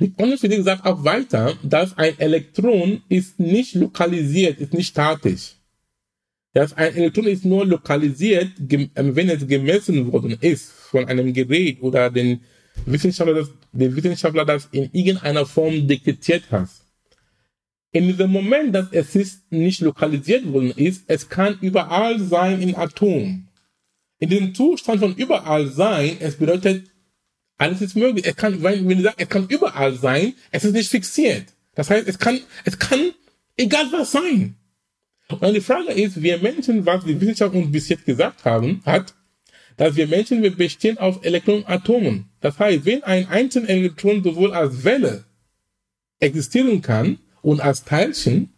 Die 0.00 0.12
Quantenphysik 0.12 0.64
sagt 0.64 0.84
auch 0.84 1.02
weiter, 1.04 1.54
dass 1.62 1.96
ein 1.96 2.18
Elektron 2.18 3.02
ist 3.08 3.40
nicht 3.40 3.74
lokalisiert, 3.74 4.60
ist 4.60 4.74
nicht 4.74 4.88
statisch. 4.88 5.54
Das 6.54 6.72
ein 6.72 6.94
Elektron 6.94 7.26
ist 7.26 7.44
nur 7.44 7.66
lokalisiert, 7.66 8.52
ähm, 8.70 8.90
wenn 8.94 9.28
es 9.28 9.46
gemessen 9.46 10.12
worden 10.12 10.38
ist 10.40 10.70
von 10.70 11.04
einem 11.06 11.32
Gerät 11.32 11.82
oder 11.82 12.10
den 12.10 12.40
Wissenschaftler, 12.86 13.34
das, 13.34 13.50
der 13.72 13.94
Wissenschaftler 13.94 14.44
das 14.44 14.68
in 14.70 14.88
irgendeiner 14.92 15.46
Form 15.46 15.86
detektiert 15.86 16.44
hat. 16.52 16.68
In 17.90 18.06
diesem 18.06 18.30
Moment, 18.30 18.74
dass 18.74 18.86
es 18.92 19.14
ist, 19.16 19.52
nicht 19.52 19.80
lokalisiert 19.80 20.50
worden 20.52 20.72
ist, 20.76 21.04
es 21.08 21.28
kann 21.28 21.58
überall 21.60 22.20
sein 22.20 22.62
in 22.62 22.76
Atom. 22.76 23.48
In 24.20 24.28
diesem 24.28 24.54
Zustand 24.54 25.00
von 25.00 25.14
überall 25.16 25.66
sein, 25.66 26.16
es 26.20 26.36
bedeutet, 26.36 26.88
alles 27.56 27.82
ist 27.82 27.96
möglich. 27.96 28.26
Es 28.26 28.36
kann, 28.36 28.62
wenn 28.62 28.88
du 28.88 29.02
sagst, 29.02 29.20
es 29.20 29.28
kann 29.28 29.46
überall 29.48 29.94
sein, 29.94 30.34
es 30.52 30.64
ist 30.64 30.72
nicht 30.72 30.90
fixiert. 30.90 31.46
Das 31.74 31.90
heißt, 31.90 32.06
es 32.06 32.18
kann, 32.18 32.40
es 32.64 32.78
kann 32.78 33.12
egal 33.56 33.86
was 33.90 34.12
sein. 34.12 34.56
Und 35.28 35.54
die 35.54 35.60
Frage 35.60 35.92
ist, 35.92 36.22
wir 36.22 36.38
Menschen, 36.38 36.84
was 36.84 37.04
die 37.04 37.18
Wissenschaft 37.20 37.54
uns 37.54 37.72
bis 37.72 37.88
jetzt 37.88 38.04
gesagt 38.04 38.44
haben, 38.44 38.82
hat, 38.84 39.14
dass 39.76 39.96
wir 39.96 40.06
Menschen, 40.06 40.42
wir 40.42 40.54
bestehen 40.54 40.98
auf 40.98 41.24
Elektronenatomen. 41.24 42.26
Das 42.40 42.58
heißt, 42.58 42.84
wenn 42.84 43.02
ein 43.02 43.28
einzelnes 43.28 43.68
Elektron 43.68 44.22
sowohl 44.22 44.52
als 44.52 44.84
Welle 44.84 45.24
existieren 46.20 46.82
kann 46.82 47.18
und 47.42 47.60
als 47.60 47.84
Teilchen, 47.84 48.50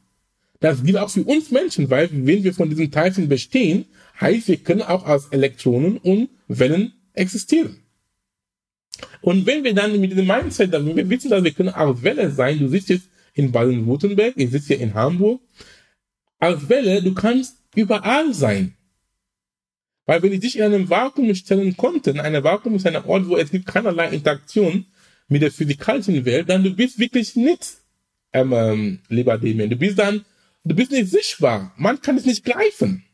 das 0.61 0.83
gilt 0.83 0.99
auch 0.99 1.11
für 1.11 1.23
uns 1.23 1.51
Menschen, 1.51 1.89
weil 1.91 2.09
wenn 2.13 2.45
wir 2.45 2.53
von 2.53 2.69
diesen 2.69 2.91
Teilchen 2.91 3.29
bestehen, 3.29 3.87
heißt, 4.21 4.49
wir 4.49 4.57
können 4.57 4.83
auch 4.83 5.05
als 5.07 5.27
Elektronen 5.27 5.99
und 5.99 6.29
Wellen 6.49 6.93
existieren. 7.13 7.83
Und 9.21 9.47
wenn 9.47 9.65
wir 9.65 9.75
dann 9.75 9.99
mit 10.01 10.13
diesem 10.13 10.27
Mindset, 10.27 10.73
wenn 10.73 10.97
wir 10.97 11.09
wissen, 11.09 11.31
dass 11.31 11.45
wir 11.45 11.51
können 11.53 11.69
als 11.69 12.03
Welle 12.03 12.31
sein, 12.31 12.59
du 12.59 12.69
sitzt 12.69 12.89
jetzt 12.89 13.09
in 13.35 13.53
Baden-Württemberg, 13.53 14.35
ich 14.37 14.51
sitze 14.51 14.69
hier 14.69 14.81
in 14.81 14.95
Hamburg, 14.95 15.41
als 16.39 16.69
Welle, 16.69 17.03
du 17.03 17.15
kannst 17.15 17.57
überall 17.75 18.33
sein. 18.35 18.75
Weil 20.05 20.23
wenn 20.23 20.33
ich 20.33 20.41
dich 20.41 20.57
in 20.57 20.63
einem 20.63 20.89
Vakuum 20.89 21.35
stellen 21.35 21.77
konnte, 21.77 22.11
in 22.11 22.21
einem 22.21 22.45
Vakuum 22.45 22.77
ist 22.77 22.87
ein 22.87 22.97
Ort, 22.97 23.29
wo 23.29 23.37
es 23.37 23.51
gibt 23.51 23.67
keinerlei 23.67 24.11
Interaktion 24.11 24.87
mit 25.29 25.43
der 25.43 25.51
physikalischen 25.51 26.25
Welt, 26.25 26.49
dann 26.49 26.63
du 26.63 26.75
bist 26.75 26.99
wirklich 26.99 27.35
nichts, 27.35 27.85
ähm, 28.33 28.53
ähm, 28.53 29.01
lieber 29.09 29.37
Damien. 29.37 29.69
Du 29.69 29.77
bist 29.77 29.99
dann, 29.99 30.25
du 30.65 30.75
bist 30.77 30.93
nicht 30.93 31.11
sichtbar. 31.11 31.73
Man 31.77 32.01
kann 32.01 32.17
es 32.17 32.25
nicht 32.25 32.45
greifen. 32.45 33.05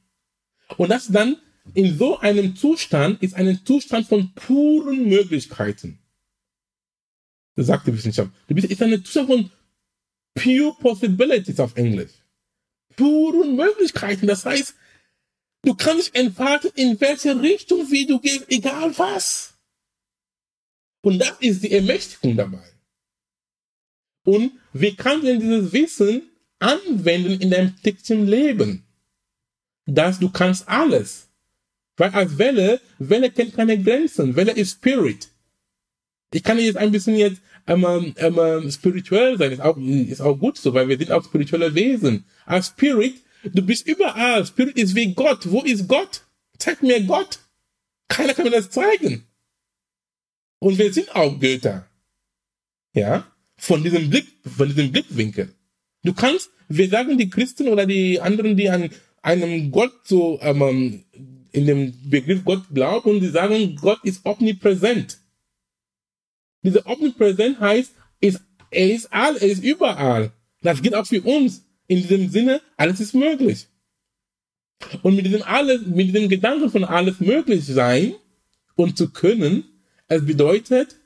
Und 0.76 0.90
das 0.90 1.08
dann 1.08 1.36
in 1.74 1.96
so 1.96 2.18
einem 2.18 2.56
Zustand 2.56 3.22
ist 3.22 3.34
ein 3.34 3.60
Zustand 3.64 4.06
von 4.06 4.32
puren 4.34 5.08
Möglichkeiten. 5.08 5.98
Das 7.54 7.66
sagt 7.66 7.86
die 7.86 7.94
Wissenschaft. 7.94 8.30
Du 8.48 8.54
bist, 8.54 8.66
ist 8.70 8.82
ein 8.82 9.02
Zustand 9.04 9.28
von 9.28 9.50
pure 10.34 10.74
possibilities 10.80 11.60
auf 11.60 11.76
Englisch 11.76 12.21
puren 12.96 13.56
Möglichkeiten. 13.56 14.26
Das 14.26 14.44
heißt, 14.44 14.74
du 15.62 15.74
kannst 15.74 16.14
entfalten, 16.14 16.70
in 16.74 17.00
welche 17.00 17.40
Richtung, 17.40 17.90
wie 17.90 18.06
du 18.06 18.20
gehst, 18.20 18.46
egal 18.48 18.96
was. 18.98 19.54
Und 21.02 21.18
das 21.18 21.34
ist 21.40 21.62
die 21.62 21.72
Ermächtigung 21.72 22.36
dabei. 22.36 22.62
Und 24.24 24.52
wie 24.72 24.94
kannst 24.94 25.26
du 25.26 25.38
dieses 25.38 25.72
Wissen 25.72 26.22
anwenden 26.58 27.40
in 27.40 27.50
deinem 27.50 27.76
täglichen 27.82 28.26
Leben? 28.26 28.84
Dass 29.84 30.20
du 30.20 30.30
kannst 30.30 30.68
alles. 30.68 31.28
Weil 31.96 32.10
als 32.10 32.38
Welle, 32.38 32.80
Welle 32.98 33.30
kennt 33.30 33.54
keine 33.54 33.82
Grenzen. 33.82 34.36
Welle 34.36 34.52
ist 34.52 34.72
Spirit. 34.72 35.28
Ich 36.32 36.42
kann 36.42 36.58
jetzt 36.58 36.76
ein 36.76 36.92
bisschen 36.92 37.16
jetzt 37.16 37.42
ähm, 37.66 38.14
ähm, 38.16 38.70
spirituell 38.70 39.38
sein, 39.38 39.52
ist 39.52 39.60
auch, 39.60 39.76
ist 39.76 40.20
auch 40.20 40.36
gut 40.36 40.58
so, 40.58 40.74
weil 40.74 40.88
wir 40.88 40.98
sind 40.98 41.12
auch 41.12 41.24
spirituelle 41.24 41.74
Wesen. 41.74 42.24
Als 42.44 42.68
Spirit, 42.68 43.14
du 43.44 43.62
bist 43.62 43.86
überall. 43.86 44.44
Spirit 44.44 44.76
ist 44.76 44.94
wie 44.94 45.14
Gott. 45.14 45.50
Wo 45.50 45.62
ist 45.62 45.88
Gott? 45.88 46.22
Zeig 46.58 46.82
mir 46.82 47.02
Gott. 47.02 47.38
Keiner 48.08 48.34
kann 48.34 48.44
mir 48.44 48.50
das 48.50 48.70
zeigen. 48.70 49.24
Und 50.58 50.78
wir 50.78 50.92
sind 50.92 51.14
auch 51.14 51.38
Götter. 51.40 51.86
Ja? 52.92 53.26
Von 53.56 53.82
diesem 53.82 54.10
Blick, 54.10 54.26
von 54.44 54.68
diesem 54.68 54.92
Blickwinkel. 54.92 55.54
Du 56.02 56.12
kannst, 56.12 56.50
wir 56.68 56.88
sagen 56.88 57.16
die 57.16 57.30
Christen 57.30 57.68
oder 57.68 57.86
die 57.86 58.20
anderen, 58.20 58.56
die 58.56 58.68
an 58.68 58.90
einem 59.22 59.70
Gott 59.70 59.92
so, 60.04 60.38
ähm, 60.40 61.04
in 61.52 61.66
dem 61.66 62.10
Begriff 62.10 62.44
Gott 62.44 62.62
glauben, 62.72 63.20
die 63.20 63.28
sagen, 63.28 63.76
Gott 63.76 64.00
ist 64.04 64.24
omnipräsent. 64.24 65.18
Diese 66.62 66.86
Omnipräsent 66.86 67.60
heißt, 67.60 67.92
ist, 68.20 68.40
er 68.70 68.94
ist 68.94 69.12
all, 69.12 69.36
er 69.36 69.48
ist 69.48 69.62
überall. 69.62 70.32
Das 70.62 70.80
geht 70.80 70.94
auch 70.94 71.06
für 71.06 71.22
uns. 71.22 71.64
In 71.88 71.98
diesem 71.98 72.30
Sinne, 72.30 72.62
alles 72.76 73.00
ist 73.00 73.14
möglich. 73.14 73.66
Und 75.02 75.16
mit 75.16 75.26
diesem 75.26 75.42
alles, 75.42 75.84
mit 75.86 76.08
diesem 76.08 76.28
Gedanken 76.28 76.70
von 76.70 76.84
alles 76.84 77.20
möglich 77.20 77.64
sein 77.66 78.14
und 78.76 78.96
zu 78.96 79.10
können, 79.10 79.64
es 80.08 80.24
bedeutet, 80.24 80.96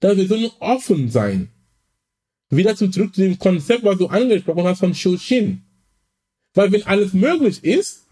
dass 0.00 0.16
wir 0.16 0.26
sollen 0.26 0.50
offen 0.60 1.10
sein. 1.10 1.50
Wieder 2.50 2.76
zurück 2.76 3.14
zu 3.14 3.22
dem 3.22 3.38
Konzept, 3.38 3.84
was 3.84 3.98
du 3.98 4.06
angesprochen 4.06 4.64
hast 4.64 4.80
von 4.80 4.94
Shoshin. 4.94 5.62
Weil 6.52 6.70
wenn 6.70 6.84
alles 6.84 7.12
möglich 7.12 7.64
ist, 7.64 8.06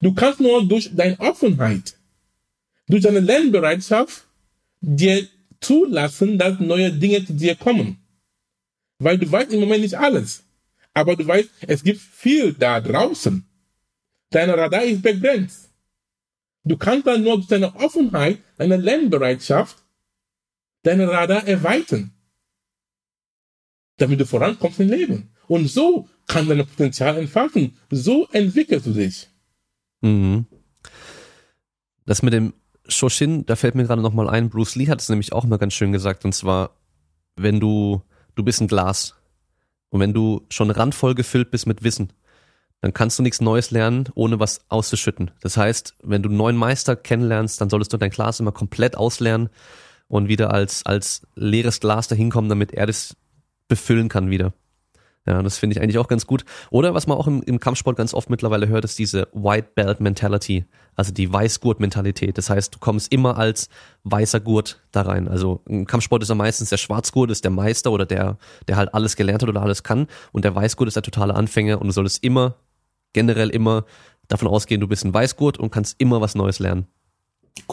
du 0.00 0.12
kannst 0.14 0.40
nur 0.40 0.66
durch 0.66 0.94
deine 0.94 1.18
Offenheit, 1.20 1.96
durch 2.88 3.02
deine 3.02 3.20
Lernbereitschaft 3.20 4.25
dir 4.86 5.26
zulassen, 5.60 6.38
dass 6.38 6.60
neue 6.60 6.92
Dinge 6.92 7.24
zu 7.24 7.32
dir 7.34 7.56
kommen. 7.56 7.98
Weil 8.98 9.18
du 9.18 9.30
weißt 9.30 9.52
im 9.52 9.60
Moment 9.60 9.82
nicht 9.82 9.98
alles. 9.98 10.44
Aber 10.94 11.16
du 11.16 11.26
weißt, 11.26 11.50
es 11.66 11.82
gibt 11.82 12.00
viel 12.00 12.54
da 12.54 12.80
draußen. 12.80 13.44
Dein 14.30 14.50
Radar 14.50 14.84
ist 14.84 15.02
begrenzt. 15.02 15.70
Du 16.64 16.76
kannst 16.76 17.06
dann 17.06 17.22
nur 17.22 17.36
durch 17.36 17.48
deine 17.48 17.74
Offenheit, 17.76 18.38
deine 18.56 18.76
Lernbereitschaft, 18.76 19.76
deine 20.82 21.08
Radar 21.08 21.46
erweitern. 21.46 22.12
Damit 23.98 24.20
du 24.20 24.26
vorankommst 24.26 24.80
im 24.80 24.88
Leben. 24.88 25.30
Und 25.48 25.68
so 25.68 26.08
kann 26.26 26.48
dein 26.48 26.66
Potenzial 26.66 27.18
entfalten. 27.18 27.76
So 27.90 28.26
entwickelst 28.32 28.86
du 28.86 28.92
dich. 28.92 29.28
Mhm. 30.00 30.46
Das 32.04 32.22
mit 32.22 32.32
dem 32.32 32.52
Shoshin, 32.88 33.46
da 33.46 33.56
fällt 33.56 33.74
mir 33.74 33.84
gerade 33.84 34.02
nochmal 34.02 34.28
ein, 34.28 34.50
Bruce 34.50 34.76
Lee 34.76 34.88
hat 34.88 35.00
es 35.00 35.08
nämlich 35.08 35.32
auch 35.32 35.44
mal 35.44 35.58
ganz 35.58 35.74
schön 35.74 35.92
gesagt, 35.92 36.24
und 36.24 36.34
zwar, 36.34 36.70
wenn 37.36 37.60
du, 37.60 38.02
du 38.34 38.42
bist 38.42 38.60
ein 38.60 38.68
Glas 38.68 39.14
und 39.90 40.00
wenn 40.00 40.14
du 40.14 40.42
schon 40.50 40.70
randvoll 40.70 41.14
gefüllt 41.14 41.50
bist 41.50 41.66
mit 41.66 41.82
Wissen, 41.82 42.12
dann 42.80 42.92
kannst 42.92 43.18
du 43.18 43.22
nichts 43.22 43.40
Neues 43.40 43.70
lernen, 43.70 44.08
ohne 44.14 44.38
was 44.38 44.60
auszuschütten. 44.68 45.30
Das 45.40 45.56
heißt, 45.56 45.96
wenn 46.02 46.22
du 46.22 46.28
einen 46.28 46.38
neuen 46.38 46.56
Meister 46.56 46.94
kennenlernst, 46.94 47.60
dann 47.60 47.70
solltest 47.70 47.92
du 47.92 47.96
dein 47.96 48.10
Glas 48.10 48.40
immer 48.40 48.52
komplett 48.52 48.96
auslernen 48.96 49.48
und 50.08 50.28
wieder 50.28 50.52
als, 50.52 50.84
als 50.86 51.26
leeres 51.34 51.80
Glas 51.80 52.08
dahin 52.08 52.30
kommen, 52.30 52.48
damit 52.48 52.72
er 52.72 52.86
das 52.86 53.16
befüllen 53.68 54.08
kann 54.08 54.30
wieder. 54.30 54.52
Ja, 55.26 55.42
das 55.42 55.58
finde 55.58 55.74
ich 55.74 55.82
eigentlich 55.82 55.98
auch 55.98 56.06
ganz 56.06 56.26
gut. 56.26 56.44
Oder 56.70 56.94
was 56.94 57.08
man 57.08 57.18
auch 57.18 57.26
im, 57.26 57.42
im 57.42 57.58
Kampfsport 57.58 57.96
ganz 57.96 58.14
oft 58.14 58.30
mittlerweile 58.30 58.68
hört, 58.68 58.84
ist 58.84 58.98
diese 58.98 59.26
White 59.32 59.70
Belt 59.74 60.00
Mentality, 60.00 60.64
also 60.94 61.12
die 61.12 61.32
Weißgurt-Mentalität. 61.32 62.38
Das 62.38 62.48
heißt, 62.48 62.76
du 62.76 62.78
kommst 62.78 63.12
immer 63.12 63.36
als 63.36 63.68
weißer 64.04 64.38
Gurt 64.38 64.80
da 64.92 65.02
rein. 65.02 65.26
Also 65.26 65.62
im 65.66 65.84
Kampfsport 65.84 66.22
ist 66.22 66.28
er 66.28 66.36
meistens 66.36 66.70
der 66.70 66.76
Schwarzgurt, 66.76 67.32
ist 67.32 67.42
der 67.42 67.50
Meister 67.50 67.90
oder 67.90 68.06
der, 68.06 68.38
der 68.68 68.76
halt 68.76 68.94
alles 68.94 69.16
gelernt 69.16 69.42
hat 69.42 69.48
oder 69.48 69.62
alles 69.62 69.82
kann. 69.82 70.06
Und 70.30 70.44
der 70.44 70.54
Weißgurt 70.54 70.86
ist 70.86 70.94
der 70.94 71.02
totale 71.02 71.34
Anfänger 71.34 71.80
und 71.80 71.88
du 71.88 71.92
solltest 71.92 72.22
immer, 72.22 72.54
generell 73.12 73.50
immer 73.50 73.84
davon 74.28 74.48
ausgehen, 74.48 74.80
du 74.80 74.88
bist 74.88 75.04
ein 75.04 75.14
Weißgurt 75.14 75.58
und 75.58 75.70
kannst 75.70 76.00
immer 76.00 76.20
was 76.20 76.36
Neues 76.36 76.60
lernen. 76.60 76.86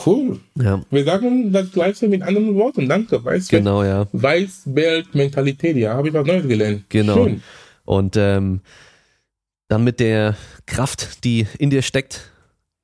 Cool. 0.06 0.40
Ja. 0.56 0.82
Wir 0.90 1.04
sagen 1.04 1.52
das 1.52 1.72
gleiche 1.72 2.08
mit 2.08 2.22
anderen 2.22 2.56
Worten. 2.56 2.88
Danke. 2.90 3.24
Weiß 3.24 3.48
Genau, 3.48 3.84
ja. 3.84 4.08
Weißbelt-Mentalität. 4.12 5.78
Ja, 5.78 5.96
habe 5.96 6.08
ich 6.08 6.14
was 6.14 6.26
Neues 6.26 6.48
gelernt. 6.48 6.86
Genau. 6.90 7.26
Schön. 7.26 7.44
Und 7.86 8.16
ähm, 8.18 8.62
dann 9.68 9.84
mit 9.84 10.00
der 10.00 10.36
Kraft, 10.66 11.24
die 11.24 11.48
in 11.60 11.70
dir 11.70 11.82
steckt, 11.82 12.32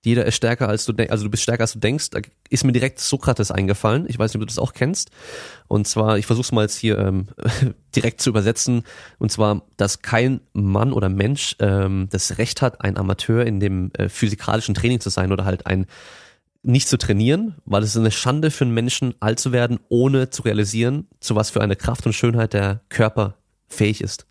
jeder 0.03 0.25
ist 0.25 0.35
stärker 0.35 0.69
als 0.69 0.85
du 0.85 0.93
denkst, 0.93 1.11
also 1.11 1.25
du 1.25 1.29
bist 1.29 1.43
stärker 1.43 1.61
als 1.61 1.73
du 1.73 1.79
denkst, 1.79 2.11
da 2.11 2.21
ist 2.49 2.63
mir 2.63 2.71
direkt 2.71 2.99
Sokrates 2.99 3.51
eingefallen. 3.51 4.05
Ich 4.07 4.17
weiß 4.17 4.31
nicht, 4.31 4.35
ob 4.37 4.41
du 4.41 4.45
das 4.45 4.59
auch 4.59 4.73
kennst. 4.73 5.11
Und 5.67 5.87
zwar, 5.87 6.17
ich 6.17 6.25
versuche 6.25 6.45
es 6.45 6.51
mal 6.53 6.61
jetzt 6.61 6.77
hier 6.77 6.97
ähm, 6.97 7.27
direkt 7.95 8.21
zu 8.21 8.29
übersetzen. 8.29 8.83
Und 9.17 9.31
zwar, 9.31 9.63
dass 9.75 10.01
kein 10.01 10.39
Mann 10.53 10.93
oder 10.93 11.09
Mensch 11.09 11.55
ähm, 11.59 12.07
das 12.11 12.37
Recht 12.37 12.61
hat, 12.61 12.81
ein 12.81 12.97
Amateur 12.97 13.45
in 13.45 13.59
dem 13.59 13.91
äh, 13.93 14.07
physikalischen 14.07 14.73
Training 14.73 15.01
zu 15.01 15.09
sein 15.09 15.33
oder 15.33 15.43
halt 15.43 15.67
ein 15.67 15.85
nicht 16.61 16.87
zu 16.87 16.97
trainieren, 16.97 17.55
weil 17.65 17.83
es 17.83 17.91
ist 17.91 17.97
eine 17.97 18.11
Schande 18.11 18.51
für 18.51 18.65
einen 18.65 18.73
Menschen, 18.73 19.13
alt 19.19 19.39
zu 19.39 19.51
werden, 19.51 19.79
ohne 19.89 20.29
zu 20.29 20.43
realisieren, 20.43 21.07
zu 21.19 21.35
was 21.35 21.49
für 21.49 21.61
eine 21.61 21.75
Kraft 21.75 22.05
und 22.05 22.13
Schönheit 22.13 22.53
der 22.53 22.81
Körper 22.89 23.35
fähig 23.67 24.01
ist. 24.01 24.25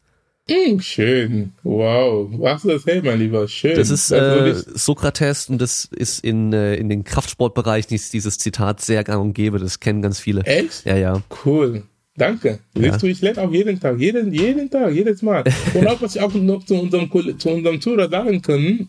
Mm, 0.49 0.79
schön. 0.81 1.53
Wow. 1.63 2.31
Was 2.39 2.63
du 2.63 2.69
das 2.69 2.87
hey, 2.87 3.03
mein 3.03 3.19
Lieber? 3.19 3.47
Schön. 3.49 3.77
Das 3.77 3.91
ist 3.91 4.11
Das 4.11 4.67
äh, 4.67 4.79
Sokrates 4.79 5.49
und 5.51 5.61
das 5.61 5.85
ist 5.85 6.25
in, 6.25 6.53
äh, 6.53 6.77
in 6.77 6.89
den 6.89 7.05
Kraftsportbereich 7.05 7.87
dieses, 7.87 8.11
dieses 8.11 8.39
Zitat 8.39 8.81
sehr 8.81 9.05
gang 9.05 9.23
und 9.23 9.35
gäbe. 9.35 9.59
Das 9.59 9.81
kennen 9.81 10.01
ganz 10.01 10.21
viele. 10.21 10.43
Echt? 10.43 10.87
Ja, 10.87 10.97
ja. 10.97 11.23
Cool. 11.45 11.83
Danke. 12.17 12.59
Siehst 12.75 13.03
du, 13.03 13.07
ich 13.07 13.21
lerne 13.21 13.43
auch 13.43 13.53
jeden 13.53 13.79
Tag, 13.79 13.99
jeden, 13.99 14.33
jeden 14.33 14.71
Tag, 14.71 14.93
jedes 14.93 15.23
Mal. 15.23 15.45
Und 15.75 15.87
auch, 15.87 16.03
was 16.03 16.17
ich 16.17 16.23
auch 16.23 16.35
noch 16.35 16.65
zu 16.65 16.75
unserem, 16.75 17.11
zu 17.39 17.51
unserem 17.51 17.81
Zuhörer 17.81 18.09
sagen 18.09 18.43
kann, 18.43 18.89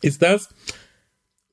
ist 0.00 0.22
das, 0.22 0.48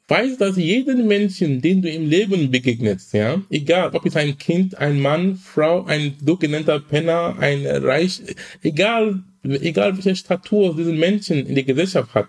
weiß, 0.07 0.37
dass 0.37 0.57
jeden 0.57 1.07
Menschen, 1.07 1.61
den 1.61 1.81
du 1.81 1.89
im 1.89 2.09
Leben 2.09 2.51
begegnest, 2.51 3.13
ja, 3.13 3.41
egal, 3.49 3.91
ob 3.93 4.05
es 4.05 4.15
ein 4.15 4.37
Kind, 4.37 4.77
ein 4.77 4.99
Mann, 4.99 5.35
Frau, 5.35 5.85
ein 5.85 6.15
sogenannter 6.23 6.79
Penner, 6.79 7.37
ein 7.39 7.65
Reich, 7.65 8.21
egal, 8.61 9.23
egal 9.43 9.95
welche 9.95 10.15
Statur 10.15 10.75
diesen 10.75 10.99
Menschen 10.99 11.45
in 11.45 11.55
der 11.55 11.63
Gesellschaft 11.63 12.13
hat, 12.13 12.27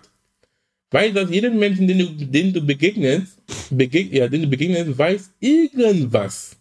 weiß, 0.91 1.13
dass 1.13 1.29
jeden 1.29 1.59
Menschen, 1.59 1.87
den 1.87 1.99
du, 1.99 2.05
den 2.25 2.53
du 2.53 2.61
begegnest, 2.61 3.37
begeg 3.69 4.13
ja, 4.13 4.27
den 4.27 4.43
du 4.43 4.47
begegnest, 4.47 4.97
weiß 4.97 5.33
irgendwas, 5.39 6.57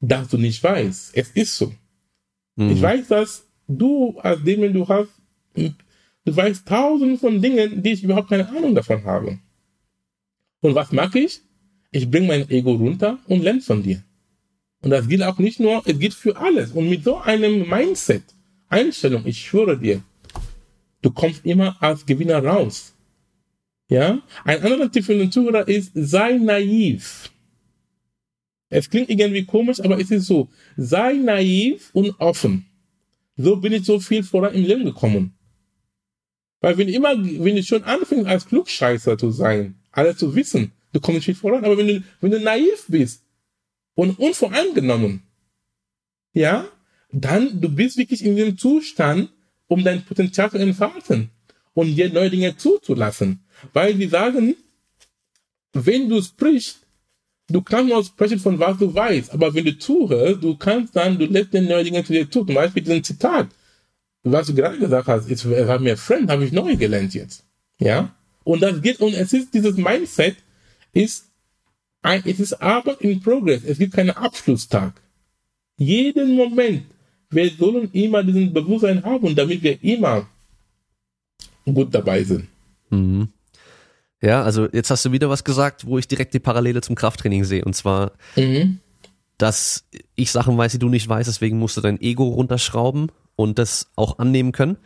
das 0.00 0.28
du 0.28 0.38
nicht 0.38 0.62
weißt. 0.62 1.16
Es 1.16 1.30
ist 1.30 1.56
so. 1.56 1.72
Mhm. 2.56 2.70
Ich 2.70 2.80
weiß, 2.80 3.08
dass 3.08 3.46
du 3.68 4.18
als 4.20 4.42
Demon, 4.42 4.72
du 4.72 4.88
hast, 4.88 5.10
du 5.54 6.36
weißt 6.36 6.66
tausend 6.66 7.20
von 7.20 7.42
Dingen, 7.42 7.82
die 7.82 7.92
ich 7.92 8.02
überhaupt 8.02 8.30
keine 8.30 8.48
Ahnung 8.48 8.74
davon 8.74 9.04
habe. 9.04 9.38
Und 10.66 10.74
was 10.74 10.90
mache 10.90 11.20
ich? 11.20 11.42
Ich 11.92 12.10
bringe 12.10 12.26
mein 12.26 12.50
Ego 12.50 12.72
runter 12.72 13.20
und 13.28 13.40
lerne 13.44 13.60
von 13.60 13.84
dir. 13.84 14.02
Und 14.82 14.90
das 14.90 15.06
gilt 15.06 15.22
auch 15.22 15.38
nicht 15.38 15.60
nur, 15.60 15.80
es 15.86 15.96
gilt 15.96 16.12
für 16.12 16.36
alles. 16.36 16.72
Und 16.72 16.90
mit 16.90 17.04
so 17.04 17.18
einem 17.18 17.68
Mindset, 17.68 18.24
Einstellung, 18.68 19.24
ich 19.26 19.38
schwöre 19.38 19.78
dir, 19.78 20.02
du 21.02 21.12
kommst 21.12 21.46
immer 21.46 21.80
als 21.80 22.04
Gewinner 22.04 22.44
raus. 22.44 22.96
Ja? 23.88 24.20
Ein 24.42 24.60
anderer 24.64 24.90
Tipp 24.90 25.04
für 25.04 25.16
den 25.16 25.30
Zuhörer 25.30 25.68
ist, 25.68 25.92
sei 25.94 26.32
naiv. 26.32 27.30
Es 28.68 28.90
klingt 28.90 29.08
irgendwie 29.08 29.44
komisch, 29.44 29.78
aber 29.78 30.00
es 30.00 30.10
ist 30.10 30.26
so. 30.26 30.48
Sei 30.76 31.12
naiv 31.12 31.90
und 31.92 32.10
offen. 32.18 32.66
So 33.36 33.54
bin 33.54 33.72
ich 33.72 33.84
so 33.84 34.00
viel 34.00 34.24
voran 34.24 34.52
im 34.52 34.64
Leben 34.64 34.84
gekommen. 34.84 35.32
Weil 36.60 36.76
wenn 36.76 36.88
immer, 36.88 37.14
wenn 37.16 37.54
du 37.54 37.62
schon 37.62 37.84
anfängst 37.84 38.26
als 38.26 38.46
Klugscheißer 38.46 39.16
zu 39.16 39.30
sein, 39.30 39.75
alles 39.96 40.18
zu 40.18 40.34
wissen, 40.34 40.72
du 40.92 41.00
kommst 41.00 41.24
viel 41.24 41.34
voran. 41.34 41.64
Aber 41.64 41.76
wenn 41.78 41.88
du, 41.88 42.02
wenn 42.20 42.30
du 42.30 42.40
naiv 42.40 42.84
bist 42.88 43.22
und 43.94 44.18
unvoreingenommen, 44.18 45.22
ja, 46.32 46.68
dann 47.12 47.60
du 47.60 47.68
bist 47.68 47.96
wirklich 47.96 48.24
in 48.24 48.36
dem 48.36 48.58
Zustand, 48.58 49.30
um 49.68 49.82
dein 49.82 50.04
Potenzial 50.04 50.50
zu 50.50 50.58
entfalten 50.58 51.30
und 51.74 51.94
dir 51.96 52.12
neue 52.12 52.30
Dinge 52.30 52.56
zuzulassen. 52.56 53.40
Weil 53.72 53.96
sie 53.96 54.08
sagen, 54.08 54.54
wenn 55.72 56.08
du 56.08 56.20
sprichst, 56.22 56.80
du 57.48 57.62
kannst 57.62 57.88
nur 57.88 58.04
sprechen 58.04 58.38
von 58.38 58.58
was 58.58 58.78
du 58.78 58.94
weißt, 58.94 59.32
aber 59.32 59.54
wenn 59.54 59.64
du 59.64 59.78
zuhörst, 59.78 60.42
du 60.42 60.56
kannst 60.56 60.94
dann, 60.94 61.18
du 61.18 61.24
lässt 61.26 61.54
dir 61.54 61.62
neue 61.62 61.84
Dinge 61.84 62.04
zu 62.04 62.12
dir 62.12 62.30
zu. 62.30 62.44
Zum 62.44 62.54
Beispiel 62.54 62.82
diesen 62.82 63.02
Zitat, 63.02 63.48
was 64.22 64.48
du 64.48 64.54
gerade 64.54 64.78
gesagt 64.78 65.08
hast, 65.08 65.30
ist, 65.30 65.48
war 65.48 65.78
mir 65.78 65.96
Friend, 65.96 66.28
habe 66.30 66.44
ich 66.44 66.52
neu 66.52 66.76
gelernt 66.76 67.14
jetzt. 67.14 67.44
Ja? 67.78 68.14
Und 68.46 68.62
das 68.62 68.80
geht, 68.80 69.00
und 69.00 69.12
es 69.12 69.32
ist, 69.32 69.52
dieses 69.52 69.76
Mindset 69.76 70.36
ist, 70.92 71.26
ein, 72.02 72.22
es 72.24 72.38
ist 72.38 72.52
Arbeit 72.62 73.00
in 73.00 73.20
Progress. 73.20 73.64
Es 73.64 73.78
gibt 73.78 73.92
keinen 73.92 74.10
Abschlusstag. 74.10 74.92
Jeden 75.76 76.36
Moment. 76.36 76.84
Wir 77.28 77.50
sollen 77.50 77.90
immer 77.90 78.22
diesen 78.22 78.52
Bewusstsein 78.52 79.02
haben, 79.02 79.34
damit 79.34 79.64
wir 79.64 79.82
immer 79.82 80.28
gut 81.64 81.92
dabei 81.92 82.22
sind. 82.22 82.46
Mhm. 82.90 83.30
Ja, 84.22 84.44
also 84.44 84.68
jetzt 84.72 84.90
hast 84.90 85.04
du 85.04 85.10
wieder 85.10 85.28
was 85.28 85.42
gesagt, 85.42 85.84
wo 85.84 85.98
ich 85.98 86.06
direkt 86.06 86.32
die 86.32 86.38
Parallele 86.38 86.82
zum 86.82 86.94
Krafttraining 86.94 87.42
sehe. 87.42 87.64
Und 87.64 87.74
zwar, 87.74 88.12
Mhm. 88.36 88.78
dass 89.38 89.88
ich 90.14 90.30
Sachen 90.30 90.56
weiß, 90.56 90.70
die 90.70 90.78
du 90.78 90.88
nicht 90.88 91.08
weißt, 91.08 91.28
deswegen 91.28 91.58
musst 91.58 91.76
du 91.76 91.80
dein 91.80 92.00
Ego 92.00 92.28
runterschrauben 92.28 93.10
und 93.34 93.58
das 93.58 93.88
auch 93.96 94.20
annehmen 94.20 94.52
können. 94.52 94.76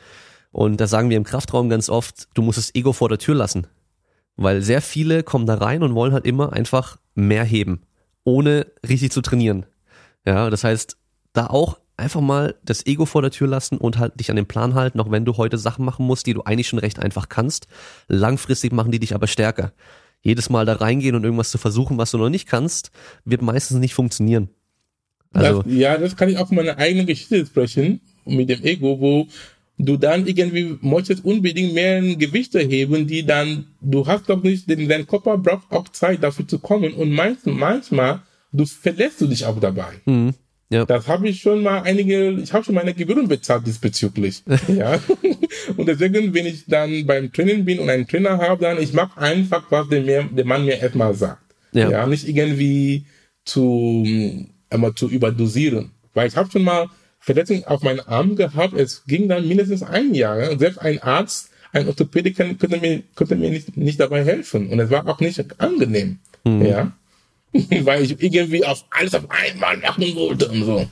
Und 0.52 0.80
da 0.80 0.86
sagen 0.86 1.10
wir 1.10 1.16
im 1.16 1.24
Kraftraum 1.24 1.68
ganz 1.68 1.88
oft, 1.88 2.28
du 2.34 2.42
musst 2.42 2.58
das 2.58 2.74
Ego 2.74 2.92
vor 2.92 3.08
der 3.08 3.18
Tür 3.18 3.34
lassen. 3.34 3.66
Weil 4.36 4.62
sehr 4.62 4.82
viele 4.82 5.22
kommen 5.22 5.46
da 5.46 5.54
rein 5.54 5.82
und 5.82 5.94
wollen 5.94 6.12
halt 6.12 6.24
immer 6.24 6.52
einfach 6.52 6.98
mehr 7.14 7.44
heben, 7.44 7.82
ohne 8.24 8.66
richtig 8.88 9.12
zu 9.12 9.20
trainieren. 9.20 9.66
Ja, 10.26 10.50
das 10.50 10.64
heißt, 10.64 10.96
da 11.32 11.46
auch 11.46 11.78
einfach 11.96 12.20
mal 12.20 12.56
das 12.64 12.86
Ego 12.86 13.04
vor 13.04 13.22
der 13.22 13.30
Tür 13.30 13.46
lassen 13.46 13.76
und 13.76 13.98
halt 13.98 14.18
dich 14.18 14.30
an 14.30 14.36
den 14.36 14.46
Plan 14.46 14.74
halten, 14.74 14.98
auch 15.00 15.10
wenn 15.10 15.24
du 15.24 15.36
heute 15.36 15.58
Sachen 15.58 15.84
machen 15.84 16.06
musst, 16.06 16.26
die 16.26 16.34
du 16.34 16.42
eigentlich 16.42 16.68
schon 16.68 16.78
recht 16.78 16.98
einfach 16.98 17.28
kannst. 17.28 17.66
Langfristig 18.08 18.72
machen 18.72 18.90
die 18.90 18.98
dich 18.98 19.14
aber 19.14 19.26
stärker. 19.26 19.72
Jedes 20.22 20.50
Mal 20.50 20.66
da 20.66 20.74
reingehen 20.74 21.14
und 21.14 21.24
irgendwas 21.24 21.50
zu 21.50 21.58
versuchen, 21.58 21.98
was 21.98 22.10
du 22.10 22.18
noch 22.18 22.28
nicht 22.28 22.46
kannst, 22.46 22.90
wird 23.24 23.42
meistens 23.42 23.78
nicht 23.78 23.94
funktionieren. 23.94 24.48
Also, 25.32 25.62
das, 25.62 25.72
ja, 25.72 25.96
das 25.96 26.16
kann 26.16 26.28
ich 26.28 26.38
auch 26.38 26.48
von 26.48 26.56
meiner 26.56 26.76
eigenen 26.78 27.06
Geschichte 27.06 27.46
sprechen, 27.46 28.00
mit 28.24 28.48
dem 28.48 28.62
Ego, 28.64 28.98
wo 29.00 29.28
du 29.84 29.96
dann 29.96 30.26
irgendwie 30.26 30.78
möchtest 30.80 31.24
unbedingt 31.24 31.74
mehr 31.74 32.00
Gewichte 32.16 32.60
heben, 32.60 33.06
die 33.06 33.24
dann, 33.24 33.66
du 33.80 34.06
hast 34.06 34.28
doch 34.28 34.42
nicht, 34.42 34.68
denn 34.68 34.88
dein 34.88 35.06
Körper 35.06 35.38
braucht 35.38 35.70
auch 35.70 35.88
Zeit 35.88 36.22
dafür 36.22 36.46
zu 36.46 36.58
kommen 36.58 36.92
und 36.94 37.10
manchmal, 37.10 37.54
manchmal 37.54 38.22
du 38.52 38.66
verlässt 38.66 39.20
du 39.20 39.26
dich 39.26 39.44
auch 39.44 39.58
dabei. 39.60 39.92
mhm. 40.04 40.34
ja. 40.70 40.84
Das 40.84 41.08
habe 41.08 41.28
ich 41.28 41.40
schon 41.40 41.62
mal 41.62 41.82
einige, 41.82 42.30
ich 42.32 42.52
habe 42.52 42.64
schon 42.64 42.74
meine 42.74 42.94
Gebühren 42.94 43.28
bezahlt 43.28 43.66
diesbezüglich. 43.66 44.42
ja. 44.68 44.98
Und 45.76 45.86
deswegen, 45.86 46.34
wenn 46.34 46.46
ich 46.46 46.66
dann 46.66 47.06
beim 47.06 47.32
Training 47.32 47.64
bin 47.64 47.78
und 47.78 47.90
einen 47.90 48.06
Trainer 48.06 48.38
habe, 48.38 48.62
dann 48.62 48.82
ich 48.82 48.92
mache 48.92 49.20
einfach, 49.20 49.70
was 49.70 49.88
der, 49.88 50.02
mir, 50.02 50.24
der 50.24 50.44
Mann 50.44 50.64
mir 50.64 50.80
erstmal 50.80 51.14
sagt. 51.14 51.42
Ja. 51.72 51.90
Ja. 51.90 52.06
Nicht 52.06 52.28
irgendwie 52.28 53.06
zu, 53.44 54.06
einmal 54.68 54.94
zu 54.94 55.08
überdosieren. 55.08 55.92
Weil 56.12 56.28
ich 56.28 56.36
habe 56.36 56.50
schon 56.50 56.64
mal 56.64 56.88
Verletzungen 57.20 57.64
auf 57.64 57.82
meinen 57.82 58.00
Arm 58.00 58.34
gehabt, 58.34 58.74
es 58.74 59.04
ging 59.04 59.28
dann 59.28 59.46
mindestens 59.46 59.82
ein 59.82 60.14
Jahr. 60.14 60.58
Selbst 60.58 60.78
ein 60.78 61.02
Arzt, 61.02 61.50
ein 61.72 61.86
Orthopädiker 61.86 62.44
könnte 62.54 62.78
mir, 62.78 63.02
könnte 63.14 63.36
mir 63.36 63.50
nicht, 63.50 63.76
nicht 63.76 64.00
dabei 64.00 64.24
helfen. 64.24 64.68
Und 64.68 64.80
es 64.80 64.90
war 64.90 65.06
auch 65.06 65.20
nicht 65.20 65.60
angenehm. 65.60 66.18
Ja. 66.44 66.92
Weil 67.52 68.02
ich 68.02 68.20
irgendwie 68.22 68.64
auf 68.64 68.84
alles 68.90 69.14
auf 69.14 69.26
einmal 69.30 69.76
machen 69.76 70.14
wollte 70.14 70.48
und 70.48 70.64
so. 70.64 70.86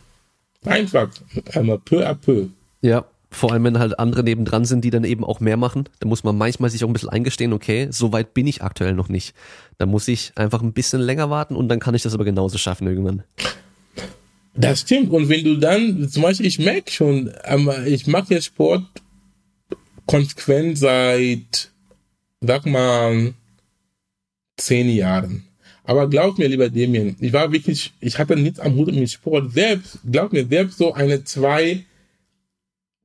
Einfach, 0.64 1.08
einmal 1.54 1.78
peu 1.78 2.06
à 2.06 2.14
peu. 2.14 2.48
Ja, 2.82 3.06
vor 3.30 3.52
allem 3.52 3.64
wenn 3.64 3.78
halt 3.78 3.98
andere 3.98 4.22
nebendran 4.22 4.64
sind, 4.64 4.84
die 4.84 4.90
dann 4.90 5.04
eben 5.04 5.24
auch 5.24 5.40
mehr 5.40 5.56
machen, 5.56 5.88
da 6.00 6.08
muss 6.08 6.24
man 6.24 6.36
manchmal 6.36 6.70
sich 6.70 6.84
auch 6.84 6.88
ein 6.88 6.92
bisschen 6.92 7.10
eingestehen, 7.10 7.52
okay, 7.52 7.88
so 7.90 8.12
weit 8.12 8.34
bin 8.34 8.46
ich 8.46 8.62
aktuell 8.62 8.94
noch 8.94 9.08
nicht. 9.08 9.34
Da 9.78 9.86
muss 9.86 10.08
ich 10.08 10.32
einfach 10.34 10.62
ein 10.62 10.72
bisschen 10.72 11.00
länger 11.00 11.30
warten 11.30 11.54
und 11.54 11.68
dann 11.68 11.80
kann 11.80 11.94
ich 11.94 12.02
das 12.02 12.14
aber 12.14 12.24
genauso 12.24 12.58
schaffen 12.58 12.86
irgendwann. 12.86 13.22
Das 14.58 14.80
stimmt. 14.80 15.10
Und 15.10 15.28
wenn 15.28 15.44
du 15.44 15.56
dann, 15.56 16.08
zum 16.08 16.22
Beispiel, 16.22 16.46
ich 16.46 16.58
merke 16.58 16.90
schon, 16.90 17.30
aber 17.44 17.86
ich 17.86 18.06
mache 18.06 18.34
jetzt 18.34 18.46
Sport 18.46 18.84
konsequent 20.06 20.78
seit, 20.78 21.70
sag 22.40 22.66
mal, 22.66 23.34
zehn 24.56 24.88
Jahren. 24.90 25.44
Aber 25.84 26.08
glaub 26.10 26.38
mir, 26.38 26.48
lieber 26.48 26.68
Damien, 26.68 27.16
ich 27.20 27.32
war 27.32 27.52
wirklich, 27.52 27.92
ich 28.00 28.18
hatte 28.18 28.36
nichts 28.36 28.58
am 28.58 28.74
Hut 28.74 28.92
mit 28.92 29.10
Sport. 29.10 29.52
Selbst, 29.52 30.00
glaub 30.10 30.32
mir, 30.32 30.46
selbst 30.46 30.78
so 30.78 30.92
eine 30.92 31.22
zwei 31.24 31.84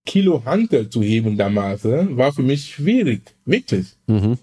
Kilo 0.06 0.43
Hantel 0.43 0.89
zu 0.89 1.01
heben 1.01 1.38
damals, 1.38 1.86
äh, 1.86 2.18
war 2.18 2.34
für 2.34 2.41
mich 2.41 2.74
schwierig. 2.74 3.22
Wirklich. 3.45 3.88
Mhm. 4.08 4.38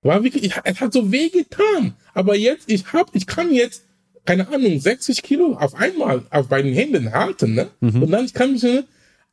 War 0.00 0.24
wirklich, 0.24 0.44
ich, 0.44 0.54
es 0.64 0.80
hat 0.80 0.92
so 0.92 1.12
weh 1.12 1.28
getan. 1.28 1.94
Aber 2.14 2.36
jetzt, 2.36 2.70
ich 2.70 2.92
hab, 2.92 3.14
ich 3.14 3.26
kann 3.26 3.52
jetzt, 3.52 3.84
keine 4.24 4.48
Ahnung, 4.48 4.78
60 4.78 5.22
Kilo 5.22 5.54
auf 5.54 5.74
einmal 5.74 6.22
auf 6.30 6.48
beiden 6.48 6.72
Händen 6.72 7.12
halten, 7.12 7.54
ne? 7.54 7.68
Mhm. 7.80 8.04
Und 8.04 8.10
dann 8.10 8.32
kann 8.32 8.54
ich, 8.54 8.64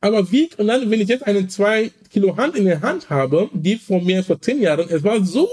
aber 0.00 0.32
wie, 0.32 0.48
und 0.56 0.66
dann, 0.66 0.90
wenn 0.90 1.00
ich 1.00 1.08
jetzt 1.08 1.26
eine 1.26 1.46
zwei 1.48 1.90
Kilo 2.10 2.36
Hand 2.36 2.56
in 2.56 2.64
der 2.64 2.80
Hand 2.80 3.10
habe, 3.10 3.50
die 3.52 3.76
von 3.76 4.04
mir 4.04 4.24
vor 4.24 4.40
zehn 4.40 4.60
Jahren, 4.60 4.88
es 4.88 5.04
war 5.04 5.22
so, 5.24 5.48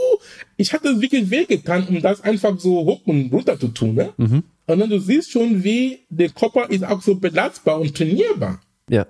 ich 0.55 0.73
hatte 0.73 1.01
wirklich 1.01 1.29
wehgetan, 1.29 1.87
um 1.87 2.01
das 2.01 2.21
einfach 2.21 2.59
so 2.59 2.85
hoch 2.85 3.01
und 3.05 3.31
runter 3.31 3.59
zu 3.59 3.67
tun, 3.67 3.95
ne? 3.95 4.13
Mhm. 4.17 4.43
Und 4.67 4.79
dann 4.79 4.89
du 4.89 4.99
siehst 4.99 5.31
schon, 5.31 5.63
wie 5.63 5.99
der 6.09 6.29
Körper 6.29 6.69
ist 6.69 6.83
auch 6.83 7.01
so 7.01 7.15
belastbar 7.15 7.79
und 7.79 7.95
trainierbar. 7.95 8.61
Ja. 8.89 9.07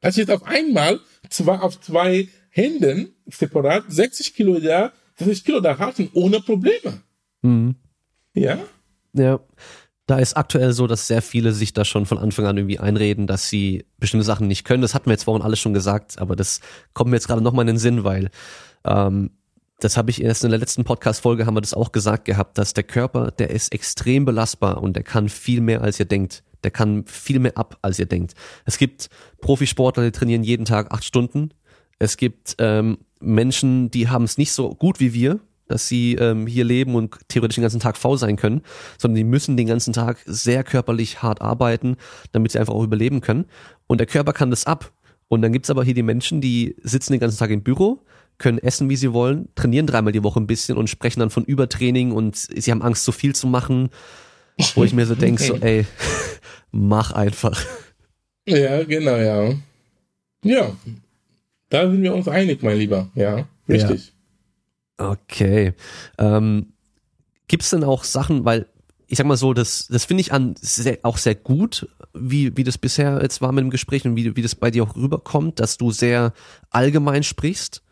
Als 0.00 0.16
ich 0.16 0.26
jetzt 0.26 0.30
auf 0.30 0.46
einmal, 0.46 1.00
zwar 1.30 1.62
auf 1.62 1.80
zwei 1.80 2.28
Händen, 2.50 3.14
separat, 3.26 3.84
60 3.88 4.34
Kilo 4.34 4.58
da, 4.58 4.92
60 5.16 5.44
Kilo 5.44 5.60
da 5.60 5.78
halten, 5.78 6.10
ohne 6.12 6.40
Probleme. 6.40 7.02
Mhm. 7.42 7.76
Ja? 8.34 8.58
Ja. 9.12 9.40
Da 10.06 10.18
ist 10.18 10.38
aktuell 10.38 10.72
so, 10.72 10.86
dass 10.86 11.06
sehr 11.06 11.20
viele 11.20 11.52
sich 11.52 11.74
da 11.74 11.84
schon 11.84 12.06
von 12.06 12.16
Anfang 12.16 12.46
an 12.46 12.56
irgendwie 12.56 12.78
einreden, 12.78 13.26
dass 13.26 13.50
sie 13.50 13.84
bestimmte 13.98 14.24
Sachen 14.24 14.46
nicht 14.46 14.64
können. 14.64 14.80
Das 14.80 14.94
hatten 14.94 15.06
wir 15.06 15.12
jetzt 15.12 15.24
vorhin 15.24 15.44
alles 15.44 15.58
schon 15.58 15.74
gesagt, 15.74 16.18
aber 16.18 16.34
das 16.34 16.60
kommt 16.94 17.10
mir 17.10 17.16
jetzt 17.16 17.26
gerade 17.26 17.42
nochmal 17.42 17.64
in 17.64 17.74
den 17.74 17.78
Sinn, 17.78 18.04
weil 18.04 18.30
ähm, 18.84 19.30
das 19.80 19.96
habe 19.96 20.10
ich 20.10 20.22
erst 20.22 20.44
in 20.44 20.50
der 20.50 20.58
letzten 20.58 20.84
Podcast-Folge 20.84 21.46
haben 21.46 21.54
wir 21.54 21.60
das 21.60 21.74
auch 21.74 21.92
gesagt 21.92 22.24
gehabt, 22.24 22.58
dass 22.58 22.74
der 22.74 22.84
Körper, 22.84 23.30
der 23.30 23.50
ist 23.50 23.72
extrem 23.72 24.24
belastbar 24.24 24.82
und 24.82 24.96
der 24.96 25.04
kann 25.04 25.28
viel 25.28 25.60
mehr, 25.60 25.82
als 25.82 26.00
ihr 26.00 26.06
denkt. 26.06 26.42
Der 26.64 26.72
kann 26.72 27.04
viel 27.06 27.38
mehr 27.38 27.56
ab, 27.56 27.78
als 27.82 27.98
ihr 27.98 28.06
denkt. 28.06 28.34
Es 28.64 28.78
gibt 28.78 29.08
Profisportler, 29.40 30.04
die 30.04 30.10
trainieren 30.10 30.42
jeden 30.42 30.64
Tag 30.64 30.90
acht 30.90 31.04
Stunden. 31.04 31.50
Es 32.00 32.16
gibt 32.16 32.56
ähm, 32.58 32.98
Menschen, 33.20 33.90
die 33.90 34.08
haben 34.08 34.24
es 34.24 34.38
nicht 34.38 34.52
so 34.52 34.70
gut 34.70 34.98
wie 34.98 35.12
wir, 35.12 35.38
dass 35.68 35.88
sie 35.88 36.14
ähm, 36.14 36.46
hier 36.46 36.64
leben 36.64 36.94
und 36.94 37.16
theoretisch 37.28 37.56
den 37.56 37.62
ganzen 37.62 37.80
Tag 37.80 37.96
faul 37.96 38.18
sein 38.18 38.36
können, 38.36 38.62
sondern 38.98 39.16
die 39.16 39.24
müssen 39.24 39.56
den 39.56 39.66
ganzen 39.66 39.92
Tag 39.92 40.18
sehr 40.26 40.64
körperlich 40.64 41.22
hart 41.22 41.40
arbeiten, 41.40 41.96
damit 42.32 42.52
sie 42.52 42.58
einfach 42.58 42.74
auch 42.74 42.82
überleben 42.82 43.20
können. 43.20 43.46
Und 43.86 43.98
der 43.98 44.06
Körper 44.06 44.32
kann 44.32 44.50
das 44.50 44.66
ab. 44.66 44.92
Und 45.28 45.42
dann 45.42 45.52
gibt's 45.52 45.70
aber 45.70 45.84
hier 45.84 45.94
die 45.94 46.02
Menschen, 46.02 46.40
die 46.40 46.74
sitzen 46.82 47.12
den 47.12 47.20
ganzen 47.20 47.38
Tag 47.38 47.50
im 47.50 47.62
Büro, 47.62 48.00
können 48.38 48.58
essen, 48.58 48.88
wie 48.88 48.96
sie 48.96 49.12
wollen, 49.12 49.48
trainieren 49.54 49.86
dreimal 49.86 50.12
die 50.12 50.22
Woche 50.22 50.40
ein 50.40 50.46
bisschen 50.46 50.78
und 50.78 50.88
sprechen 50.88 51.20
dann 51.20 51.30
von 51.30 51.44
Übertraining 51.44 52.12
und 52.12 52.36
sie 52.36 52.70
haben 52.70 52.82
Angst, 52.82 53.04
zu 53.04 53.12
viel 53.12 53.34
zu 53.34 53.46
machen. 53.46 53.90
Wo 54.74 54.82
ich 54.82 54.92
mir 54.92 55.06
so 55.06 55.14
denke, 55.14 55.42
so, 55.42 55.54
ey, 55.60 55.86
mach 56.72 57.12
einfach. 57.12 57.60
Ja, 58.46 58.82
genau, 58.84 59.16
ja. 59.16 59.54
Ja, 60.42 60.76
da 61.68 61.90
sind 61.90 62.02
wir 62.02 62.14
uns 62.14 62.28
einig, 62.28 62.62
mein 62.62 62.78
Lieber. 62.78 63.10
Ja, 63.14 63.46
richtig. 63.68 64.06
Ja. 64.06 64.12
Okay. 64.98 65.74
Ähm, 66.18 66.72
Gibt 67.46 67.62
es 67.62 67.70
denn 67.70 67.84
auch 67.84 68.04
Sachen, 68.04 68.44
weil 68.44 68.66
ich 69.06 69.16
sag 69.16 69.26
mal 69.26 69.38
so, 69.38 69.54
das, 69.54 69.88
das 69.88 70.04
finde 70.04 70.20
ich 70.20 70.32
an 70.34 70.54
sehr, 70.60 70.98
auch 71.02 71.16
sehr 71.16 71.34
gut, 71.34 71.88
wie, 72.12 72.54
wie 72.56 72.64
das 72.64 72.76
bisher 72.76 73.20
jetzt 73.22 73.40
war 73.40 73.52
mit 73.52 73.64
dem 73.64 73.70
Gespräch 73.70 74.04
und 74.04 74.16
wie, 74.16 74.36
wie 74.36 74.42
das 74.42 74.54
bei 74.54 74.70
dir 74.70 74.82
auch 74.82 74.96
rüberkommt, 74.96 75.60
dass 75.60 75.78
du 75.78 75.90
sehr 75.90 76.34
allgemein 76.70 77.22
sprichst. 77.22 77.82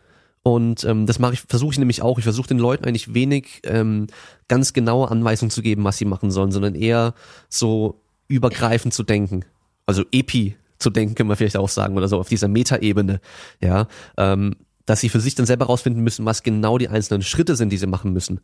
Und 0.43 0.85
ähm, 0.85 1.07
das 1.07 1.19
mache 1.19 1.33
ich, 1.33 1.41
versuche 1.41 1.73
ich 1.73 1.79
nämlich 1.79 2.03
auch. 2.03 2.19
Ich 2.19 2.25
versuche 2.25 2.49
den 2.49 2.59
Leuten 2.59 2.85
eigentlich 2.85 3.15
wenig 3.15 3.63
ähm, 3.65 4.09
ganz 4.47 4.75
genaue 4.75 5.11
Anweisungen 5.11 5.51
zu 5.51 5.63
geben, 5.63 5.85
was 5.85 5.97
sie 5.97 6.05
machen 6.05 6.31
sollen, 6.31 6.53
sondern 6.53 6.75
eher 6.75 7.15
so 7.49 8.03
übergreifend 8.29 8.93
zu 8.93 9.03
denken. 9.03 9.45
Also 9.87 10.05
Epi 10.13 10.57
zu 10.79 10.91
denken, 10.91 11.15
können 11.15 11.31
wir 11.31 11.37
vielleicht 11.37 11.57
auch 11.57 11.69
sagen, 11.69 11.97
oder 11.97 12.09
so 12.09 12.19
auf 12.19 12.29
dieser 12.29 12.49
Metaebene. 12.49 13.21
Ja, 13.61 13.89
ähm, 14.19 14.55
dass 14.87 15.01
sie 15.01 15.09
für 15.09 15.21
sich 15.21 15.35
dann 15.35 15.47
selber 15.47 15.67
rausfinden 15.67 16.03
müssen, 16.03 16.25
was 16.25 16.43
genau 16.43 16.79
die 16.79 16.89
einzelnen 16.89 17.23
Schritte 17.23 17.57
sind, 17.57 17.71
die 17.71 17.77
sie 17.77 17.87
machen 17.87 18.13
müssen. 18.13 18.41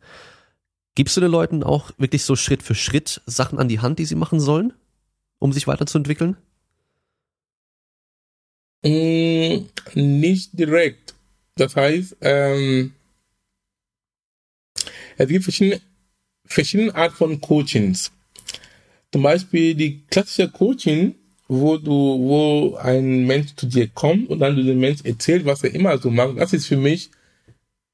Gibst 0.95 1.17
du 1.17 1.21
den 1.21 1.31
Leuten 1.31 1.63
auch 1.63 1.91
wirklich 1.97 2.23
so 2.23 2.35
Schritt 2.35 2.61
für 2.61 2.75
Schritt 2.75 3.21
Sachen 3.25 3.57
an 3.57 3.67
die 3.67 3.79
Hand, 3.79 3.97
die 3.97 4.05
sie 4.05 4.15
machen 4.15 4.39
sollen, 4.39 4.73
um 5.39 5.51
sich 5.51 5.65
weiterzuentwickeln? 5.65 6.37
Mm, 8.83 9.65
nicht 9.95 10.51
direkt. 10.59 11.15
Das 11.55 11.75
heißt, 11.75 12.17
ähm, 12.21 12.93
es 15.17 15.27
gibt 15.27 15.43
verschiedene, 15.43 15.81
verschiedene 16.45 16.93
Art 16.93 17.13
von 17.13 17.39
Coachings. 17.39 18.11
Zum 19.11 19.23
Beispiel 19.23 19.75
die 19.75 20.05
klassische 20.07 20.49
Coaching 20.49 21.15
wo 21.47 21.77
du, 21.77 21.91
wo 21.91 22.75
ein 22.75 23.25
Mensch 23.25 23.55
zu 23.55 23.67
dir 23.67 23.87
kommt 23.87 24.29
und 24.29 24.39
dann 24.39 24.55
du 24.55 24.63
dem 24.63 24.79
Mensch 24.79 25.01
erzählt, 25.03 25.45
was 25.45 25.63
er 25.63 25.73
immer 25.73 25.97
so 25.97 26.09
macht, 26.09 26.37
das 26.37 26.53
ist 26.53 26.67
für 26.67 26.77
mich 26.77 27.09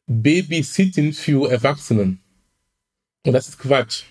Babysitting 0.08 1.14
für 1.14 1.52
Erwachsenen. 1.52 2.20
Und 3.26 3.34
das 3.34 3.50
ist 3.50 3.60
Quatsch. 3.60 4.04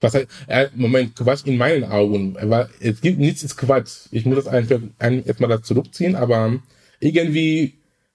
Was 0.00 0.14
heißt, 0.14 0.28
äh, 0.48 0.68
Moment, 0.74 1.14
Quatsch 1.14 1.46
in 1.46 1.56
meinen 1.56 1.84
Augen. 1.84 2.36
Aber 2.38 2.68
es 2.80 3.00
gibt 3.00 3.18
nichts 3.18 3.42
ist 3.42 3.56
Quatsch. 3.56 4.08
Ich 4.10 4.26
muss 4.26 4.36
das 4.36 4.48
einfach 4.48 4.80
erstmal 4.98 5.48
da 5.48 5.62
zurückziehen, 5.62 6.16
aber 6.16 6.58
irgendwie, 6.98 7.74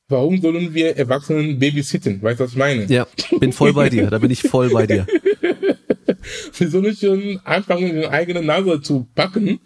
warum 0.10 0.41
sollen 0.41 0.74
wir 0.74 0.97
Erwachsenen 0.97 1.60
babysitten? 1.60 2.22
Weißt 2.22 2.39
du, 2.39 2.43
was 2.43 2.51
ich 2.51 2.58
meine? 2.58 2.86
Ja, 2.86 3.08
bin 3.39 3.53
voll 3.53 3.74
bei 3.74 3.89
dir. 3.89 4.10
Da 4.10 4.18
bin 4.18 4.32
ich 4.32 4.41
voll 4.41 4.70
bei 4.70 4.86
dir. 4.86 5.08
wir 6.58 6.70
sollen 6.70 6.95
schon 6.95 7.39
anfangen, 7.45 7.95
den 7.95 8.05
eigenen 8.05 8.45
Nase 8.45 8.82
zu 8.82 9.08
packen 9.16 9.60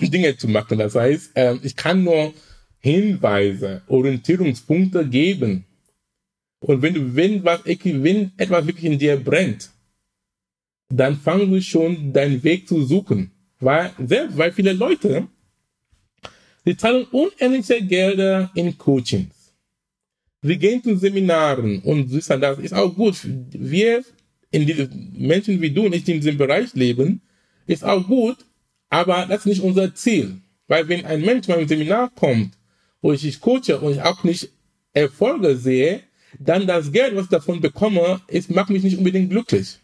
um 0.00 0.10
Dinge 0.10 0.36
zu 0.36 0.48
machen. 0.48 0.78
Das 0.78 0.94
heißt, 0.94 1.36
äh, 1.36 1.56
ich 1.62 1.76
kann 1.76 2.04
nur 2.04 2.32
Hinweise, 2.78 3.82
Orientierungspunkte 3.86 5.06
geben. 5.06 5.64
Und 6.60 6.82
wenn 6.82 6.94
du, 6.94 7.14
wenn 7.14 7.44
was, 7.44 7.60
wenn 7.64 8.32
etwas 8.36 8.66
wirklich 8.66 8.84
in 8.84 8.98
dir 8.98 9.16
brennt, 9.16 9.70
dann 10.88 11.16
fang 11.16 11.50
du 11.50 11.60
schon 11.60 12.12
deinen 12.12 12.42
Weg 12.42 12.68
zu 12.68 12.84
suchen. 12.84 13.30
Weil, 13.60 13.90
selbst, 14.04 14.36
weil 14.36 14.52
viele 14.52 14.72
Leute, 14.72 15.28
die 16.66 16.76
zahlen 16.76 17.06
unendliche 17.10 17.82
Gelder 17.84 18.50
in 18.54 18.76
Coachings. 18.76 19.54
Sie 20.42 20.58
gehen 20.58 20.82
zu 20.82 20.96
Seminaren 20.96 21.80
und 21.82 22.12
das 22.12 22.58
ist 22.58 22.74
auch 22.74 22.92
gut. 22.94 23.16
Wir, 23.24 24.04
in 24.50 24.66
diesen 24.66 25.14
Menschen 25.16 25.60
wie 25.60 25.70
du 25.70 25.88
nicht 25.88 26.08
in 26.08 26.20
diesem 26.20 26.36
Bereich 26.36 26.74
leben, 26.74 27.22
ist 27.66 27.84
auch 27.84 28.04
gut, 28.04 28.38
aber 28.92 29.24
das 29.26 29.40
ist 29.40 29.46
nicht 29.46 29.62
unser 29.62 29.94
Ziel. 29.94 30.42
Weil 30.68 30.86
wenn 30.86 31.06
ein 31.06 31.22
Mensch 31.22 31.48
meinem 31.48 31.66
Seminar 31.66 32.10
kommt, 32.14 32.52
wo 33.00 33.12
ich 33.12 33.40
coache 33.40 33.80
und 33.80 33.92
ich 33.92 34.02
auch 34.02 34.22
nicht 34.22 34.50
Erfolge 34.92 35.56
sehe, 35.56 36.02
dann 36.38 36.66
das 36.66 36.92
Geld, 36.92 37.16
was 37.16 37.24
ich 37.24 37.30
davon 37.30 37.62
bekomme, 37.62 38.20
ist, 38.28 38.50
macht 38.50 38.68
mich 38.68 38.82
nicht 38.82 38.98
unbedingt 38.98 39.30
glücklich. 39.30 39.78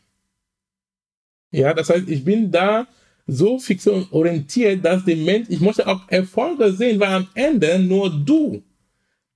Ja, 1.50 1.72
das 1.72 1.88
heißt, 1.88 2.06
ich 2.06 2.22
bin 2.22 2.50
da 2.52 2.86
so 3.26 3.58
fix 3.58 3.86
und 3.86 4.12
orientiert, 4.12 4.84
dass 4.84 5.06
der 5.06 5.16
Mensch, 5.16 5.48
ich 5.48 5.60
möchte 5.60 5.86
auch 5.86 6.02
Erfolge 6.08 6.70
sehen, 6.72 7.00
weil 7.00 7.08
am 7.08 7.28
Ende 7.34 7.78
nur 7.78 8.10
du 8.10 8.62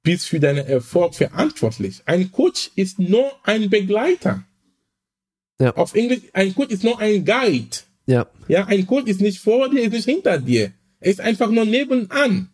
bist 0.03 0.29
für 0.29 0.39
deinen 0.39 0.67
Erfolg 0.67 1.15
verantwortlich. 1.15 2.03
Ein 2.05 2.31
Coach 2.31 2.71
ist 2.77 2.99
nur 2.99 3.33
ein 3.43 3.71
Begleiter. 3.71 4.45
Ja. 5.59 5.75
Auf 5.77 5.95
Englisch, 5.95 6.21
ein 6.35 6.55
Coach 6.55 6.73
ist 6.73 6.85
nur 6.85 6.99
ein 6.99 7.25
Guide. 7.25 7.79
Ja. 8.07 8.27
Ja, 8.49 8.67
ein 8.67 8.87
Coach 8.87 9.07
ist 9.07 9.21
nicht 9.21 9.39
vor 9.39 9.69
dir, 9.71 9.83
ist 9.83 9.93
nicht 9.93 10.05
hinter 10.05 10.39
dir. 10.39 10.73
Er 11.01 11.11
ist 11.11 11.21
einfach 11.21 11.51
nur 11.51 11.65
nebenan. 11.65 12.49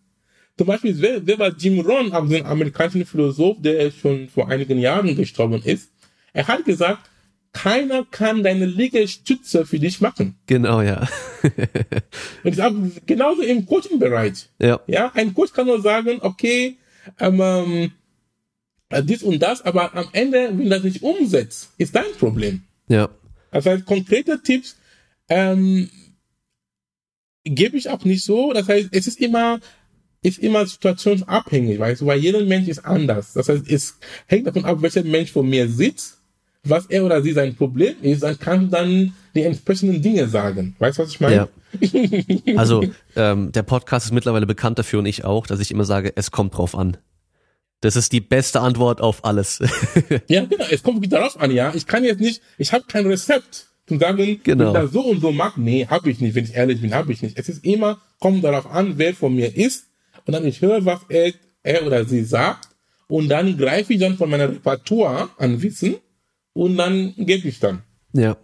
Zum 0.57 0.66
Beispiel, 0.66 1.01
wer, 1.01 1.26
wer 1.26 1.38
war 1.38 1.57
Jim 1.57 1.80
Rohn, 1.80 2.12
also 2.12 2.34
ein 2.34 2.44
amerikanischer 2.44 3.07
Philosoph, 3.07 3.59
der 3.61 3.90
schon 3.90 4.28
vor 4.28 4.49
einigen 4.49 4.78
Jahren 4.78 5.14
gestorben 5.14 5.62
ist? 5.62 5.90
Er 6.32 6.49
hat 6.49 6.64
gesagt, 6.64 7.09
keiner 7.53 8.05
kann 8.11 8.42
deine 8.42 8.66
Liegestütze 8.66 9.64
für 9.66 9.78
dich 9.78 10.01
machen. 10.01 10.36
Genau, 10.46 10.82
ja. 10.82 11.09
Und 12.44 12.51
ich 12.51 12.57
sage, 12.57 12.90
genauso 13.07 13.42
im 13.42 13.66
Coaching-Bereich. 13.66 14.49
Ja. 14.59 14.80
Ja, 14.86 15.12
ein 15.14 15.34
Coach 15.34 15.53
kann 15.53 15.66
nur 15.66 15.80
sagen, 15.80 16.18
okay, 16.20 16.76
ähm, 17.18 17.40
ähm, 17.40 17.92
dies 19.03 19.22
und 19.22 19.40
das, 19.40 19.62
aber 19.62 19.94
am 19.94 20.09
Ende, 20.12 20.51
wenn 20.55 20.70
das 20.70 20.82
nicht 20.82 21.03
umsetzt, 21.03 21.70
ist 21.78 21.94
dein 21.94 22.12
Problem. 22.18 22.62
Ja. 22.88 23.09
Das 23.51 23.66
heißt, 23.66 23.84
konkrete 23.84 24.42
Tipps, 24.42 24.76
ähm, 25.29 25.91
gebe 27.45 27.76
ich 27.76 27.89
auch 27.89 28.05
nicht 28.05 28.24
so. 28.24 28.53
Das 28.53 28.68
heißt, 28.68 28.89
es 28.93 29.07
ist 29.07 29.20
immer, 29.20 29.61
ist 30.22 30.39
immer 30.39 30.66
situationsabhängig, 30.66 31.79
weißt 31.79 32.03
du, 32.03 32.07
weil 32.07 32.18
jeder 32.18 32.45
Mensch 32.45 32.68
ist 32.68 32.85
anders. 32.85 33.33
Das 33.33 33.49
heißt, 33.49 33.70
es 33.70 33.99
hängt 34.26 34.47
davon 34.47 34.64
ab, 34.64 34.83
welcher 34.83 35.05
Mensch 35.05 35.33
vor 35.33 35.45
mir 35.45 35.68
sitzt, 35.68 36.18
was 36.64 36.87
er 36.87 37.05
oder 37.05 37.22
sie 37.22 37.33
sein 37.33 37.55
Problem 37.55 37.95
ist, 38.03 38.22
dann 38.22 38.39
kann 38.39 38.70
dann 38.70 39.14
die 39.35 39.43
entsprechenden 39.43 40.03
Dinge 40.03 40.29
sagen. 40.29 40.74
Weißt 40.79 40.99
du, 40.99 41.03
was 41.03 41.11
ich 41.11 41.20
meine? 41.20 41.35
Ja. 41.35 41.49
Also, 42.57 42.83
ähm, 43.14 43.53
der 43.53 43.62
Podcast 43.62 44.07
ist 44.07 44.12
mittlerweile 44.12 44.47
bekannt 44.47 44.79
dafür 44.79 45.01
und 45.01 45.07
ich 45.07 45.24
auch, 45.24 45.47
dass 45.47 45.61
ich 45.61 45.70
immer 45.70 45.85
sage, 45.85 46.12
es 46.16 46.31
kommt 46.31 46.57
drauf 46.57 46.74
an. 46.74 46.97
Das 47.81 47.95
ist 47.95 48.12
die 48.12 48.20
beste 48.20 48.61
Antwort 48.61 49.01
auf 49.01 49.24
alles. 49.24 49.61
ja, 50.29 50.45
genau. 50.47 50.64
Es 50.70 50.83
kommt 50.83 51.12
darauf 51.12 51.39
an, 51.39 51.51
ja. 51.51 51.72
Ich 51.74 51.87
kann 51.87 52.05
jetzt 52.05 52.20
nicht, 52.20 52.43
ich 52.57 52.72
habe 52.72 52.85
kein 52.89 53.07
Rezept 53.07 53.68
zum 53.89 53.99
sagen, 53.99 54.41
Genau. 54.43 54.64
wenn 54.64 54.68
ich 54.68 54.82
das 54.82 54.93
so 54.93 55.01
und 55.01 55.20
so 55.20 55.32
mag. 55.32 55.57
Nee, 55.57 55.86
habe 55.86 56.11
ich 56.11 56.20
nicht. 56.20 56.34
Wenn 56.34 56.45
ich 56.45 56.55
ehrlich 56.55 56.80
bin, 56.80 56.95
habe 56.95 57.12
ich 57.12 57.22
nicht. 57.22 57.39
Es 57.39 57.49
ist 57.49 57.64
immer, 57.64 57.99
kommt 58.20 58.45
darauf 58.45 58.70
an, 58.70 58.95
wer 58.97 59.14
von 59.14 59.34
mir 59.34 59.57
ist. 59.57 59.86
Und 60.26 60.34
dann 60.34 60.47
ich 60.47 60.61
höre, 60.61 60.84
was 60.84 61.01
er, 61.09 61.32
er 61.62 61.86
oder 61.86 62.05
sie 62.05 62.22
sagt. 62.24 62.68
Und 63.09 63.28
dann 63.28 63.57
greife 63.57 63.95
ich 63.95 64.01
dann 64.01 64.16
von 64.16 64.28
meiner 64.30 64.49
Repertoire 64.51 65.30
an 65.39 65.62
Wissen. 65.62 65.97
Und 66.53 66.76
dann 66.76 67.14
gebe 67.16 67.49
ich 67.49 67.59
dann. 67.61 67.82
Ja. 68.12 68.36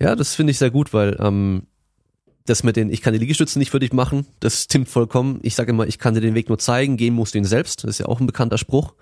Ja, 0.00 0.16
das 0.16 0.34
finde 0.34 0.50
ich 0.52 0.58
sehr 0.58 0.70
gut, 0.70 0.92
weil 0.92 1.16
ähm, 1.20 1.64
das 2.46 2.62
mit 2.62 2.76
den, 2.76 2.90
ich 2.90 3.02
kann 3.02 3.12
die 3.12 3.18
Liegestütze 3.18 3.58
nicht 3.58 3.70
für 3.70 3.80
dich 3.80 3.92
machen, 3.92 4.26
das 4.40 4.64
stimmt 4.64 4.88
vollkommen. 4.88 5.40
Ich 5.42 5.54
sage 5.54 5.70
immer, 5.70 5.86
ich 5.86 5.98
kann 5.98 6.14
dir 6.14 6.20
den 6.20 6.34
Weg 6.34 6.48
nur 6.48 6.58
zeigen, 6.58 6.96
gehen 6.96 7.14
musst 7.14 7.34
du 7.34 7.38
ihn 7.38 7.44
selbst. 7.44 7.84
Das 7.84 7.90
ist 7.90 7.98
ja 7.98 8.06
auch 8.06 8.20
ein 8.20 8.26
bekannter 8.26 8.58
Spruch. 8.58 8.94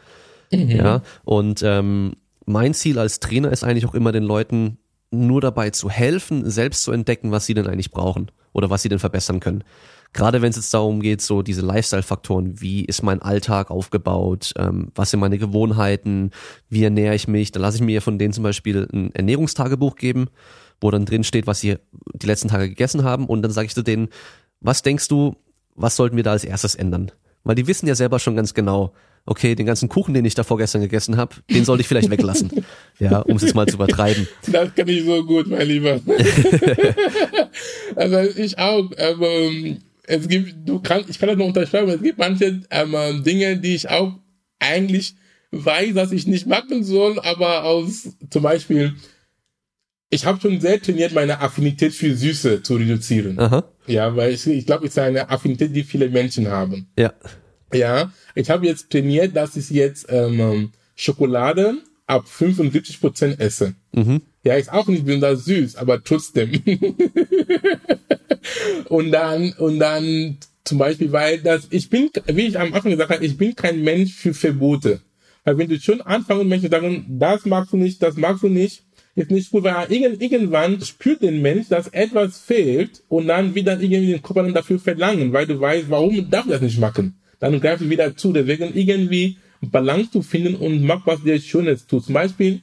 Ja. 0.50 1.02
Und 1.24 1.62
ähm, 1.62 2.12
mein 2.46 2.74
Ziel 2.74 2.98
als 2.98 3.20
Trainer 3.20 3.50
ist 3.50 3.64
eigentlich 3.64 3.86
auch 3.86 3.94
immer 3.94 4.12
den 4.12 4.24
Leuten 4.24 4.78
nur 5.14 5.40
dabei 5.40 5.70
zu 5.70 5.90
helfen, 5.90 6.48
selbst 6.48 6.82
zu 6.82 6.92
entdecken, 6.92 7.30
was 7.30 7.46
sie 7.46 7.54
denn 7.54 7.66
eigentlich 7.66 7.90
brauchen 7.90 8.30
oder 8.52 8.70
was 8.70 8.82
sie 8.82 8.88
denn 8.88 8.98
verbessern 8.98 9.40
können. 9.40 9.64
Gerade 10.12 10.42
wenn 10.42 10.50
es 10.50 10.56
jetzt 10.56 10.72
darum 10.72 11.00
geht, 11.00 11.20
so 11.20 11.42
diese 11.42 11.62
Lifestyle-Faktoren, 11.62 12.60
wie 12.60 12.84
ist 12.84 13.02
mein 13.02 13.20
Alltag 13.20 13.70
aufgebaut, 13.72 14.52
ähm, 14.56 14.92
was 14.94 15.10
sind 15.10 15.18
meine 15.18 15.38
Gewohnheiten, 15.38 16.30
wie 16.68 16.84
ernähre 16.84 17.16
ich 17.16 17.26
mich, 17.26 17.50
da 17.50 17.58
lasse 17.58 17.78
ich 17.78 17.82
mir 17.82 18.00
von 18.00 18.18
denen 18.18 18.32
zum 18.32 18.44
Beispiel 18.44 18.86
ein 18.92 19.12
Ernährungstagebuch 19.12 19.96
geben, 19.96 20.28
wo 20.80 20.92
dann 20.92 21.04
drin 21.04 21.24
steht, 21.24 21.48
was 21.48 21.60
sie 21.60 21.78
die 22.14 22.26
letzten 22.26 22.48
Tage 22.48 22.68
gegessen 22.68 23.02
haben 23.02 23.26
und 23.26 23.42
dann 23.42 23.50
sage 23.50 23.66
ich 23.66 23.74
zu 23.74 23.82
denen, 23.82 24.08
was 24.60 24.82
denkst 24.82 25.08
du, 25.08 25.34
was 25.74 25.96
sollten 25.96 26.16
wir 26.16 26.22
da 26.22 26.30
als 26.30 26.44
erstes 26.44 26.76
ändern? 26.76 27.10
Weil 27.42 27.56
die 27.56 27.66
wissen 27.66 27.88
ja 27.88 27.96
selber 27.96 28.20
schon 28.20 28.36
ganz 28.36 28.54
genau, 28.54 28.92
okay, 29.26 29.54
den 29.54 29.66
ganzen 29.66 29.88
Kuchen, 29.88 30.14
den 30.14 30.24
ich 30.24 30.34
da 30.34 30.42
vorgestern 30.42 30.82
gegessen 30.82 31.16
habe, 31.16 31.36
den 31.50 31.64
sollte 31.64 31.82
ich 31.82 31.88
vielleicht 31.88 32.10
weglassen. 32.10 32.50
Ja, 33.00 33.18
um 33.18 33.34
es 33.34 33.42
jetzt 33.42 33.56
mal 33.56 33.66
zu 33.66 33.74
übertreiben. 33.74 34.28
Das 34.46 34.72
kann 34.72 34.86
ich 34.86 35.04
so 35.04 35.24
gut, 35.24 35.48
mein 35.48 35.66
Lieber. 35.66 36.00
also 37.96 38.20
ich 38.20 38.56
auch. 38.56 38.88
Aber 38.96 39.28
ähm, 39.28 39.78
es 40.04 40.28
gibt, 40.28 40.68
du 40.68 40.78
kannst, 40.78 41.10
ich 41.10 41.18
kann 41.18 41.28
das 41.28 41.36
nur 41.36 41.48
unterschreiben. 41.48 41.88
Es 41.88 42.00
gibt 42.00 42.18
manche 42.18 42.60
ähm, 42.70 43.24
Dinge, 43.24 43.58
die 43.58 43.74
ich 43.74 43.90
auch 43.90 44.12
eigentlich 44.60 45.16
weiß, 45.50 45.94
dass 45.94 46.12
ich 46.12 46.28
nicht 46.28 46.46
machen 46.46 46.84
soll, 46.84 47.18
aber 47.18 47.64
aus 47.64 48.10
zum 48.30 48.42
Beispiel, 48.44 48.94
ich 50.08 50.24
habe 50.24 50.40
schon 50.40 50.60
sehr 50.60 50.80
trainiert, 50.80 51.12
meine 51.12 51.40
Affinität 51.40 51.92
für 51.92 52.14
Süße 52.14 52.62
zu 52.62 52.76
reduzieren. 52.76 53.38
Aha. 53.40 53.64
Ja, 53.88 54.14
weil 54.14 54.34
ich, 54.34 54.46
ich 54.46 54.66
glaube, 54.66 54.86
es 54.86 54.92
ist 54.92 54.98
eine 54.98 55.28
Affinität, 55.28 55.74
die 55.74 55.82
viele 55.82 56.08
Menschen 56.08 56.48
haben. 56.48 56.86
Ja. 56.96 57.12
Ja, 57.72 58.12
ich 58.34 58.50
habe 58.50 58.66
jetzt 58.66 58.90
trainiert, 58.90 59.34
dass 59.34 59.56
ich 59.56 59.70
jetzt 59.70 60.06
ähm, 60.08 60.70
Schokolade 60.96 61.78
ab 62.06 62.26
75% 62.26 63.38
esse. 63.38 63.74
Mhm. 63.92 64.20
Ja, 64.42 64.54
ist 64.54 64.72
auch 64.72 64.86
nicht 64.88 65.06
besonders 65.06 65.44
süß, 65.46 65.76
aber 65.76 66.02
trotzdem. 66.04 66.62
und 68.88 69.10
dann, 69.10 69.52
und 69.54 69.78
dann 69.78 70.36
zum 70.64 70.78
Beispiel, 70.78 71.12
weil 71.12 71.40
das, 71.40 71.66
ich 71.70 71.88
bin, 71.88 72.10
wie 72.26 72.46
ich 72.46 72.58
am 72.58 72.72
Anfang 72.74 72.90
gesagt 72.90 73.10
habe, 73.10 73.24
ich 73.24 73.36
bin 73.36 73.56
kein 73.56 73.82
Mensch 73.82 74.12
für 74.12 74.34
Verbote. 74.34 75.00
Weil 75.44 75.58
wenn 75.58 75.68
du 75.68 75.78
schon 75.78 76.00
anfangen 76.00 76.48
Menschen 76.48 76.70
sagen, 76.70 77.04
das 77.08 77.44
magst 77.44 77.72
du 77.72 77.76
nicht, 77.76 78.02
das 78.02 78.16
magst 78.16 78.42
du 78.42 78.48
nicht, 78.48 78.82
ist 79.14 79.30
nicht 79.30 79.50
gut, 79.50 79.62
weil 79.62 79.92
irgend, 79.92 80.20
irgendwann 80.20 80.80
spürt 80.80 81.22
den 81.22 81.40
Mensch, 81.40 81.68
dass 81.68 81.88
etwas 81.88 82.38
fehlt 82.38 83.02
und 83.08 83.28
dann 83.28 83.54
wieder 83.54 83.80
irgendwie 83.80 84.12
den 84.12 84.22
Körper 84.22 84.42
dann 84.42 84.54
dafür 84.54 84.78
verlangen, 84.78 85.32
weil 85.32 85.46
du 85.46 85.60
weißt, 85.60 85.88
warum 85.88 86.28
darf 86.30 86.46
ich 86.46 86.52
das 86.52 86.62
nicht 86.62 86.80
machen. 86.80 87.16
Dann 87.39 87.61
greifst 87.61 87.85
du 87.85 87.91
wieder 87.91 88.16
zu, 88.16 88.32
deswegen 88.32 88.74
irgendwie 88.74 89.39
Balance 89.61 90.11
zu 90.11 90.22
finden 90.22 90.57
und 90.57 90.82
mach 90.82 91.07
was 91.07 91.22
dir 91.22 91.41
Schönes 91.41 91.87
tut. 91.87 92.05
Zum 92.05 92.14
Beispiel, 92.14 92.62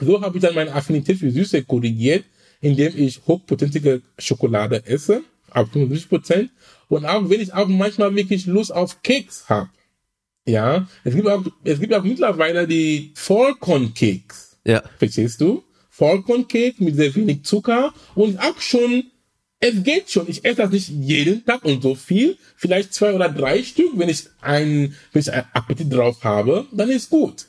so 0.00 0.20
habe 0.20 0.36
ich 0.36 0.42
dann 0.42 0.54
meine 0.54 0.72
Affinität 0.72 1.18
für 1.18 1.30
Süße 1.30 1.64
korrigiert, 1.64 2.24
indem 2.60 2.92
ich 2.96 3.20
hochprozentige 3.26 4.02
Schokolade 4.18 4.84
esse, 4.86 5.22
ab 5.50 5.68
50 5.72 6.08
Prozent. 6.08 6.50
Und 6.88 7.04
auch 7.04 7.28
wenn 7.28 7.40
ich 7.40 7.52
auch 7.52 7.68
manchmal 7.68 8.14
wirklich 8.14 8.46
Lust 8.46 8.72
auf 8.72 9.02
Keks 9.02 9.48
habe. 9.48 9.70
Ja, 10.46 10.86
es 11.02 11.14
gibt 11.14 11.26
auch, 11.26 11.44
es 11.64 11.80
gibt 11.80 11.92
auch 11.92 12.04
mittlerweile 12.04 12.68
die 12.68 13.12
Vollkornkeks. 13.14 14.58
Ja. 14.64 14.82
Verstehst 14.98 15.40
du? 15.40 15.64
Vollkornkeks 15.90 16.78
mit 16.78 16.94
sehr 16.94 17.14
wenig 17.14 17.42
Zucker 17.44 17.92
und 18.14 18.38
auch 18.38 18.60
schon, 18.60 19.04
es 19.60 19.82
geht 19.82 20.10
schon. 20.10 20.28
Ich 20.28 20.44
esse 20.44 20.56
das 20.56 20.70
nicht 20.70 20.88
jeden 20.88 21.44
Tag 21.44 21.64
und 21.64 21.82
so 21.82 21.94
viel. 21.94 22.36
Vielleicht 22.56 22.92
zwei 22.94 23.14
oder 23.14 23.28
drei 23.28 23.62
Stück, 23.62 23.90
wenn 23.94 24.08
ich 24.08 24.24
ein, 24.40 24.94
wenn 25.12 25.20
ich 25.20 25.32
einen 25.32 25.46
Appetit 25.52 25.92
drauf 25.92 26.22
habe, 26.24 26.66
dann 26.72 26.90
ist 26.90 27.10
gut. 27.10 27.46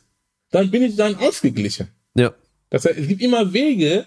Dann 0.51 0.71
bin 0.71 0.83
ich 0.83 0.95
dann 0.95 1.15
ausgeglichen. 1.15 1.89
Ja. 2.15 2.33
Das 2.69 2.85
heißt, 2.85 2.97
es 2.97 3.07
gibt 3.07 3.21
immer 3.21 3.51
Wege, 3.53 4.05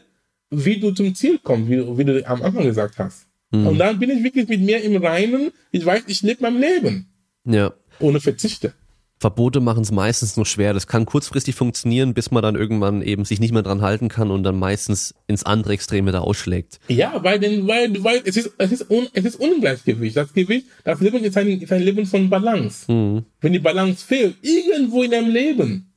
wie 0.50 0.80
du 0.80 0.90
zum 0.92 1.14
Ziel 1.14 1.38
kommst, 1.38 1.70
wie, 1.70 1.98
wie 1.98 2.04
du 2.04 2.26
am 2.26 2.42
Anfang 2.42 2.64
gesagt 2.64 2.98
hast. 2.98 3.26
Und 3.52 3.78
dann 3.78 3.98
bin 3.98 4.10
ich 4.10 4.22
wirklich 4.22 4.48
mit 4.48 4.60
mir 4.60 4.80
im 4.82 5.02
Reinen. 5.02 5.50
Ich 5.72 5.84
weiß, 5.84 6.04
ich 6.06 6.22
lebe 6.22 6.42
mein 6.42 6.60
Leben. 6.60 7.08
Ja. 7.44 7.74
Ohne 7.98 8.20
Verzichte. 8.20 8.74
Verbote 9.20 9.60
machen 9.60 9.82
es 9.82 9.92
meistens 9.92 10.36
nur 10.38 10.46
schwer. 10.46 10.72
Das 10.72 10.86
kann 10.86 11.04
kurzfristig 11.04 11.54
funktionieren, 11.54 12.14
bis 12.14 12.30
man 12.30 12.42
dann 12.42 12.56
irgendwann 12.56 13.02
eben 13.02 13.26
sich 13.26 13.38
nicht 13.38 13.52
mehr 13.52 13.62
dran 13.62 13.82
halten 13.82 14.08
kann 14.08 14.30
und 14.30 14.44
dann 14.44 14.58
meistens 14.58 15.14
ins 15.26 15.44
andere 15.44 15.74
Extreme 15.74 16.10
da 16.10 16.20
ausschlägt. 16.20 16.80
Ja, 16.88 17.22
weil, 17.22 17.38
denn, 17.38 17.68
weil, 17.68 18.02
weil 18.02 18.22
es 18.24 18.38
ist, 18.38 18.52
es 18.56 18.72
ist, 18.72 18.90
un, 18.90 19.08
es 19.12 19.26
ist 19.26 19.36
Ungleichgewicht. 19.36 20.16
Das 20.16 20.32
Gewicht, 20.32 20.66
das 20.84 21.00
Leben 21.00 21.22
ist 21.22 21.36
ein, 21.36 21.60
ist 21.60 21.70
ein 21.70 21.82
Leben 21.82 22.06
von 22.06 22.30
Balance. 22.30 22.86
Wenn 22.88 23.52
die 23.52 23.58
Balance 23.58 24.02
fehlt, 24.02 24.36
irgendwo 24.40 25.02
in 25.02 25.10
deinem 25.10 25.30
Leben, 25.30 25.92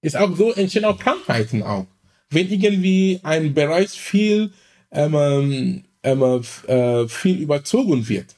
ist 0.00 0.16
auch 0.16 0.36
so, 0.36 0.52
entstehen 0.52 0.84
auch 0.84 1.00
Krankheiten 1.00 1.64
auch. 1.64 1.86
Wenn 2.30 2.48
irgendwie 2.48 3.18
ein 3.24 3.54
Bereich 3.54 3.90
viel, 3.90 4.52
ähm, 4.92 5.82
ähm, 6.04 6.42
äh, 6.68 7.08
viel 7.08 7.38
überzogen 7.40 8.08
wird, 8.08 8.36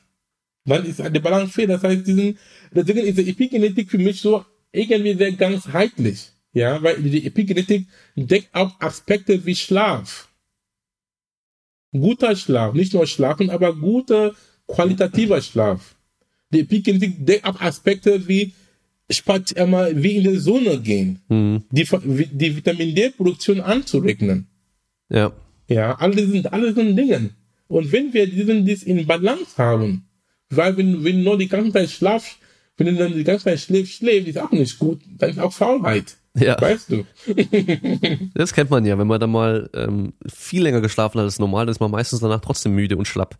dann 0.65 0.87
ist 0.87 0.99
die 0.99 1.21
Balance 1.21 1.53
fehlt. 1.53 1.71
Das 1.71 1.83
heißt, 1.83 2.07
diesen, 2.07 2.39
deswegen 2.73 3.01
ist 3.01 3.19
die 3.19 3.31
Epigenetik 3.31 3.91
für 3.91 3.99
mich 3.99 4.21
so 4.21 4.45
irgendwie 4.73 5.15
sehr 5.15 5.33
ganzheitlich. 5.33 6.31
Ja, 6.53 6.83
weil 6.83 7.03
die 7.03 7.27
Epigenetik 7.27 7.87
deckt 8.17 8.55
auch 8.55 8.81
Aspekte 8.81 9.45
wie 9.45 9.55
Schlaf. 9.55 10.29
Guter 11.93 12.37
Schlaf, 12.37 12.75
nicht 12.75 12.95
nur 12.95 13.07
schlafen, 13.07 13.51
aber 13.51 13.75
guter, 13.75 14.35
qualitativer 14.67 15.41
Schlaf. 15.41 15.95
Die 16.51 16.61
Epigenetik 16.61 17.27
deckt 17.27 17.45
auch 17.45 17.61
Aspekte 17.61 18.29
wie 18.29 18.53
Spat 19.11 19.53
immer 19.53 19.89
wie 19.95 20.17
in 20.17 20.25
die 20.25 20.37
Sonne 20.37 20.79
gehen, 20.81 21.21
die, 21.71 21.85
die 21.85 22.57
Vitamin 22.57 22.95
D-Produktion 22.95 23.61
anzurechnen. 23.61 24.49
Ja. 25.09 25.33
Ja, 25.67 25.95
all 25.95 26.15
diese, 26.15 26.53
all 26.53 26.67
diesen 26.67 26.95
Dingen. 26.95 27.31
Und 27.69 27.91
wenn 27.93 28.13
wir 28.13 28.27
diesen, 28.27 28.67
dies 28.67 28.83
in 28.83 29.07
Balance 29.07 29.57
haben, 29.57 30.09
weil 30.51 30.77
wenn, 30.77 31.05
wenn 31.05 31.23
nur 31.23 31.39
die 31.39 31.49
ganze 31.49 31.73
Zeit 31.73 31.91
Schlaf, 31.91 32.37
wenn 32.79 32.87
du 32.87 32.95
dann 32.95 33.13
die 33.13 33.25
ganze 33.25 33.45
Zeit 33.45 33.61
schläfst, 33.61 33.95
schläft, 33.95 34.29
ist 34.29 34.39
auch 34.39 34.51
nicht 34.53 34.79
gut, 34.79 35.01
dann 35.19 35.31
ist 35.31 35.39
auch 35.39 35.53
Faulheit. 35.53 36.17
Ja. 36.35 36.61
Weißt 36.61 36.91
du? 36.91 37.05
Das 38.35 38.53
kennt 38.53 38.71
man 38.71 38.85
ja, 38.87 38.97
wenn 38.99 39.09
man 39.09 39.21
dann 39.21 39.31
mal 39.31 39.69
ähm, 39.75 40.13
viel 40.27 40.63
länger 40.63 40.81
geschlafen 40.81 41.19
hat 41.19 41.25
als 41.25 41.41
normal, 41.41 41.67
dann 41.67 41.73
ist 41.73 41.81
man 41.81 41.91
meistens 41.91 42.21
danach 42.21 42.41
trotzdem 42.41 42.75
müde 42.75 42.97
und 42.97 43.07
schlapp. 43.07 43.37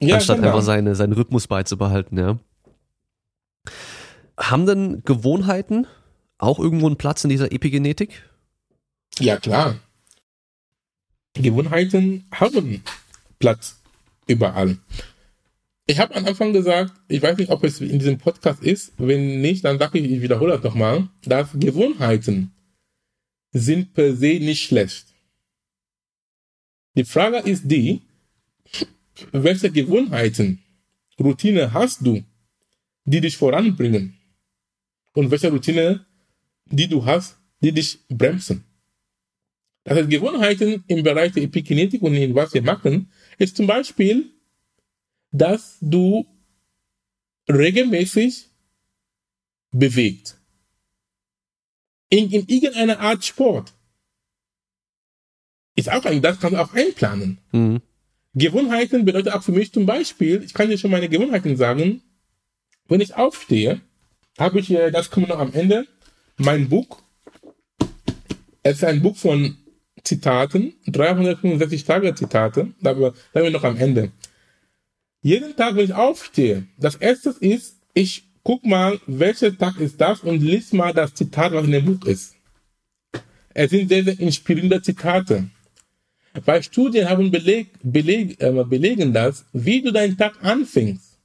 Ja, 0.00 0.16
anstatt 0.16 0.36
genau. 0.36 0.48
einfach 0.48 0.62
seine, 0.62 0.94
seinen 0.94 1.12
Rhythmus 1.12 1.46
beizubehalten, 1.46 2.18
ja. 2.18 2.38
Haben 4.38 4.66
denn 4.66 5.02
Gewohnheiten 5.04 5.86
auch 6.38 6.58
irgendwo 6.58 6.86
einen 6.86 6.96
Platz 6.96 7.22
in 7.22 7.30
dieser 7.30 7.52
Epigenetik? 7.52 8.28
Ja, 9.18 9.36
klar. 9.36 9.76
Gewohnheiten 11.34 12.26
haben 12.32 12.82
Platz 13.38 13.80
überall. 14.26 14.78
Ich 15.86 15.98
habe 15.98 16.14
am 16.14 16.24
Anfang 16.24 16.52
gesagt, 16.52 16.94
ich 17.08 17.20
weiß 17.20 17.36
nicht, 17.36 17.50
ob 17.50 17.62
es 17.62 17.80
in 17.80 17.98
diesem 17.98 18.16
Podcast 18.16 18.62
ist. 18.62 18.94
Wenn 18.96 19.42
nicht, 19.42 19.64
dann 19.64 19.78
sage 19.78 19.98
ich, 19.98 20.10
ich 20.10 20.22
wiederhole 20.22 20.52
das 20.52 20.62
nochmal, 20.62 21.08
dass 21.22 21.50
Gewohnheiten 21.52 22.52
sind 23.52 23.92
per 23.92 24.16
se 24.16 24.38
nicht 24.40 24.62
schlecht. 24.62 25.06
Die 26.96 27.04
Frage 27.04 27.38
ist 27.38 27.64
die, 27.70 28.00
welche 29.32 29.70
Gewohnheiten, 29.70 30.60
Routine 31.20 31.72
hast 31.72 32.04
du, 32.04 32.24
die 33.04 33.20
dich 33.20 33.36
voranbringen? 33.36 34.16
Und 35.12 35.30
welche 35.30 35.50
Routine, 35.50 36.04
die 36.64 36.88
du 36.88 37.04
hast, 37.04 37.36
die 37.60 37.72
dich 37.72 37.98
bremsen? 38.08 38.64
Das 39.84 39.98
heißt, 39.98 40.08
Gewohnheiten 40.08 40.82
im 40.86 41.02
Bereich 41.02 41.32
der 41.32 41.42
Epigenetik 41.42 42.00
und 42.02 42.14
in 42.14 42.34
was 42.34 42.54
wir 42.54 42.62
machen, 42.62 43.10
ist 43.38 43.56
zum 43.56 43.66
Beispiel, 43.66 44.33
dass 45.34 45.78
du 45.80 46.26
regelmäßig 47.48 48.50
bewegt. 49.72 50.36
In, 52.08 52.30
in 52.30 52.46
irgendeiner 52.46 53.00
Art 53.00 53.24
Sport. 53.24 53.72
Ist 55.74 55.90
auch 55.90 56.04
ein, 56.04 56.22
das 56.22 56.38
kannst 56.38 56.56
du 56.56 56.62
auch 56.62 56.72
einplanen. 56.72 57.38
Mhm. 57.50 57.82
Gewohnheiten 58.34 59.04
bedeutet 59.04 59.32
auch 59.32 59.42
für 59.42 59.50
mich 59.50 59.72
zum 59.72 59.86
Beispiel, 59.86 60.40
ich 60.44 60.54
kann 60.54 60.68
dir 60.68 60.78
schon 60.78 60.92
meine 60.92 61.08
Gewohnheiten 61.08 61.56
sagen, 61.56 62.02
wenn 62.86 63.00
ich 63.00 63.16
aufstehe, 63.16 63.80
habe 64.38 64.60
ich, 64.60 64.70
äh, 64.70 64.92
das 64.92 65.10
kommt 65.10 65.28
noch 65.28 65.40
am 65.40 65.52
Ende, 65.52 65.88
mein 66.36 66.68
Buch. 66.68 67.02
Es 68.62 68.76
ist 68.76 68.84
ein 68.84 69.02
Buch 69.02 69.16
von 69.16 69.56
Zitaten, 70.04 70.74
365 70.86 71.84
Tage 71.84 72.14
Zitate, 72.14 72.72
da 72.80 72.94
da 72.94 73.42
wir 73.42 73.50
noch 73.50 73.64
am 73.64 73.76
Ende. 73.76 74.12
Jeden 75.24 75.56
Tag, 75.56 75.74
wenn 75.74 75.86
ich 75.86 75.94
aufstehe, 75.94 76.66
das 76.76 76.96
erste 76.96 77.30
ist, 77.40 77.80
ich 77.94 78.24
guck 78.42 78.62
mal, 78.66 79.00
welcher 79.06 79.56
Tag 79.56 79.80
ist 79.80 79.98
das 79.98 80.20
und 80.20 80.42
lies 80.42 80.74
mal 80.74 80.92
das 80.92 81.14
Zitat, 81.14 81.54
was 81.54 81.64
in 81.64 81.72
dem 81.72 81.86
Buch 81.86 82.04
ist. 82.04 82.36
Es 83.54 83.70
sind 83.70 83.88
sehr, 83.88 84.04
sehr 84.04 84.20
inspirierende 84.20 84.82
Zitate. 84.82 85.48
Weil 86.44 86.62
Studien 86.62 87.08
haben 87.08 87.30
beleg, 87.30 87.70
beleg, 87.82 88.38
äh, 88.42 88.64
belegen 88.64 89.14
das, 89.14 89.46
wie 89.54 89.80
du 89.80 89.92
deinen 89.92 90.18
Tag 90.18 90.44
anfängst, 90.44 91.18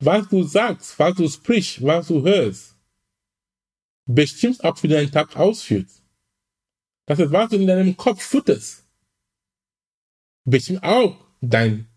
was 0.00 0.28
du 0.28 0.42
sagst, 0.42 0.98
was 0.98 1.14
du 1.14 1.26
sprichst, 1.30 1.82
was 1.82 2.08
du 2.08 2.22
hörst, 2.22 2.76
bestimmt 4.04 4.62
auch, 4.62 4.82
wie 4.82 4.88
du 4.88 4.96
deinen 4.96 5.10
Tag 5.10 5.34
ausführst. 5.34 6.02
Das 7.06 7.18
ist, 7.18 7.32
was 7.32 7.48
du 7.48 7.56
in 7.56 7.66
deinem 7.66 7.96
Kopf 7.96 8.22
futterst. 8.22 8.84
Bestimmt 10.44 10.82
auch 10.82 11.16
dein, 11.40 11.87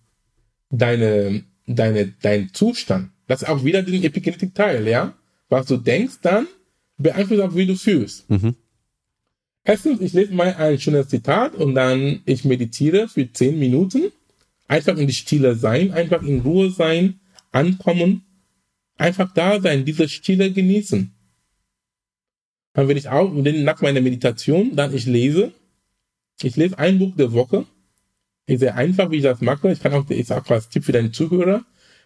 deine, 0.72 1.44
deine, 1.68 2.14
dein 2.22 2.54
Zustand. 2.54 3.12
Das 3.28 3.44
ist 3.44 3.50
auch 3.50 3.64
wieder 3.64 3.84
den 3.84 4.04
Epigenetik-Teil, 4.04 4.88
ja? 4.88 5.14
Was 5.50 5.68
du 5.68 5.78
denkst, 5.78 6.20
dann 6.22 6.48
beeinflusst 6.98 7.42
auch, 7.42 7.56
wie 7.56 7.66
du 7.66 7.76
fühlst. 7.76 8.30
Mhm. 8.30 8.56
Erstens, 9.64 10.02
ich 10.02 10.14
lese 10.14 10.34
mal 10.34 10.54
ein 10.56 10.80
schönes 10.80 11.10
Zitat 11.10 11.56
und 11.56 11.76
dann 11.76 12.22
ich 12.26 12.46
meditiere 12.46 13.08
für 13.08 13.32
zehn 13.32 13.60
Minuten. 13.60 14.12
Einfach 14.68 14.98
in 14.98 15.08
die 15.08 15.14
Stille 15.14 15.56
sein, 15.56 15.92
einfach 15.92 16.24
in 16.24 16.40
Ruhe 16.40 16.72
sein, 16.72 17.20
ankommen, 17.52 18.24
einfach 18.98 19.34
da 19.34 19.60
sein, 19.60 19.84
diese 19.84 20.08
Stille 20.08 20.52
genießen. 20.52 21.14
Dann 22.74 22.88
will 22.88 22.98
ich 22.98 23.10
auch, 23.10 23.34
nach 23.34 23.82
meiner 23.82 24.00
Meditation, 24.00 24.76
dann 24.76 24.96
ich 24.96 25.06
lese. 25.06 25.52
Ich 26.42 26.56
lese 26.56 26.80
ein 26.80 27.00
Buch 27.00 27.16
der 27.18 27.34
Woche. 27.34 27.66
Ich 28.46 28.60
sehe 28.60 28.74
einfach, 28.74 29.12
wie 29.12 29.18
ich 29.18 29.24
das 29.24 29.42
mache. 29.42 29.72
Ich 29.72 29.80
kann 29.80 29.94
auch, 29.94 30.10
ich 30.10 30.28
sage 30.28 30.54
als 30.54 30.70
Tipp 30.70 30.84
für 30.84 30.92
deinen 30.92 31.14
Zuhörer. 31.14 31.64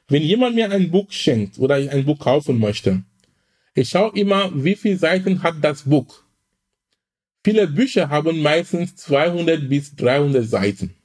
Wenn 0.08 0.22
jemand 0.22 0.56
mir 0.56 0.72
ein 0.72 0.92
Buch 0.92 1.12
schenkt 1.12 1.58
oder 1.58 1.80
ich 1.80 1.90
ein 1.90 2.06
Buch 2.06 2.20
kaufen 2.20 2.60
möchte, 2.60 3.04
ich 3.74 3.90
schaue 3.90 4.18
immer, 4.18 4.52
wie 4.54 4.76
viele 4.76 4.98
Seiten 4.98 5.44
hat 5.44 5.56
das 5.62 5.84
Buch. 5.84 6.22
Viele 7.44 7.68
Bücher 7.68 8.10
haben 8.10 8.42
meistens 8.42 8.96
200 8.96 9.68
bis 9.70 9.96
300 9.96 10.46
Seiten. 10.46 10.96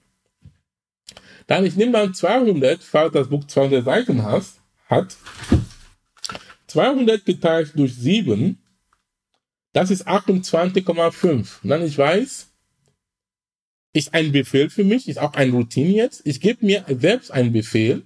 Dann 1.46 1.66
ich 1.66 1.76
nehme 1.76 1.92
dann 1.92 2.14
200, 2.14 2.82
falls 2.82 3.12
das 3.12 3.28
Buch 3.28 3.44
200 3.44 3.84
Seiten 3.84 4.22
has, 4.22 4.60
hat. 4.86 5.16
200 6.68 7.24
geteilt 7.24 7.72
durch 7.74 7.96
7, 7.96 8.58
das 9.72 9.90
ist 9.90 10.06
28,5. 10.06 11.48
Dann 11.64 11.82
ich 11.82 11.98
weiß, 11.98 12.49
ist 13.92 14.14
ein 14.14 14.32
Befehl 14.32 14.70
für 14.70 14.84
mich, 14.84 15.08
ist 15.08 15.18
auch 15.18 15.34
ein 15.34 15.50
Routine 15.50 15.90
jetzt. 15.90 16.22
Ich 16.24 16.40
gebe 16.40 16.64
mir 16.64 16.84
selbst 16.88 17.30
einen 17.30 17.52
Befehl 17.52 18.02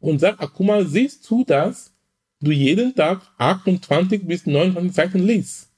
und 0.00 0.18
sage, 0.18 0.38
ah, 0.40 0.50
guck 0.52 0.66
mal, 0.66 0.86
siehst 0.86 1.28
du, 1.28 1.44
dass 1.44 1.92
du 2.40 2.50
jeden 2.50 2.94
Tag 2.94 3.22
28 3.38 4.26
bis 4.26 4.46
29 4.46 4.94
Seiten 4.94 5.26
liest. 5.26 5.70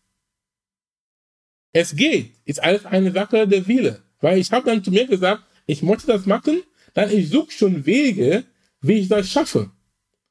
Es 1.72 1.94
geht. 1.94 2.32
Ist 2.44 2.62
alles 2.62 2.86
eine 2.86 3.12
Sache 3.12 3.46
der 3.46 3.66
Wille. 3.66 4.02
Weil 4.20 4.38
ich 4.38 4.50
habe 4.50 4.66
dann 4.66 4.82
zu 4.82 4.90
mir 4.90 5.06
gesagt, 5.06 5.44
ich 5.66 5.82
möchte 5.82 6.06
das 6.06 6.26
machen, 6.26 6.62
dann 6.94 7.10
ich 7.10 7.28
suche 7.28 7.52
schon 7.52 7.86
Wege, 7.86 8.44
wie 8.80 8.94
ich 8.94 9.08
das 9.08 9.30
schaffe. 9.30 9.70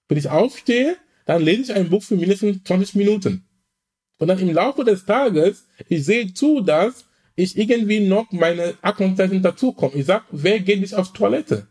Wenn 0.07 0.17
ich 0.17 0.29
aufstehe, 0.29 0.97
dann 1.25 1.43
lese 1.43 1.63
ich 1.63 1.73
ein 1.73 1.89
Buch 1.89 2.03
für 2.03 2.15
mindestens 2.15 2.63
20 2.63 2.95
Minuten. 2.95 3.45
Und 4.19 4.27
dann 4.29 4.39
im 4.39 4.53
Laufe 4.53 4.83
des 4.83 5.05
Tages, 5.05 5.67
ich 5.87 6.05
sehe 6.05 6.33
zu, 6.33 6.61
dass 6.61 7.05
ich 7.37 7.55
irgendwie 7.57 7.99
noch 7.99 8.31
meine 8.31 8.73
Akkuzeiten 8.81 9.41
dazukomme. 9.43 9.93
Ich 9.95 10.07
sag, 10.07 10.25
wer 10.31 10.59
geht 10.59 10.81
nicht 10.81 10.95
auf 10.95 11.13
Toilette? 11.13 11.67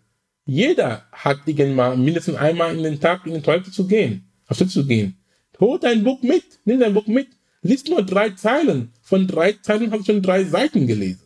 Jeder 0.47 1.05
hat 1.11 1.41
irgendwann 1.45 2.03
mindestens 2.05 2.37
einmal 2.37 2.75
in 2.75 2.85
den 2.85 3.01
Tag 3.01 3.27
in 3.27 3.35
die 3.35 3.43
Toilette 3.43 3.73
zu 3.73 3.87
gehen, 3.87 4.31
auf 4.47 4.57
Toilette 4.57 4.73
zu 4.73 4.87
gehen. 4.87 5.19
Hol 5.59 5.81
dein 5.81 6.05
Buch 6.05 6.23
mit, 6.23 6.45
nimm 6.65 6.79
dein 6.79 6.95
Buch 6.95 7.09
mit, 7.09 7.27
lies 7.63 7.85
nur 7.87 8.03
drei 8.03 8.31
Zeilen. 8.31 8.93
Von 9.03 9.27
drei 9.27 9.55
Zeilen 9.55 9.91
habe 9.91 10.01
ich 10.01 10.07
schon 10.07 10.23
drei 10.23 10.45
Seiten 10.45 10.87
gelesen. 10.87 11.23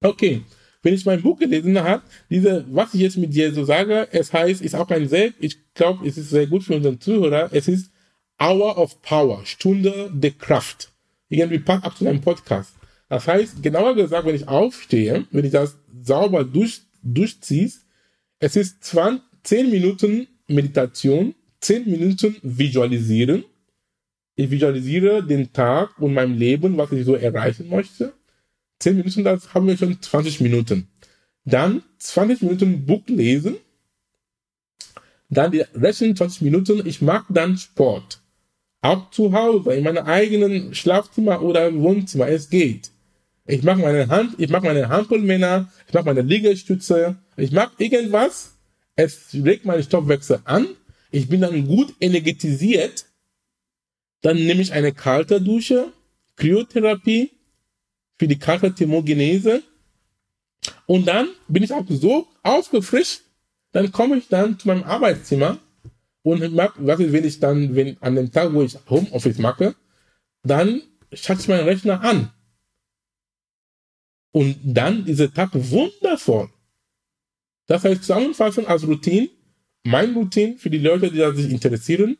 Okay, 0.00 0.42
wenn 0.82 0.94
ich 0.94 1.04
mein 1.04 1.22
Buch 1.22 1.40
gelesen 1.40 1.76
habe, 1.82 2.04
diese, 2.30 2.64
was 2.68 2.94
ich 2.94 3.00
jetzt 3.00 3.16
mit 3.16 3.34
dir 3.34 3.52
so 3.52 3.64
sage, 3.64 4.06
es 4.12 4.32
heißt, 4.32 4.62
ist 4.62 4.76
auch 4.76 4.88
ein 4.90 5.08
sehr, 5.08 5.32
ich 5.40 5.58
glaube, 5.74 6.06
es 6.06 6.16
ist 6.16 6.30
sehr 6.30 6.46
gut 6.46 6.62
für 6.62 6.76
unseren 6.76 7.00
Zuhörer, 7.00 7.48
es 7.50 7.66
ist 7.66 7.90
Hour 8.38 8.78
of 8.78 9.02
Power, 9.02 9.44
Stunde 9.44 10.08
der 10.14 10.30
Kraft. 10.30 10.92
Irgendwie 11.28 11.58
passt 11.58 11.84
ab 11.84 11.96
zu 11.96 12.04
deinem 12.04 12.20
Podcast. 12.20 12.75
Das 13.08 13.28
heißt, 13.28 13.62
genauer 13.62 13.94
gesagt, 13.94 14.26
wenn 14.26 14.34
ich 14.34 14.48
aufstehe, 14.48 15.26
wenn 15.30 15.44
ich 15.44 15.52
das 15.52 15.76
sauber 16.02 16.44
durch, 16.44 16.82
durchziehst, 17.02 17.86
es 18.38 18.56
ist 18.56 18.82
20, 18.84 19.22
10 19.44 19.70
Minuten 19.70 20.26
Meditation, 20.48 21.34
10 21.60 21.88
Minuten 21.88 22.36
Visualisieren, 22.42 23.44
ich 24.38 24.50
visualisiere 24.50 25.24
den 25.24 25.50
Tag 25.52 25.98
und 25.98 26.12
mein 26.12 26.36
Leben, 26.36 26.76
was 26.76 26.92
ich 26.92 27.06
so 27.06 27.14
erreichen 27.14 27.70
möchte. 27.70 28.12
Zehn 28.78 28.96
Minuten, 28.98 29.24
das 29.24 29.54
haben 29.54 29.66
wir 29.66 29.78
schon 29.78 30.00
20 30.00 30.42
Minuten. 30.42 30.88
Dann 31.46 31.82
20 31.98 32.42
Minuten 32.42 32.84
Buch 32.84 33.02
lesen. 33.06 33.56
Dann 35.30 35.52
die 35.52 35.64
restlichen 35.74 36.14
20 36.14 36.42
Minuten, 36.42 36.86
ich 36.86 37.00
mache 37.00 37.32
dann 37.32 37.56
Sport. 37.56 38.20
Auch 38.82 39.10
zu 39.10 39.32
Hause, 39.32 39.72
in 39.72 39.84
meinem 39.84 40.04
eigenen 40.04 40.74
Schlafzimmer 40.74 41.40
oder 41.40 41.74
Wohnzimmer, 41.74 42.28
es 42.28 42.50
geht. 42.50 42.90
Ich 43.46 43.62
mache 43.62 43.78
meine 43.78 44.08
Hand, 44.08 44.34
ich 44.38 44.50
mache 44.50 44.64
meine 44.64 44.88
Handballmänner, 44.88 45.70
ich 45.86 45.94
mache 45.94 46.04
meine 46.06 46.22
Liegestütze, 46.22 47.16
ich 47.36 47.52
mache 47.52 47.72
irgendwas, 47.78 48.54
es 48.96 49.34
regt 49.34 49.64
meinen 49.64 49.84
Stoffwechsel 49.84 50.40
an, 50.44 50.66
ich 51.12 51.28
bin 51.28 51.42
dann 51.42 51.66
gut 51.66 51.94
energetisiert. 52.00 53.06
Dann 54.22 54.36
nehme 54.36 54.62
ich 54.62 54.72
eine 54.72 54.92
kalte 54.92 55.40
Dusche, 55.40 55.92
Kryotherapie 56.36 57.30
für 58.18 58.26
die 58.26 58.38
kalte 58.38 58.74
Thermogenese. 58.74 59.62
Und 60.86 61.06
dann 61.06 61.28
bin 61.46 61.62
ich 61.62 61.72
auch 61.72 61.84
so 61.88 62.26
aufgefrischt, 62.42 63.20
dann 63.72 63.92
komme 63.92 64.16
ich 64.16 64.28
dann 64.28 64.58
zu 64.58 64.66
meinem 64.66 64.82
Arbeitszimmer 64.82 65.58
und 66.22 66.52
mach, 66.52 66.74
was 66.78 66.98
ist, 66.98 67.12
wenn 67.12 67.24
ich 67.24 67.38
dann, 67.38 67.76
wenn 67.76 67.96
an 68.02 68.16
dem 68.16 68.32
Tag, 68.32 68.52
wo 68.52 68.62
ich 68.62 68.76
Homeoffice 68.90 69.38
mache, 69.38 69.76
dann 70.42 70.82
schalte 71.12 71.42
ich 71.42 71.48
meinen 71.48 71.64
Rechner 71.64 72.02
an. 72.02 72.32
Und 74.32 74.56
dann 74.62 75.04
dieser 75.04 75.32
Tag 75.32 75.50
wundervoll. 75.54 76.50
Das 77.66 77.84
heißt, 77.84 78.02
zusammenfassend 78.02 78.68
als 78.68 78.86
Routine, 78.86 79.28
mein 79.84 80.14
Routine 80.14 80.56
für 80.58 80.70
die 80.70 80.78
Leute, 80.78 81.10
die 81.10 81.42
sich 81.42 81.52
interessieren, 81.52 82.16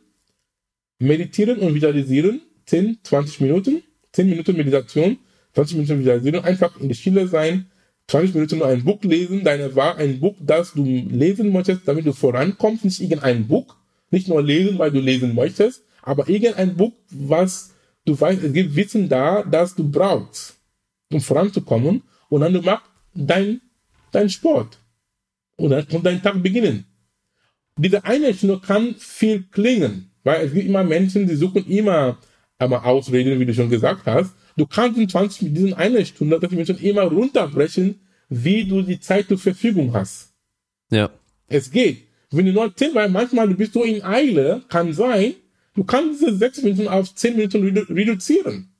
meditieren 0.99 1.59
und 1.59 1.75
visualisieren, 1.75 2.41
10, 2.67 2.99
20 3.03 3.41
Minuten, 3.41 3.83
10 4.13 4.29
Minuten 4.29 4.57
Meditation, 4.57 5.19
20 5.55 5.77
Minuten 5.77 6.01
Visualisierung, 6.01 6.45
einfach 6.45 6.79
in 6.81 6.89
der 6.89 6.95
Stille 6.95 7.29
sein, 7.29 7.71
20 8.09 8.35
Minuten 8.35 8.59
nur 8.59 8.69
ein 8.69 8.85
Buch 8.85 9.03
lesen, 9.03 9.45
deine 9.45 9.75
Wahl, 9.75 9.97
ein 9.97 10.21
Buch, 10.21 10.37
das 10.41 10.73
du 10.75 10.85
lesen 10.85 11.53
möchtest, 11.53 11.87
damit 11.87 12.07
du 12.07 12.13
vorankommst, 12.13 12.85
nicht 12.85 13.01
irgendein 13.01 13.47
Buch, 13.47 13.77
nicht 14.11 14.29
nur 14.29 14.43
lesen, 14.43 14.79
weil 14.79 14.91
du 14.91 15.01
lesen 15.01 15.35
möchtest, 15.35 15.83
aber 16.03 16.29
irgendein 16.29 16.77
Buch, 16.77 16.93
was 17.11 17.73
du 18.05 18.19
weißt, 18.19 18.43
es 18.45 18.53
gibt 18.53 18.77
Wissen 18.77 19.09
da, 19.09 19.43
das 19.43 19.75
du 19.75 19.89
brauchst, 19.89 20.56
um 21.13 21.21
voranzukommen, 21.21 22.03
und 22.29 22.41
dann 22.41 22.53
du 22.53 22.63
machst 22.63 22.91
dein, 23.15 23.61
dein 24.13 24.29
Sport. 24.29 24.79
Und 25.57 25.71
dann 25.71 25.87
kommt 25.89 26.07
dein 26.07 26.23
Tag 26.23 26.43
beginnen. 26.43 26.87
Diese 27.79 28.05
eine 28.05 28.33
Stunde 28.35 28.61
kann 28.61 28.95
viel 28.97 29.45
klingen, 29.45 30.11
weil 30.25 30.47
es 30.47 30.53
gibt 30.53 30.67
immer 30.67 30.83
Menschen, 30.83 31.27
die 31.27 31.37
suchen 31.37 31.67
immer 31.67 32.19
einmal 32.59 32.81
Ausreden, 32.81 33.39
wie 33.39 33.47
du 33.47 33.55
schon 33.55 33.71
gesagt 33.71 34.07
hast. 34.07 34.35
Du 34.57 34.67
kannst 34.67 34.99
in 34.99 35.09
20 35.09 35.43
mit 35.43 35.57
diesen 35.57 35.75
einer 35.75 36.05
Stunde 36.05 36.41
dass 36.41 36.51
die 36.51 36.57
Menschen 36.57 36.79
immer 36.79 37.03
runterbrechen, 37.03 38.01
wie 38.29 38.65
du 38.65 38.83
die 38.83 38.99
Zeit 38.99 39.29
zur 39.29 39.39
Verfügung 39.39 39.93
hast. 39.93 40.33
Ja. 40.91 41.11
Es 41.49 41.71
geht. 41.71 42.07
Wenn 42.31 42.47
du 42.47 42.53
nur 42.53 42.75
10, 42.75 42.95
weil 42.95 43.09
manchmal 43.09 43.49
du 43.49 43.55
bist 43.55 43.75
so 43.75 43.85
in 43.85 44.03
Eile, 44.03 44.63
kann 44.69 44.93
sein, 44.93 45.35
du 45.75 45.85
kannst 45.85 46.23
diese 46.23 46.37
6 46.37 46.63
Minuten 46.63 46.89
auf 46.89 47.15
10 47.15 47.37
Minuten 47.37 47.63
redu 47.63 47.81
reduzieren. 47.93 48.73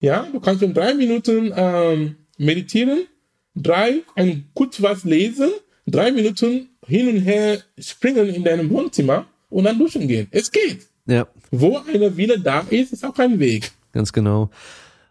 Ja, 0.00 0.26
du 0.32 0.40
kannst 0.40 0.62
in 0.62 0.74
3 0.74 0.94
Minuten 0.94 1.52
ähm, 1.54 2.16
meditieren, 2.38 3.06
drei, 3.54 4.02
ein 4.16 4.48
kurz 4.54 4.80
was 4.82 5.04
lesen, 5.04 5.50
drei 5.86 6.10
Minuten 6.10 6.70
hin 6.86 7.08
und 7.08 7.18
her 7.18 7.60
springen 7.78 8.28
in 8.28 8.44
deinem 8.44 8.70
Wohnzimmer 8.70 9.26
und 9.50 9.64
dann 9.64 9.78
duschen 9.78 10.08
gehen. 10.08 10.28
Es 10.30 10.50
geht. 10.50 10.88
Ja. 11.06 11.26
Wo 11.50 11.78
eine 11.78 12.16
Wille 12.16 12.40
da 12.40 12.60
ist, 12.70 12.92
ist 12.92 13.04
auch 13.04 13.18
ein 13.18 13.38
Weg. 13.38 13.72
Ganz 13.92 14.12
genau. 14.12 14.50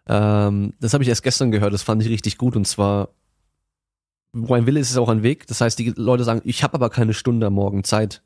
Ähm, 0.07 0.73
das 0.79 0.93
habe 0.93 1.03
ich 1.03 1.09
erst 1.09 1.23
gestern 1.23 1.51
gehört, 1.51 1.73
das 1.73 1.83
fand 1.83 2.01
ich 2.01 2.09
richtig 2.09 2.37
gut. 2.37 2.55
Und 2.55 2.65
zwar, 2.65 3.09
wo 4.33 4.53
ein 4.53 4.65
Wille 4.65 4.79
ist, 4.79 4.89
ist 4.89 4.97
auch 4.97 5.09
ein 5.09 5.23
Weg. 5.23 5.45
Das 5.47 5.61
heißt, 5.61 5.77
die 5.77 5.93
Leute 5.95 6.23
sagen, 6.23 6.41
ich 6.45 6.63
habe 6.63 6.75
aber 6.75 6.89
keine 6.89 7.13
Stunde 7.13 7.47
am 7.47 7.53
Morgen 7.53 7.83
Zeit. 7.83 8.21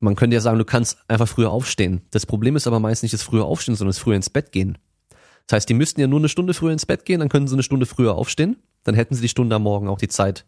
man 0.00 0.16
könnte 0.16 0.34
ja 0.34 0.40
sagen, 0.40 0.58
du 0.58 0.64
kannst 0.64 0.98
einfach 1.08 1.28
früher 1.28 1.50
aufstehen. 1.50 2.02
Das 2.10 2.26
Problem 2.26 2.56
ist 2.56 2.66
aber 2.66 2.80
meist 2.80 3.02
nicht 3.02 3.12
das 3.14 3.22
frühe 3.22 3.44
Aufstehen, 3.44 3.74
sondern 3.74 3.90
das 3.90 3.98
frühe 3.98 4.16
ins 4.16 4.30
Bett 4.30 4.52
gehen. 4.52 4.78
Das 5.48 5.56
heißt, 5.56 5.68
die 5.68 5.74
müssten 5.74 6.00
ja 6.00 6.06
nur 6.06 6.20
eine 6.20 6.28
Stunde 6.28 6.54
früher 6.54 6.72
ins 6.72 6.86
Bett 6.86 7.04
gehen, 7.04 7.20
dann 7.20 7.30
können 7.30 7.48
sie 7.48 7.54
eine 7.54 7.62
Stunde 7.62 7.86
früher 7.86 8.14
aufstehen, 8.14 8.58
dann 8.84 8.94
hätten 8.94 9.14
sie 9.14 9.22
die 9.22 9.28
Stunde 9.28 9.56
am 9.56 9.62
Morgen 9.62 9.88
auch 9.88 9.98
die 9.98 10.08
Zeit. 10.08 10.44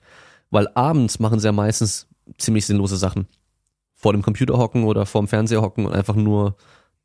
Weil 0.51 0.68
abends 0.74 1.18
machen 1.18 1.40
sie 1.40 1.46
ja 1.46 1.53
meistens 1.53 2.07
ziemlich 2.36 2.66
sinnlose 2.66 2.96
Sachen. 2.96 3.26
Vor 3.94 4.12
dem 4.12 4.22
Computer 4.22 4.59
hocken 4.59 4.84
oder 4.84 5.07
vor 5.07 5.22
dem 5.22 5.28
Fernseher 5.28 5.62
hocken 5.62 5.86
und 5.86 5.92
einfach 5.92 6.14
nur 6.14 6.57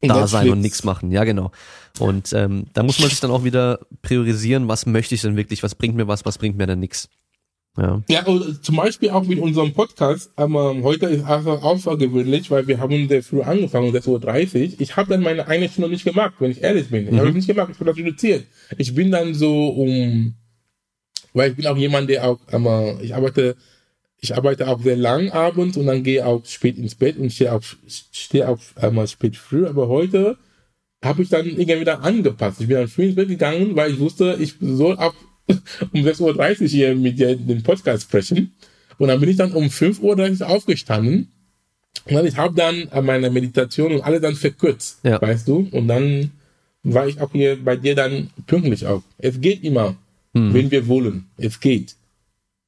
da 0.01 0.07
Netflix. 0.07 0.31
sein 0.31 0.49
und 0.49 0.61
nichts 0.61 0.83
machen. 0.83 1.11
Ja, 1.11 1.23
genau. 1.23 1.51
Und 1.99 2.33
ähm, 2.33 2.65
da 2.73 2.83
muss 2.83 2.99
man 2.99 3.09
sich 3.09 3.21
dann 3.21 3.31
auch 3.31 3.45
wieder 3.45 3.79
priorisieren, 4.01 4.67
was 4.67 4.85
möchte 4.85 5.15
ich 5.15 5.21
denn 5.21 5.37
wirklich, 5.37 5.63
was 5.63 5.75
bringt 5.75 5.95
mir 5.95 6.07
was, 6.07 6.25
was 6.25 6.37
bringt 6.37 6.57
mir 6.57 6.67
denn 6.67 6.79
nichts. 6.79 7.09
Ja. 7.77 8.01
Ja, 8.07 8.25
und 8.25 8.63
zum 8.63 8.77
Beispiel 8.77 9.09
auch 9.09 9.25
mit 9.25 9.39
unserem 9.39 9.73
Podcast, 9.73 10.31
aber 10.37 10.81
heute 10.81 11.07
ist 11.07 11.25
einfach 11.25 11.61
außergewöhnlich, 11.61 12.49
weil 12.49 12.67
wir 12.67 12.79
haben 12.79 13.09
sehr 13.09 13.21
früh 13.21 13.41
angefangen, 13.41 13.89
um 13.89 13.95
6.30 13.95 14.73
Uhr. 14.73 14.79
Ich 14.79 14.95
habe 14.95 15.09
dann 15.09 15.21
meine 15.21 15.47
eine 15.47 15.67
Stunde 15.67 15.89
nicht 15.89 16.05
gemacht, 16.05 16.35
wenn 16.39 16.51
ich 16.51 16.63
ehrlich 16.63 16.89
bin. 16.89 17.07
Ich 17.07 17.19
habe 17.19 17.29
es 17.29 17.35
nicht 17.35 17.47
gemacht, 17.47 17.69
ich 17.73 17.79
habe 17.79 17.89
das 17.89 17.97
reduziert. 17.97 18.45
Ich 18.77 18.95
bin 18.95 19.11
dann 19.11 19.33
so 19.33 19.67
um, 19.69 20.35
weil 21.33 21.51
ich 21.51 21.57
bin 21.57 21.67
auch 21.67 21.75
jemand, 21.75 22.09
der 22.09 22.29
auch, 22.29 22.39
aber 22.49 22.97
ich 23.01 23.13
arbeite, 23.13 23.57
ich 24.21 24.35
arbeite 24.35 24.69
auch 24.69 24.81
sehr 24.81 24.95
lang 24.95 25.31
abends 25.31 25.75
und 25.75 25.85
dann 25.85 26.03
gehe 26.03 26.25
auch 26.25 26.45
spät 26.45 26.77
ins 26.77 26.95
Bett 26.95 27.17
und 27.17 27.33
stehe 27.33 27.51
auch, 27.51 27.61
stehe 27.87 28.47
auch 28.47 28.59
einmal 28.77 29.07
spät 29.07 29.35
früh, 29.35 29.67
aber 29.67 29.89
heute 29.89 30.37
habe 31.03 31.23
ich 31.23 31.29
dann 31.29 31.45
irgendwie 31.45 31.81
wieder 31.81 32.01
angepasst. 32.03 32.61
Ich 32.61 32.67
bin 32.67 32.77
dann 32.77 32.87
früh 32.87 33.03
ins 33.03 33.15
Bett 33.15 33.27
gegangen, 33.27 33.75
weil 33.75 33.91
ich 33.91 33.99
wusste, 33.99 34.37
ich 34.39 34.55
soll 34.61 34.95
ab 34.97 35.13
um 35.93 36.01
6.30 36.01 36.61
Uhr 36.61 36.67
hier 36.67 36.95
mit 36.95 37.19
dir 37.19 37.35
den 37.35 37.63
Podcast 37.63 38.03
sprechen. 38.03 38.53
Und 38.97 39.09
dann 39.09 39.19
bin 39.19 39.29
ich 39.29 39.37
dann 39.37 39.51
um 39.51 39.65
5.30 39.65 40.41
Uhr 40.41 40.47
aufgestanden. 40.49 41.31
Und 42.05 42.13
dann, 42.13 42.25
ich 42.25 42.37
habe 42.37 42.55
dann 42.55 42.87
äh, 42.89 43.01
meine 43.01 43.29
Meditation 43.29 43.93
und 43.93 44.01
alles 44.01 44.21
dann 44.21 44.35
verkürzt, 44.35 44.99
Ja. 45.03 45.21
weißt 45.21 45.47
du? 45.47 45.67
Und 45.71 45.87
dann 45.87 46.31
war 46.83 47.07
ich 47.07 47.19
auch 47.19 47.31
hier 47.31 47.57
bei 47.63 47.75
dir 47.77 47.95
dann 47.95 48.29
pünktlich 48.47 48.85
auch. 48.85 49.01
Es 49.17 49.41
geht 49.41 49.63
immer, 49.63 49.95
wenn 50.33 50.69
wir 50.69 50.87
wollen. 50.87 51.27
Es 51.37 51.59
geht. 51.59 51.95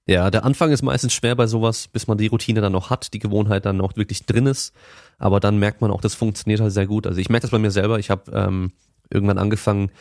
Ja, 0.07 0.31
der 0.31 0.45
Anfang 0.45 0.71
ist 0.71 0.81
meistens 0.83 1.13
schwer 1.13 1.35
bei 1.35 1.47
sowas, 1.47 1.89
bis 1.89 2.07
man 2.07 2.17
die 2.17 2.27
Routine 2.27 2.61
dann 2.61 2.71
noch 2.71 2.89
hat, 2.89 3.13
die 3.13 3.19
Gewohnheit 3.19 3.65
dann 3.65 3.75
noch 3.77 3.97
wirklich 3.97 4.25
drin 4.25 4.45
ist. 4.45 4.73
Aber 5.17 5.39
dann 5.41 5.59
merkt 5.59 5.81
man 5.81 5.91
auch, 5.91 5.99
das 5.99 6.15
funktioniert 6.15 6.61
halt 6.61 6.71
sehr 6.71 6.87
gut. 6.87 7.05
Also 7.05 7.19
ich 7.19 7.29
merke 7.29 7.41
das 7.41 7.51
bei 7.51 7.59
mir 7.59 7.71
selber. 7.71 7.99
Ich 7.99 8.09
habe 8.09 8.31
ähm, 8.31 8.71
irgendwann 9.09 9.37
angefangen, 9.37 9.91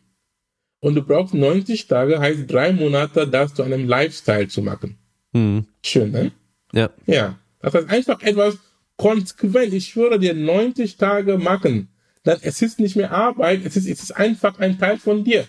und 0.82 0.96
du 0.96 1.02
brauchst 1.02 1.34
90 1.34 1.88
Tage, 1.88 2.20
heißt 2.20 2.46
drei 2.48 2.72
Monate, 2.72 3.28
das 3.28 3.54
zu 3.54 3.64
einem 3.64 3.88
Lifestyle 3.88 4.48
zu 4.48 4.62
machen. 4.62 4.98
Mhm. 5.34 5.66
Schön, 5.84 6.12
ne? 6.12 6.32
Ja. 6.74 6.90
Ja. 7.06 7.40
Das 7.62 7.74
heißt 7.74 7.90
einfach 7.90 8.22
etwas 8.22 8.58
konsequent. 8.98 9.74
Ich 9.74 9.88
schwöre 9.88 10.20
dir, 10.20 10.34
90 10.34 10.98
Tage 10.98 11.38
machen. 11.38 11.90
Dann 12.24 12.40
es 12.42 12.62
ist 12.62 12.80
nicht 12.80 12.96
mehr 12.96 13.12
Arbeit, 13.12 13.66
es 13.66 13.76
ist, 13.76 13.88
es 13.88 14.04
ist 14.04 14.12
einfach 14.12 14.60
ein 14.60 14.78
Teil 14.78 14.98
von 14.98 15.24
dir. 15.24 15.48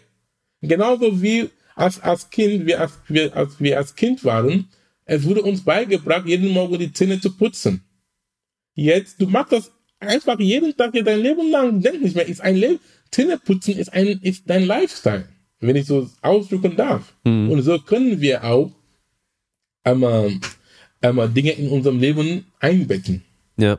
Genauso 0.63 1.21
wie 1.23 1.51
als, 1.75 2.01
als 2.01 2.31
Kind, 2.31 2.67
wir 2.67 2.81
als, 2.81 2.93
wir, 3.09 3.37
als 3.37 3.61
wir 3.61 3.79
als 3.79 3.95
Kind 3.95 4.25
waren, 4.25 4.69
es 5.05 5.25
wurde 5.25 5.43
uns 5.43 5.65
beigebracht, 5.65 6.27
jeden 6.27 6.51
Morgen 6.51 6.79
die 6.79 6.93
Zähne 6.93 7.21
zu 7.21 7.37
putzen. 7.37 7.83
Jetzt, 8.75 9.21
du 9.21 9.27
machst 9.27 9.53
das 9.53 9.73
einfach 9.99 10.39
jeden 10.39 10.77
Tag 10.77 10.93
hier 10.93 11.03
dein 11.03 11.21
Leben 11.21 11.51
lang, 11.51 11.81
denk 11.81 12.01
nicht 12.03 12.15
mehr, 12.15 12.29
ist 12.29 12.41
ein 12.41 12.57
Leben, 12.57 12.81
Zähneputzen 13.13 13.77
ist 13.77 13.93
ein, 13.93 14.07
ist 14.23 14.45
dein 14.47 14.65
Lifestyle, 14.65 15.25
wenn 15.61 15.77
ich 15.77 15.87
so 15.87 16.09
ausdrücken 16.23 16.77
darf. 16.77 17.15
Und 17.25 17.63
so 17.63 17.79
können 17.79 18.21
wir 18.21 18.45
auch 18.45 18.71
einmal, 19.85 20.31
einmal 21.01 21.29
Dinge 21.29 21.53
in 21.53 21.69
unserem 21.71 21.99
Leben 21.99 22.47
einbetten. 22.61 23.23
Ja. 23.57 23.79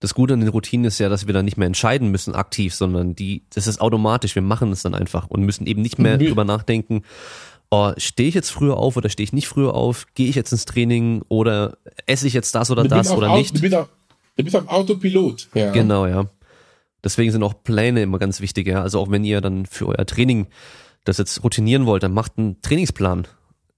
Das 0.00 0.12
Gute 0.14 0.34
an 0.34 0.40
den 0.40 0.50
Routinen 0.50 0.84
ist 0.86 0.98
ja, 0.98 1.08
dass 1.08 1.26
wir 1.26 1.32
dann 1.32 1.46
nicht 1.46 1.56
mehr 1.56 1.66
entscheiden 1.66 2.10
müssen 2.10 2.34
aktiv, 2.34 2.74
sondern 2.74 3.14
die, 3.14 3.42
das 3.54 3.66
ist 3.66 3.80
automatisch. 3.80 4.34
Wir 4.34 4.42
machen 4.42 4.70
es 4.70 4.82
dann 4.82 4.94
einfach 4.94 5.28
und 5.30 5.42
müssen 5.42 5.66
eben 5.66 5.80
nicht 5.80 5.98
mehr 5.98 6.20
Wir- 6.20 6.28
drüber 6.28 6.44
nachdenken, 6.44 7.02
oh, 7.70 7.92
stehe 7.96 8.28
ich 8.28 8.34
jetzt 8.34 8.50
früher 8.50 8.76
auf 8.76 8.96
oder 8.98 9.08
stehe 9.08 9.24
ich 9.24 9.32
nicht 9.32 9.48
früher 9.48 9.72
auf? 9.74 10.06
Gehe 10.14 10.28
ich 10.28 10.36
jetzt 10.36 10.52
ins 10.52 10.66
Training 10.66 11.22
oder 11.28 11.78
esse 12.06 12.26
ich 12.26 12.34
jetzt 12.34 12.54
das 12.54 12.70
oder 12.70 12.82
Du 12.82 12.88
das 12.90 13.10
oder 13.10 13.34
nicht? 13.36 13.56
Du 13.56 13.60
bist 13.62 13.74
auf, 13.74 13.88
du 14.36 14.44
bist 14.44 14.54
auf 14.56 14.68
Autopilot. 14.68 15.48
Ja. 15.54 15.72
Genau, 15.72 16.06
ja. 16.06 16.26
Deswegen 17.04 17.30
sind 17.30 17.42
auch 17.42 17.62
Pläne 17.62 18.02
immer 18.02 18.18
ganz 18.18 18.40
wichtig, 18.40 18.66
ja. 18.66 18.82
Also 18.82 18.98
auch 18.98 19.10
wenn 19.10 19.24
ihr 19.24 19.40
dann 19.40 19.66
für 19.66 19.86
euer 19.88 20.06
Training 20.06 20.46
das 21.04 21.18
jetzt 21.18 21.44
routinieren 21.44 21.86
wollt, 21.86 22.02
dann 22.02 22.14
macht 22.14 22.38
einen 22.38 22.60
Trainingsplan. 22.62 23.28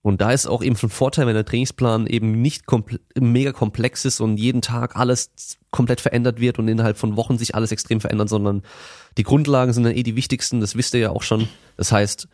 Und 0.07 0.21
da 0.21 0.31
ist 0.31 0.47
auch 0.47 0.63
eben 0.63 0.77
von 0.77 0.89
Vorteil, 0.89 1.27
wenn 1.27 1.35
der 1.35 1.45
Trainingsplan 1.45 2.07
eben 2.07 2.41
nicht 2.41 2.67
komple 2.67 3.01
mega 3.19 3.51
komplex 3.51 4.05
ist 4.05 4.21
und 4.21 4.37
jeden 4.37 4.63
Tag 4.63 4.95
alles 4.95 5.59
komplett 5.73 6.01
verändert 6.01 6.41
wird 6.41 6.61
und 6.61 6.69
innerhalb 6.69 6.97
von 6.97 7.17
Wochen 7.17 7.39
sich 7.39 7.57
alles 7.57 7.73
extrem 7.73 8.01
verändert, 8.01 8.29
sondern 8.29 8.63
die 9.19 9.25
Grundlagen 9.25 9.73
sind 9.73 9.83
dann 9.83 9.97
eh 9.97 10.05
die 10.05 10.15
wichtigsten, 10.15 10.61
das 10.61 10.77
wisst 10.77 10.95
ihr 10.95 11.01
ja 11.01 11.11
auch 11.11 11.25
schon. 11.25 11.49
Das 11.77 11.91
heißt, 11.91 12.29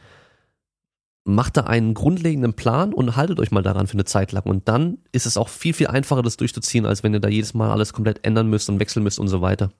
macht 1.24 1.56
da 1.56 1.62
einen 1.62 1.94
grundlegenden 1.94 2.52
Plan 2.52 2.92
und 2.92 3.16
haltet 3.16 3.40
euch 3.40 3.50
mal 3.50 3.62
daran 3.62 3.86
für 3.86 3.94
eine 3.94 4.04
Zeit 4.04 4.32
lang. 4.32 4.44
Und 4.44 4.68
dann 4.68 4.98
ist 5.12 5.24
es 5.24 5.38
auch 5.38 5.48
viel, 5.48 5.72
viel 5.72 5.86
einfacher, 5.86 6.22
das 6.22 6.36
durchzuziehen, 6.36 6.84
als 6.84 7.02
wenn 7.02 7.14
ihr 7.14 7.20
da 7.20 7.28
jedes 7.28 7.54
Mal 7.54 7.70
alles 7.70 7.94
komplett 7.94 8.24
ändern 8.26 8.48
müsst 8.48 8.68
und 8.68 8.80
wechseln 8.80 9.02
müsst 9.02 9.18
und 9.18 9.28
so 9.28 9.40
weiter. 9.40 9.72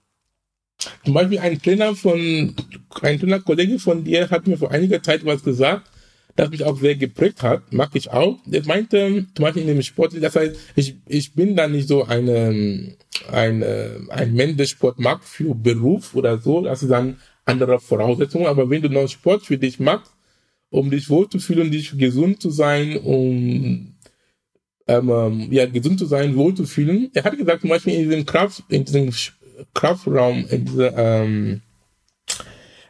Zum 1.05 1.15
Beispiel 1.15 1.39
ein 1.39 1.61
Trainer 1.61 1.95
von, 1.95 2.55
ein 3.03 3.21
Trainerkollege 3.21 3.79
von 3.79 4.05
dir 4.05 4.31
hat 4.31 4.47
mir 4.47 4.57
vor 4.57 4.71
einiger 4.71 5.03
Zeit 5.03 5.25
was 5.25 5.43
gesagt, 5.43 5.89
das 6.35 6.51
mich 6.51 6.65
auch 6.65 6.79
sehr 6.79 6.97
geprägt 6.97 7.43
hat, 7.43 7.73
mag 7.73 7.91
ich 7.95 8.11
auch. 8.11 8.39
Der 8.47 8.65
meinte, 8.65 9.27
zum 9.35 9.43
Beispiel 9.43 9.63
in 9.63 9.69
dem 9.69 9.83
Sport, 9.83 10.15
das 10.21 10.35
heißt, 10.35 10.57
ich, 10.77 10.97
ich 11.07 11.35
bin 11.35 11.57
da 11.57 11.69
nicht 11.69 11.89
so 11.89 12.05
eine, 12.05 12.95
ein, 13.31 13.63
äh, 13.63 13.91
ein 14.09 14.33
Mensch, 14.33 14.57
der 14.57 14.67
Sport 14.67 14.99
mag 14.99 15.23
für 15.23 15.55
Beruf 15.55 16.15
oder 16.15 16.39
so, 16.39 16.63
das 16.63 16.83
ist 16.83 16.91
dann 16.91 17.19
andere 17.45 17.79
Voraussetzungen, 17.81 18.47
aber 18.47 18.71
wenn 18.71 18.83
du 18.83 18.89
noch 18.89 19.09
Sport 19.09 19.45
für 19.45 19.59
dich 19.59 19.79
machst, 19.79 20.13
um 20.71 20.91
dich 20.91 21.11
wohlzufühlen, 21.11 21.71
dich 21.71 21.99
gesund 21.99 22.41
zu 22.41 22.51
sein, 22.51 22.97
um 22.97 23.95
ähm, 24.89 25.09
ähm, 25.11 25.49
ja, 25.51 25.67
gesund 25.67 25.99
zu 25.99 26.07
sein, 26.07 26.35
wohlzufühlen. 26.35 27.11
Er 27.15 27.25
hat 27.25 27.37
gesagt, 27.37 27.61
zum 27.61 27.71
Beispiel 27.71 27.95
in 27.95 28.09
diesem 28.09 28.27
Kraft, 28.27 28.65
in 28.69 28.85
diesem 28.85 29.11
Sch- 29.11 29.33
Kraftraum, 29.75 30.47
ähm, 30.51 31.61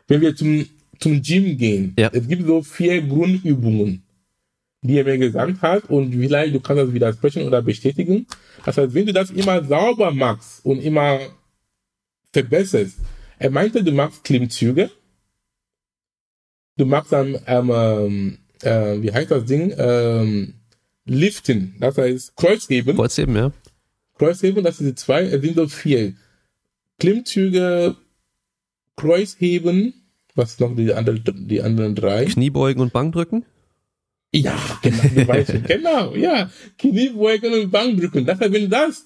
wenn 0.08 0.20
wir 0.20 0.34
zum, 0.36 0.66
zum 0.98 1.22
Gym 1.22 1.56
gehen, 1.56 1.94
Ja. 1.98 2.10
es 2.12 2.26
gibt 2.28 2.46
so 2.46 2.62
vier 2.62 3.02
Grundübungen, 3.02 4.02
die 4.82 4.98
er 4.98 5.04
mir 5.04 5.18
gesagt 5.18 5.62
hat 5.62 5.88
und 5.90 6.12
vielleicht 6.12 6.54
du 6.54 6.60
kannst 6.60 6.82
das 6.82 6.92
widersprechen 6.92 7.42
oder 7.44 7.62
bestätigen. 7.62 8.26
Das 8.64 8.76
heißt, 8.78 8.94
wenn 8.94 9.06
du 9.06 9.12
das 9.12 9.30
immer 9.30 9.64
sauber 9.64 10.10
machst 10.10 10.64
und 10.64 10.80
immer 10.80 11.20
verbesserst, 12.32 12.98
er 13.38 13.50
meinte, 13.50 13.82
du 13.82 13.92
machst 13.92 14.24
Klimmzüge, 14.24 14.90
du 16.76 16.86
machst 16.86 17.12
dann, 17.12 17.38
ähm, 17.46 17.70
ähm, 17.70 18.38
äh, 18.62 19.02
wie 19.02 19.12
heißt 19.12 19.30
das 19.30 19.44
Ding? 19.44 19.72
Ähm, 19.76 20.54
Liften, 21.04 21.74
das 21.80 21.98
heißt 21.98 22.36
Kreuzheben. 22.36 22.96
Kreuzheben, 22.96 23.34
ja. 23.34 23.52
Kreuzheben, 24.18 24.62
das 24.62 24.78
sind 24.78 24.86
die 24.86 24.94
zwei, 24.94 25.24
es 25.24 25.42
sind 25.42 25.56
so 25.56 25.66
vier. 25.66 26.14
Klimmzüge, 27.02 27.96
Kreuzheben, 28.96 29.92
was 30.36 30.60
noch 30.60 30.76
die, 30.76 30.92
andere, 30.94 31.18
die 31.18 31.60
anderen 31.60 31.96
drei? 31.96 32.26
Kniebeugen 32.26 32.80
und 32.80 32.92
Bankdrücken? 32.92 33.44
Ja, 34.32 34.56
genau, 34.82 35.34
genau, 35.66 36.14
ja. 36.14 36.48
Kniebeugen 36.78 37.54
und 37.54 37.72
Bankdrücken. 37.72 38.24
Heißt, 38.28 38.40
wenn 38.40 38.52
du 38.52 38.68
das 38.68 39.04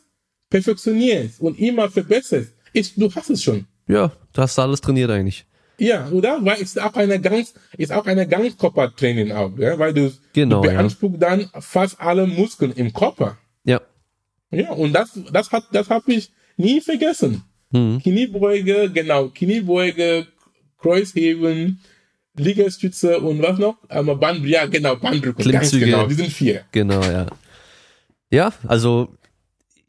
perfektionierst 0.51 1.41
und 1.41 1.59
immer 1.59 1.89
verbesserst, 1.89 2.53
ist, 2.75 3.01
du 3.01 3.11
hast 3.15 3.31
es 3.31 3.43
schon. 3.43 3.67
Ja, 3.89 4.13
du 4.35 4.43
hast 4.43 4.59
alles 4.59 4.83
trainiert 4.83 5.11
eigentlich. 5.11 5.47
Ja, 5.79 6.11
oder? 6.11 6.39
Weil 6.43 6.57
es 6.57 6.77
ist 6.77 6.83
auch 6.83 6.95
eine 6.97 7.19
ganz, 7.19 7.55
ist 7.79 7.93
auch 7.93 8.05
eine 8.05 8.29
Ganzkörpertraining 8.29 9.33
auch, 9.33 9.57
ja? 9.57 9.79
weil 9.79 9.95
du, 9.95 10.13
Genau, 10.35 10.61
du 10.61 10.69
ja. 10.69 10.75
beanspruchst 10.75 11.23
dann 11.23 11.49
fast 11.61 11.99
alle 11.99 12.27
Muskeln 12.27 12.73
im 12.73 12.93
Körper. 12.93 13.39
Ja. 13.65 13.81
Ja, 14.51 14.73
und 14.73 14.93
das, 14.93 15.19
das 15.33 15.51
hat, 15.51 15.65
das 15.73 15.89
habe 15.89 16.13
ich 16.13 16.31
nie 16.59 16.83
vergessen. 16.83 17.43
Mhm. 17.71 18.01
Kniebeuge, 18.03 18.91
genau, 18.93 19.29
Kniebeuge, 19.29 20.27
Kreuzheben, 20.79 21.81
Liegestütze 22.37 23.19
und 23.21 23.43
was 23.43 23.59
noch? 23.59 23.77
Ähm, 23.91 24.07
Band, 24.21 24.45
ja, 24.47 24.67
genau, 24.67 24.97
Banddrücken. 24.97 25.51
Ganz 25.51 25.71
Klimmzüge. 25.71 25.87
genau, 25.87 26.07
die 26.07 26.15
sind 26.15 26.31
vier. 26.33 26.65
Genau, 26.73 27.03
ja. 27.03 27.27
Ja, 28.31 28.53
also 28.67 29.15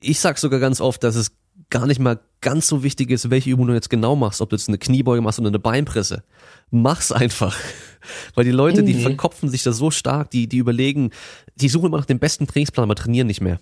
ich 0.01 0.19
sag 0.19 0.37
sogar 0.37 0.59
ganz 0.59 0.79
oft, 0.79 1.03
dass 1.03 1.15
es 1.15 1.31
gar 1.69 1.85
nicht 1.87 1.99
mal 1.99 2.19
ganz 2.39 2.67
so 2.67 2.83
wichtig 2.83 3.09
ist, 3.11 3.29
welche 3.29 3.49
Übung 3.49 3.67
du 3.67 3.73
jetzt 3.73 3.89
genau 3.89 4.15
machst, 4.15 4.41
ob 4.41 4.49
du 4.51 4.55
jetzt 4.55 4.69
eine 4.69 4.77
Kniebeuge 4.77 5.21
machst 5.21 5.39
oder 5.39 5.49
eine 5.49 5.59
Beinpresse. 5.59 6.23
Mach's 6.71 7.11
einfach. 7.11 7.57
Weil 8.35 8.45
die 8.45 8.51
Leute, 8.51 8.83
die 8.83 8.93
Mhm. 8.93 9.01
verkopfen 9.01 9.49
sich 9.49 9.63
da 9.63 9.73
so 9.73 9.91
stark, 9.91 10.29
die, 10.31 10.47
die 10.47 10.57
überlegen, 10.57 11.11
die 11.55 11.67
suchen 11.67 11.87
immer 11.87 11.97
nach 11.97 12.05
dem 12.05 12.19
besten 12.19 12.47
Trainingsplan, 12.47 12.83
aber 12.85 12.95
trainieren 12.95 13.27
nicht 13.27 13.41
mehr. 13.41 13.59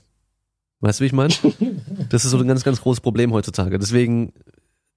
Weißt 0.81 0.99
du, 0.99 1.03
wie 1.03 1.07
ich 1.07 1.13
meine? 1.13 1.33
Das 2.09 2.25
ist 2.25 2.31
so 2.31 2.37
ein 2.37 2.47
ganz, 2.47 2.63
ganz 2.63 2.81
großes 2.81 3.01
Problem 3.01 3.33
heutzutage. 3.33 3.77
Deswegen, 3.79 4.33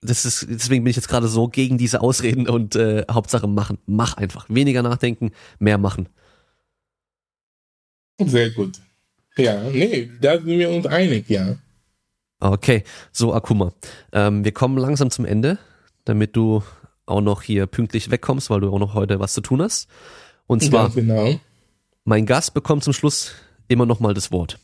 das 0.00 0.24
ist, 0.24 0.46
deswegen 0.48 0.84
bin 0.84 0.90
ich 0.90 0.96
jetzt 0.96 1.08
gerade 1.08 1.28
so 1.28 1.48
gegen 1.48 1.78
diese 1.78 2.00
Ausreden 2.00 2.48
und 2.48 2.76
äh, 2.76 3.04
Hauptsache 3.10 3.46
machen. 3.46 3.78
Mach 3.86 4.16
einfach. 4.16 4.46
Weniger 4.48 4.82
nachdenken, 4.82 5.32
mehr 5.58 5.78
machen. 5.78 6.08
Sehr 8.20 8.50
gut. 8.50 8.80
Ja, 9.36 9.62
nee, 9.70 10.10
da 10.20 10.34
sind 10.34 10.46
wir 10.46 10.70
uns 10.70 10.86
einig, 10.86 11.28
ja. 11.28 11.56
Okay, 12.40 12.84
so 13.12 13.32
Akuma. 13.34 13.72
Ähm, 14.12 14.44
wir 14.44 14.52
kommen 14.52 14.76
langsam 14.78 15.10
zum 15.10 15.24
Ende, 15.24 15.58
damit 16.04 16.36
du 16.36 16.62
auch 17.06 17.20
noch 17.20 17.42
hier 17.42 17.66
pünktlich 17.66 18.10
wegkommst, 18.10 18.50
weil 18.50 18.60
du 18.60 18.72
auch 18.72 18.78
noch 18.78 18.94
heute 18.94 19.18
was 19.20 19.34
zu 19.34 19.40
tun 19.40 19.62
hast. 19.62 19.88
Und 20.46 20.62
zwar, 20.62 20.84
Ganz 20.84 20.94
genau. 20.94 21.40
mein 22.04 22.26
Gast 22.26 22.54
bekommt 22.54 22.84
zum 22.84 22.92
Schluss 22.92 23.32
immer 23.68 23.86
noch 23.86 24.00
mal 24.00 24.14
das 24.14 24.32
Wort. 24.32 24.58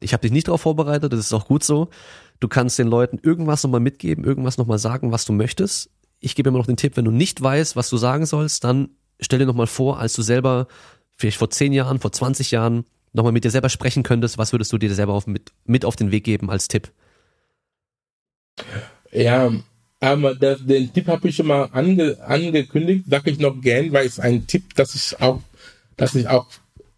Ich 0.00 0.12
habe 0.12 0.22
dich 0.22 0.32
nicht 0.32 0.48
darauf 0.48 0.62
vorbereitet, 0.62 1.12
das 1.12 1.20
ist 1.20 1.32
auch 1.32 1.46
gut 1.46 1.64
so. 1.64 1.88
Du 2.40 2.48
kannst 2.48 2.78
den 2.78 2.88
Leuten 2.88 3.18
irgendwas 3.22 3.64
nochmal 3.64 3.80
mitgeben, 3.80 4.24
irgendwas 4.24 4.58
nochmal 4.58 4.78
sagen, 4.78 5.10
was 5.10 5.24
du 5.24 5.32
möchtest. 5.32 5.90
Ich 6.20 6.34
gebe 6.34 6.48
immer 6.48 6.58
noch 6.58 6.66
den 6.66 6.76
Tipp, 6.76 6.96
wenn 6.96 7.04
du 7.04 7.10
nicht 7.10 7.40
weißt, 7.40 7.76
was 7.76 7.90
du 7.90 7.96
sagen 7.96 8.26
sollst, 8.26 8.64
dann 8.64 8.90
stell 9.20 9.38
dir 9.38 9.46
nochmal 9.46 9.66
vor, 9.66 9.98
als 9.98 10.14
du 10.14 10.22
selber 10.22 10.68
vielleicht 11.16 11.38
vor 11.38 11.50
10 11.50 11.72
Jahren, 11.72 11.98
vor 11.98 12.12
20 12.12 12.50
Jahren 12.50 12.84
nochmal 13.12 13.32
mit 13.32 13.44
dir 13.44 13.50
selber 13.50 13.68
sprechen 13.68 14.02
könntest, 14.02 14.38
was 14.38 14.52
würdest 14.52 14.72
du 14.72 14.78
dir 14.78 14.94
selber 14.94 15.14
auf, 15.14 15.26
mit, 15.26 15.52
mit 15.64 15.84
auf 15.84 15.96
den 15.96 16.12
Weg 16.12 16.24
geben 16.24 16.50
als 16.50 16.68
Tipp? 16.68 16.92
Ja, 19.12 19.50
aber 20.00 20.34
das, 20.34 20.64
den 20.64 20.92
Tipp 20.92 21.08
habe 21.08 21.28
ich 21.28 21.36
schon 21.36 21.46
mal 21.46 21.68
ange, 21.72 22.16
angekündigt, 22.24 23.04
sage 23.08 23.30
ich 23.30 23.38
noch 23.38 23.60
gern, 23.60 23.92
weil 23.92 24.06
es 24.06 24.20
ein 24.20 24.46
Tipp, 24.46 24.74
das 24.76 24.94
ich 24.94 25.20
auch, 25.20 25.40
dass 25.96 26.14
ich 26.14 26.28
auch 26.28 26.46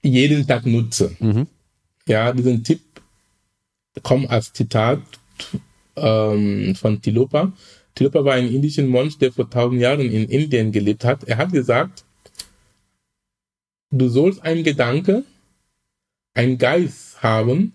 jeden 0.02 0.46
Tag 0.46 0.66
nutze. 0.66 1.16
Mhm. 1.18 1.46
Ja, 2.06 2.32
diesen 2.32 2.64
Tipp 2.64 2.80
kommt 4.02 4.30
als 4.30 4.52
Zitat 4.52 5.00
ähm, 5.96 6.74
von 6.74 7.00
Tilopa. 7.00 7.52
Tilopa 7.94 8.24
war 8.24 8.34
ein 8.34 8.52
indischer 8.52 8.82
Mönch, 8.82 9.18
der 9.18 9.32
vor 9.32 9.48
tausend 9.50 9.80
Jahren 9.80 10.10
in 10.10 10.28
Indien 10.28 10.72
gelebt 10.72 11.04
hat. 11.04 11.24
Er 11.24 11.36
hat 11.36 11.52
gesagt, 11.52 12.04
du 13.90 14.08
sollst 14.08 14.42
einen 14.42 14.64
Gedanke, 14.64 15.24
einen 16.34 16.58
Geist 16.58 17.22
haben, 17.22 17.74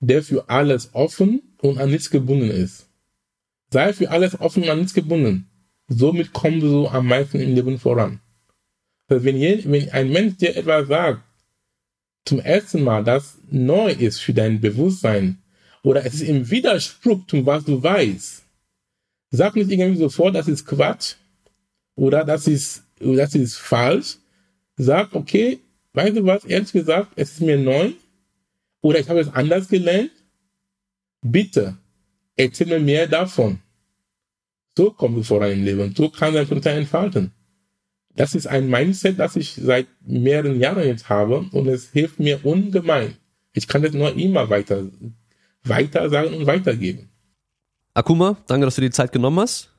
der 0.00 0.22
für 0.22 0.48
alles 0.48 0.90
offen 0.94 1.42
und 1.60 1.78
an 1.78 1.90
nichts 1.90 2.10
gebunden 2.10 2.50
ist. 2.50 2.88
Sei 3.70 3.92
für 3.92 4.10
alles 4.10 4.40
offen 4.40 4.64
und 4.64 4.70
an 4.70 4.78
nichts 4.78 4.94
gebunden. 4.94 5.48
Somit 5.88 6.32
kommst 6.32 6.62
du 6.62 6.88
am 6.88 7.06
meisten 7.06 7.40
im 7.40 7.54
Leben 7.54 7.78
voran. 7.78 8.20
Also 9.08 9.24
wenn, 9.24 9.36
je, 9.36 9.62
wenn 9.66 9.90
ein 9.90 10.10
Mensch 10.10 10.36
dir 10.36 10.56
etwas 10.56 10.88
sagt, 10.88 11.22
zum 12.24 12.38
ersten 12.38 12.82
Mal, 12.82 13.04
das 13.04 13.38
neu 13.50 13.90
ist 13.90 14.20
für 14.20 14.32
dein 14.32 14.60
Bewusstsein, 14.60 15.42
oder 15.82 16.04
es 16.04 16.14
ist 16.14 16.22
im 16.22 16.50
Widerspruch 16.50 17.26
zu 17.26 17.44
was 17.46 17.64
du 17.64 17.82
weißt, 17.82 18.42
sag 19.30 19.56
nicht 19.56 19.70
irgendwie 19.70 19.98
sofort, 19.98 20.34
das 20.34 20.48
ist 20.48 20.66
Quatsch, 20.66 21.14
oder 21.94 22.24
das 22.24 22.46
ist, 22.46 22.84
das 22.98 23.34
ist 23.34 23.56
falsch. 23.56 24.16
Sag, 24.76 25.14
okay, 25.14 25.60
weißt 25.92 26.16
du 26.16 26.24
was, 26.24 26.44
ehrlich 26.44 26.72
gesagt, 26.72 27.12
es 27.16 27.32
ist 27.32 27.40
mir 27.40 27.58
neu, 27.58 27.92
oder 28.80 28.98
ich 28.98 29.08
habe 29.08 29.20
es 29.20 29.32
anders 29.32 29.68
gelernt. 29.68 30.12
Bitte, 31.22 31.76
erzähl 32.36 32.68
mir 32.68 32.80
mehr 32.80 33.06
davon. 33.06 33.58
So 34.76 34.90
kommst 34.92 35.18
du 35.18 35.22
voran 35.22 35.52
im 35.52 35.64
Leben. 35.64 35.94
So 35.94 36.08
kann 36.08 36.32
dein 36.32 36.46
Potenzial 36.46 36.78
entfalten. 36.78 37.32
Das 38.14 38.34
ist 38.34 38.46
ein 38.46 38.68
Mindset, 38.68 39.18
das 39.18 39.36
ich 39.36 39.52
seit 39.54 39.86
mehreren 40.00 40.58
Jahren 40.58 40.86
jetzt 40.86 41.08
habe 41.08 41.46
und 41.52 41.66
es 41.68 41.90
hilft 41.90 42.18
mir 42.18 42.44
ungemein. 42.44 43.16
Ich 43.52 43.68
kann 43.68 43.82
das 43.82 43.92
nur 43.92 44.16
immer 44.16 44.48
weiter, 44.48 44.88
weiter 45.64 46.08
sagen 46.10 46.34
und 46.34 46.46
weitergeben. 46.46 47.08
Akuma, 47.94 48.36
danke, 48.46 48.66
dass 48.66 48.76
du 48.76 48.80
dir 48.82 48.88
die 48.88 48.94
Zeit 48.94 49.12
genommen 49.12 49.40
hast. 49.40 49.70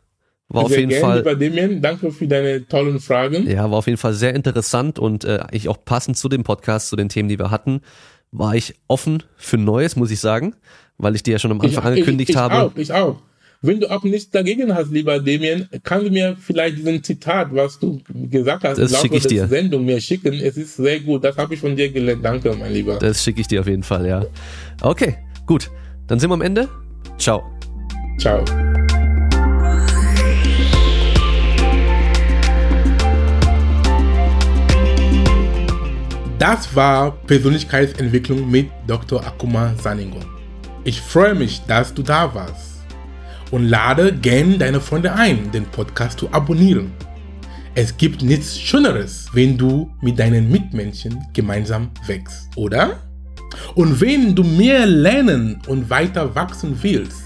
War 0.50 0.64
auf 0.64 0.70
Sehr 0.70 0.80
jeden 0.82 0.90
gerne, 0.90 1.06
Fall, 1.06 1.18
lieber 1.20 1.36
Damien, 1.36 1.82
danke 1.82 2.12
für 2.12 2.28
deine 2.28 2.68
tollen 2.68 3.00
Fragen. 3.00 3.50
ja, 3.50 3.72
war 3.72 3.78
auf 3.78 3.86
jeden 3.88 3.98
Fall 3.98 4.14
sehr 4.14 4.36
interessant 4.36 5.00
und 5.00 5.24
äh, 5.24 5.40
ich 5.52 5.70
auch 5.70 5.78
passend 5.86 6.18
zu 6.18 6.28
dem 6.28 6.44
Podcast, 6.44 6.90
zu 6.90 6.98
den 6.98 7.08
Themen, 7.08 7.30
die 7.30 7.40
wir 7.40 7.52
hatten, 7.52 7.80
war 8.32 8.54
ich 8.56 8.76
offen 8.88 9.24
für 9.38 9.58
Neues, 9.58 9.96
muss 9.96 10.12
ich 10.12 10.20
sagen, 10.20 10.54
weil 10.98 11.16
ich 11.16 11.24
dir 11.24 11.32
ja 11.34 11.40
schon 11.40 11.52
am 11.52 11.62
Anfang 11.62 11.86
angekündigt 11.86 12.32
ich, 12.32 12.36
ich 12.36 12.42
habe. 12.42 12.56
Auch, 12.64 12.76
ich 12.76 12.92
auch. 12.92 13.22
Wenn 13.62 13.80
du 13.80 13.90
auch 13.92 14.04
nichts 14.04 14.30
dagegen 14.32 14.74
hast, 14.76 14.92
lieber 14.92 15.20
Damien, 15.20 15.70
kannst 15.84 16.08
du 16.08 16.12
mir 16.12 16.36
vielleicht 16.38 16.78
diesen 16.80 17.02
Zitat, 17.02 17.50
was 17.56 17.80
du 17.80 18.02
gesagt 18.30 18.64
hast, 18.66 18.78
Das 18.78 18.92
im 18.92 18.98
schick 18.98 19.14
ich 19.14 19.22
der 19.24 19.30
dir. 19.30 19.48
Sendung 19.48 19.86
mir 19.86 20.02
schicken. 20.02 20.34
Es 20.34 20.58
ist 20.58 20.76
sehr 20.76 21.00
gut. 21.00 21.24
Das 21.24 21.38
habe 21.38 21.54
ich 21.54 21.60
von 21.62 21.76
dir 21.76 21.90
gelernt. 21.92 22.26
Danke, 22.26 22.54
mein 22.60 22.74
Lieber. 22.74 22.98
Das 22.98 23.24
schicke 23.24 23.40
ich 23.40 23.48
dir 23.48 23.62
auf 23.62 23.68
jeden 23.68 23.84
Fall, 23.84 24.08
ja. 24.08 24.26
Okay, 24.82 25.16
gut. 25.52 25.70
Dann 26.08 26.18
sind 26.18 26.30
wir 26.30 26.36
am 26.36 26.42
Ende. 26.42 26.70
Ciao. 27.18 27.44
Ciao. 28.18 28.42
Das 36.40 36.74
war 36.74 37.12
Persönlichkeitsentwicklung 37.28 38.50
mit 38.50 38.70
Dr. 38.88 39.26
Akuma 39.28 39.74
Saningo. 39.76 40.22
Ich 40.86 41.02
freue 41.02 41.36
mich, 41.36 41.62
dass 41.68 41.94
du 41.94 42.02
da 42.02 42.34
warst 42.34 42.84
und 43.52 43.66
lade 43.66 44.14
gern 44.14 44.58
deine 44.58 44.80
Freunde 44.80 45.12
ein, 45.14 45.52
den 45.52 45.66
Podcast 45.66 46.20
zu 46.20 46.32
abonnieren. 46.32 46.94
Es 47.76 47.98
gibt 47.98 48.22
nichts 48.22 48.58
Schöneres, 48.58 49.28
wenn 49.34 49.58
du 49.58 49.92
mit 50.02 50.18
deinen 50.18 50.50
Mitmenschen 50.50 51.22
gemeinsam 51.34 51.92
wächst, 52.08 52.48
oder? 52.56 53.11
Und 53.76 54.02
wenn 54.02 54.36
du 54.36 54.44
mehr 54.44 54.86
lernen 54.86 55.62
und 55.68 55.90
weiter 55.90 56.36
wachsen 56.36 56.78
willst, 56.82 57.24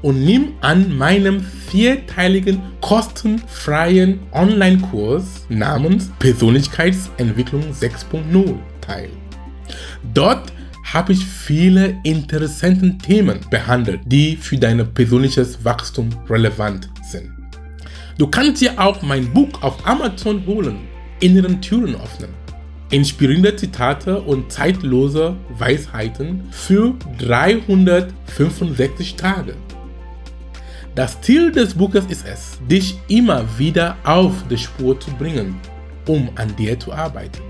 und 0.02 0.24
nimm 0.24 0.54
an 0.62 0.96
meinem 0.96 1.42
vierteiligen 1.42 2.62
kostenfreien 2.82 4.20
Online-Kurs 4.32 5.46
namens 5.50 6.12
Persönlichkeitsentwicklung 6.20 7.64
6.0 7.72 8.54
teil. 8.82 9.10
Dort 10.14 10.54
habe 10.84 11.14
ich 11.14 11.26
viele 11.26 11.96
interessante 12.04 12.98
Themen 12.98 13.40
behandelt, 13.50 14.02
die 14.06 14.36
für 14.36 14.58
dein 14.58 14.86
persönliches 14.94 15.64
Wachstum 15.64 16.10
relevant. 16.30 16.90
Du 18.18 18.28
kannst 18.28 18.62
dir 18.62 18.80
auch 18.80 19.02
mein 19.02 19.34
Buch 19.34 19.50
auf 19.62 19.88
Amazon 19.88 20.46
holen, 20.46 20.82
Inneren 21.20 21.60
Türen 21.62 21.96
öffnen. 21.96 22.30
Inspirierende 22.92 23.56
Zitate 23.56 24.22
und 24.22 24.52
zeitlose 24.52 25.36
Weisheiten 25.58 26.44
für 26.52 26.94
365 27.18 29.16
Tage. 29.16 29.56
Das 30.94 31.20
Ziel 31.22 31.52
des 31.52 31.74
Buches 31.74 32.06
ist 32.06 32.28
es, 32.28 32.60
dich 32.70 33.00
immer 33.08 33.46
wieder 33.58 33.98
auf 34.04 34.32
die 34.48 34.60
Spur 34.60 35.00
zu 35.00 35.10
bringen, 35.12 35.56
um 36.08 36.30
an 36.36 36.56
dir 36.56 36.80
zu 36.80 36.94
arbeiten. 36.94 37.42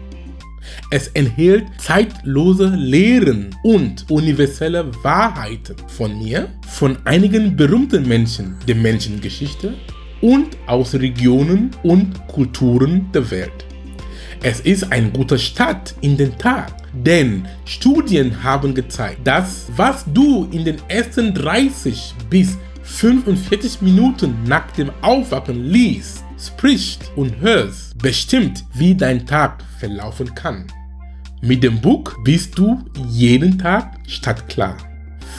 Es 0.90 1.10
enthält 1.10 1.66
zeitlose 1.78 2.70
Lehren 2.70 3.54
und 3.64 4.10
universelle 4.10 4.90
Wahrheiten 5.04 5.76
von 5.90 6.18
mir, 6.18 6.48
von 6.70 6.96
einigen 7.04 7.58
berühmten 7.58 8.08
Menschen 8.08 8.56
der 8.66 8.76
Menschengeschichte 8.76 9.74
und 10.24 10.58
aus 10.68 10.96
Regionen 10.96 11.72
und 11.84 12.28
Kulturen 12.28 13.12
der 13.14 13.30
Welt. 13.30 13.66
Es 14.42 14.62
ist 14.62 14.90
ein 14.92 15.12
guter 15.12 15.38
Start 15.38 15.96
in 16.00 16.16
den 16.16 16.38
Tag, 16.38 16.72
denn 16.94 17.46
Studien 17.66 18.42
haben 18.42 18.74
gezeigt, 18.74 19.28
dass 19.28 19.68
was 19.76 20.06
du 20.14 20.48
in 20.52 20.64
den 20.64 20.78
ersten 20.88 21.34
30 21.34 22.16
bis 22.30 22.58
45 22.84 23.82
Minuten 23.82 24.36
nach 24.48 24.72
dem 24.72 24.92
Aufwachen 25.02 25.66
liest, 25.66 26.24
sprichst 26.40 27.12
und 27.18 27.40
hörst, 27.42 27.98
bestimmt, 27.98 28.64
wie 28.74 28.96
dein 28.96 29.26
Tag 29.26 29.62
verlaufen 29.78 30.34
kann. 30.34 30.68
Mit 31.42 31.64
dem 31.64 31.82
Buch 31.82 32.14
bist 32.24 32.58
du 32.58 32.82
jeden 33.10 33.58
Tag 33.58 33.98
stadtklar. 34.08 34.78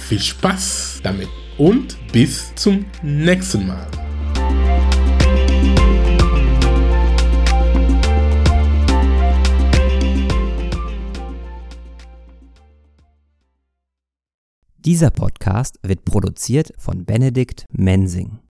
Viel 0.08 0.20
Spaß 0.20 1.00
damit 1.02 1.28
und 1.56 1.96
bis 2.12 2.54
zum 2.54 2.84
nächsten 3.02 3.66
Mal. 3.66 3.86
Dieser 14.84 15.10
Podcast 15.10 15.78
wird 15.82 16.04
produziert 16.04 16.72
von 16.76 17.06
Benedikt 17.06 17.64
Mensing. 17.72 18.43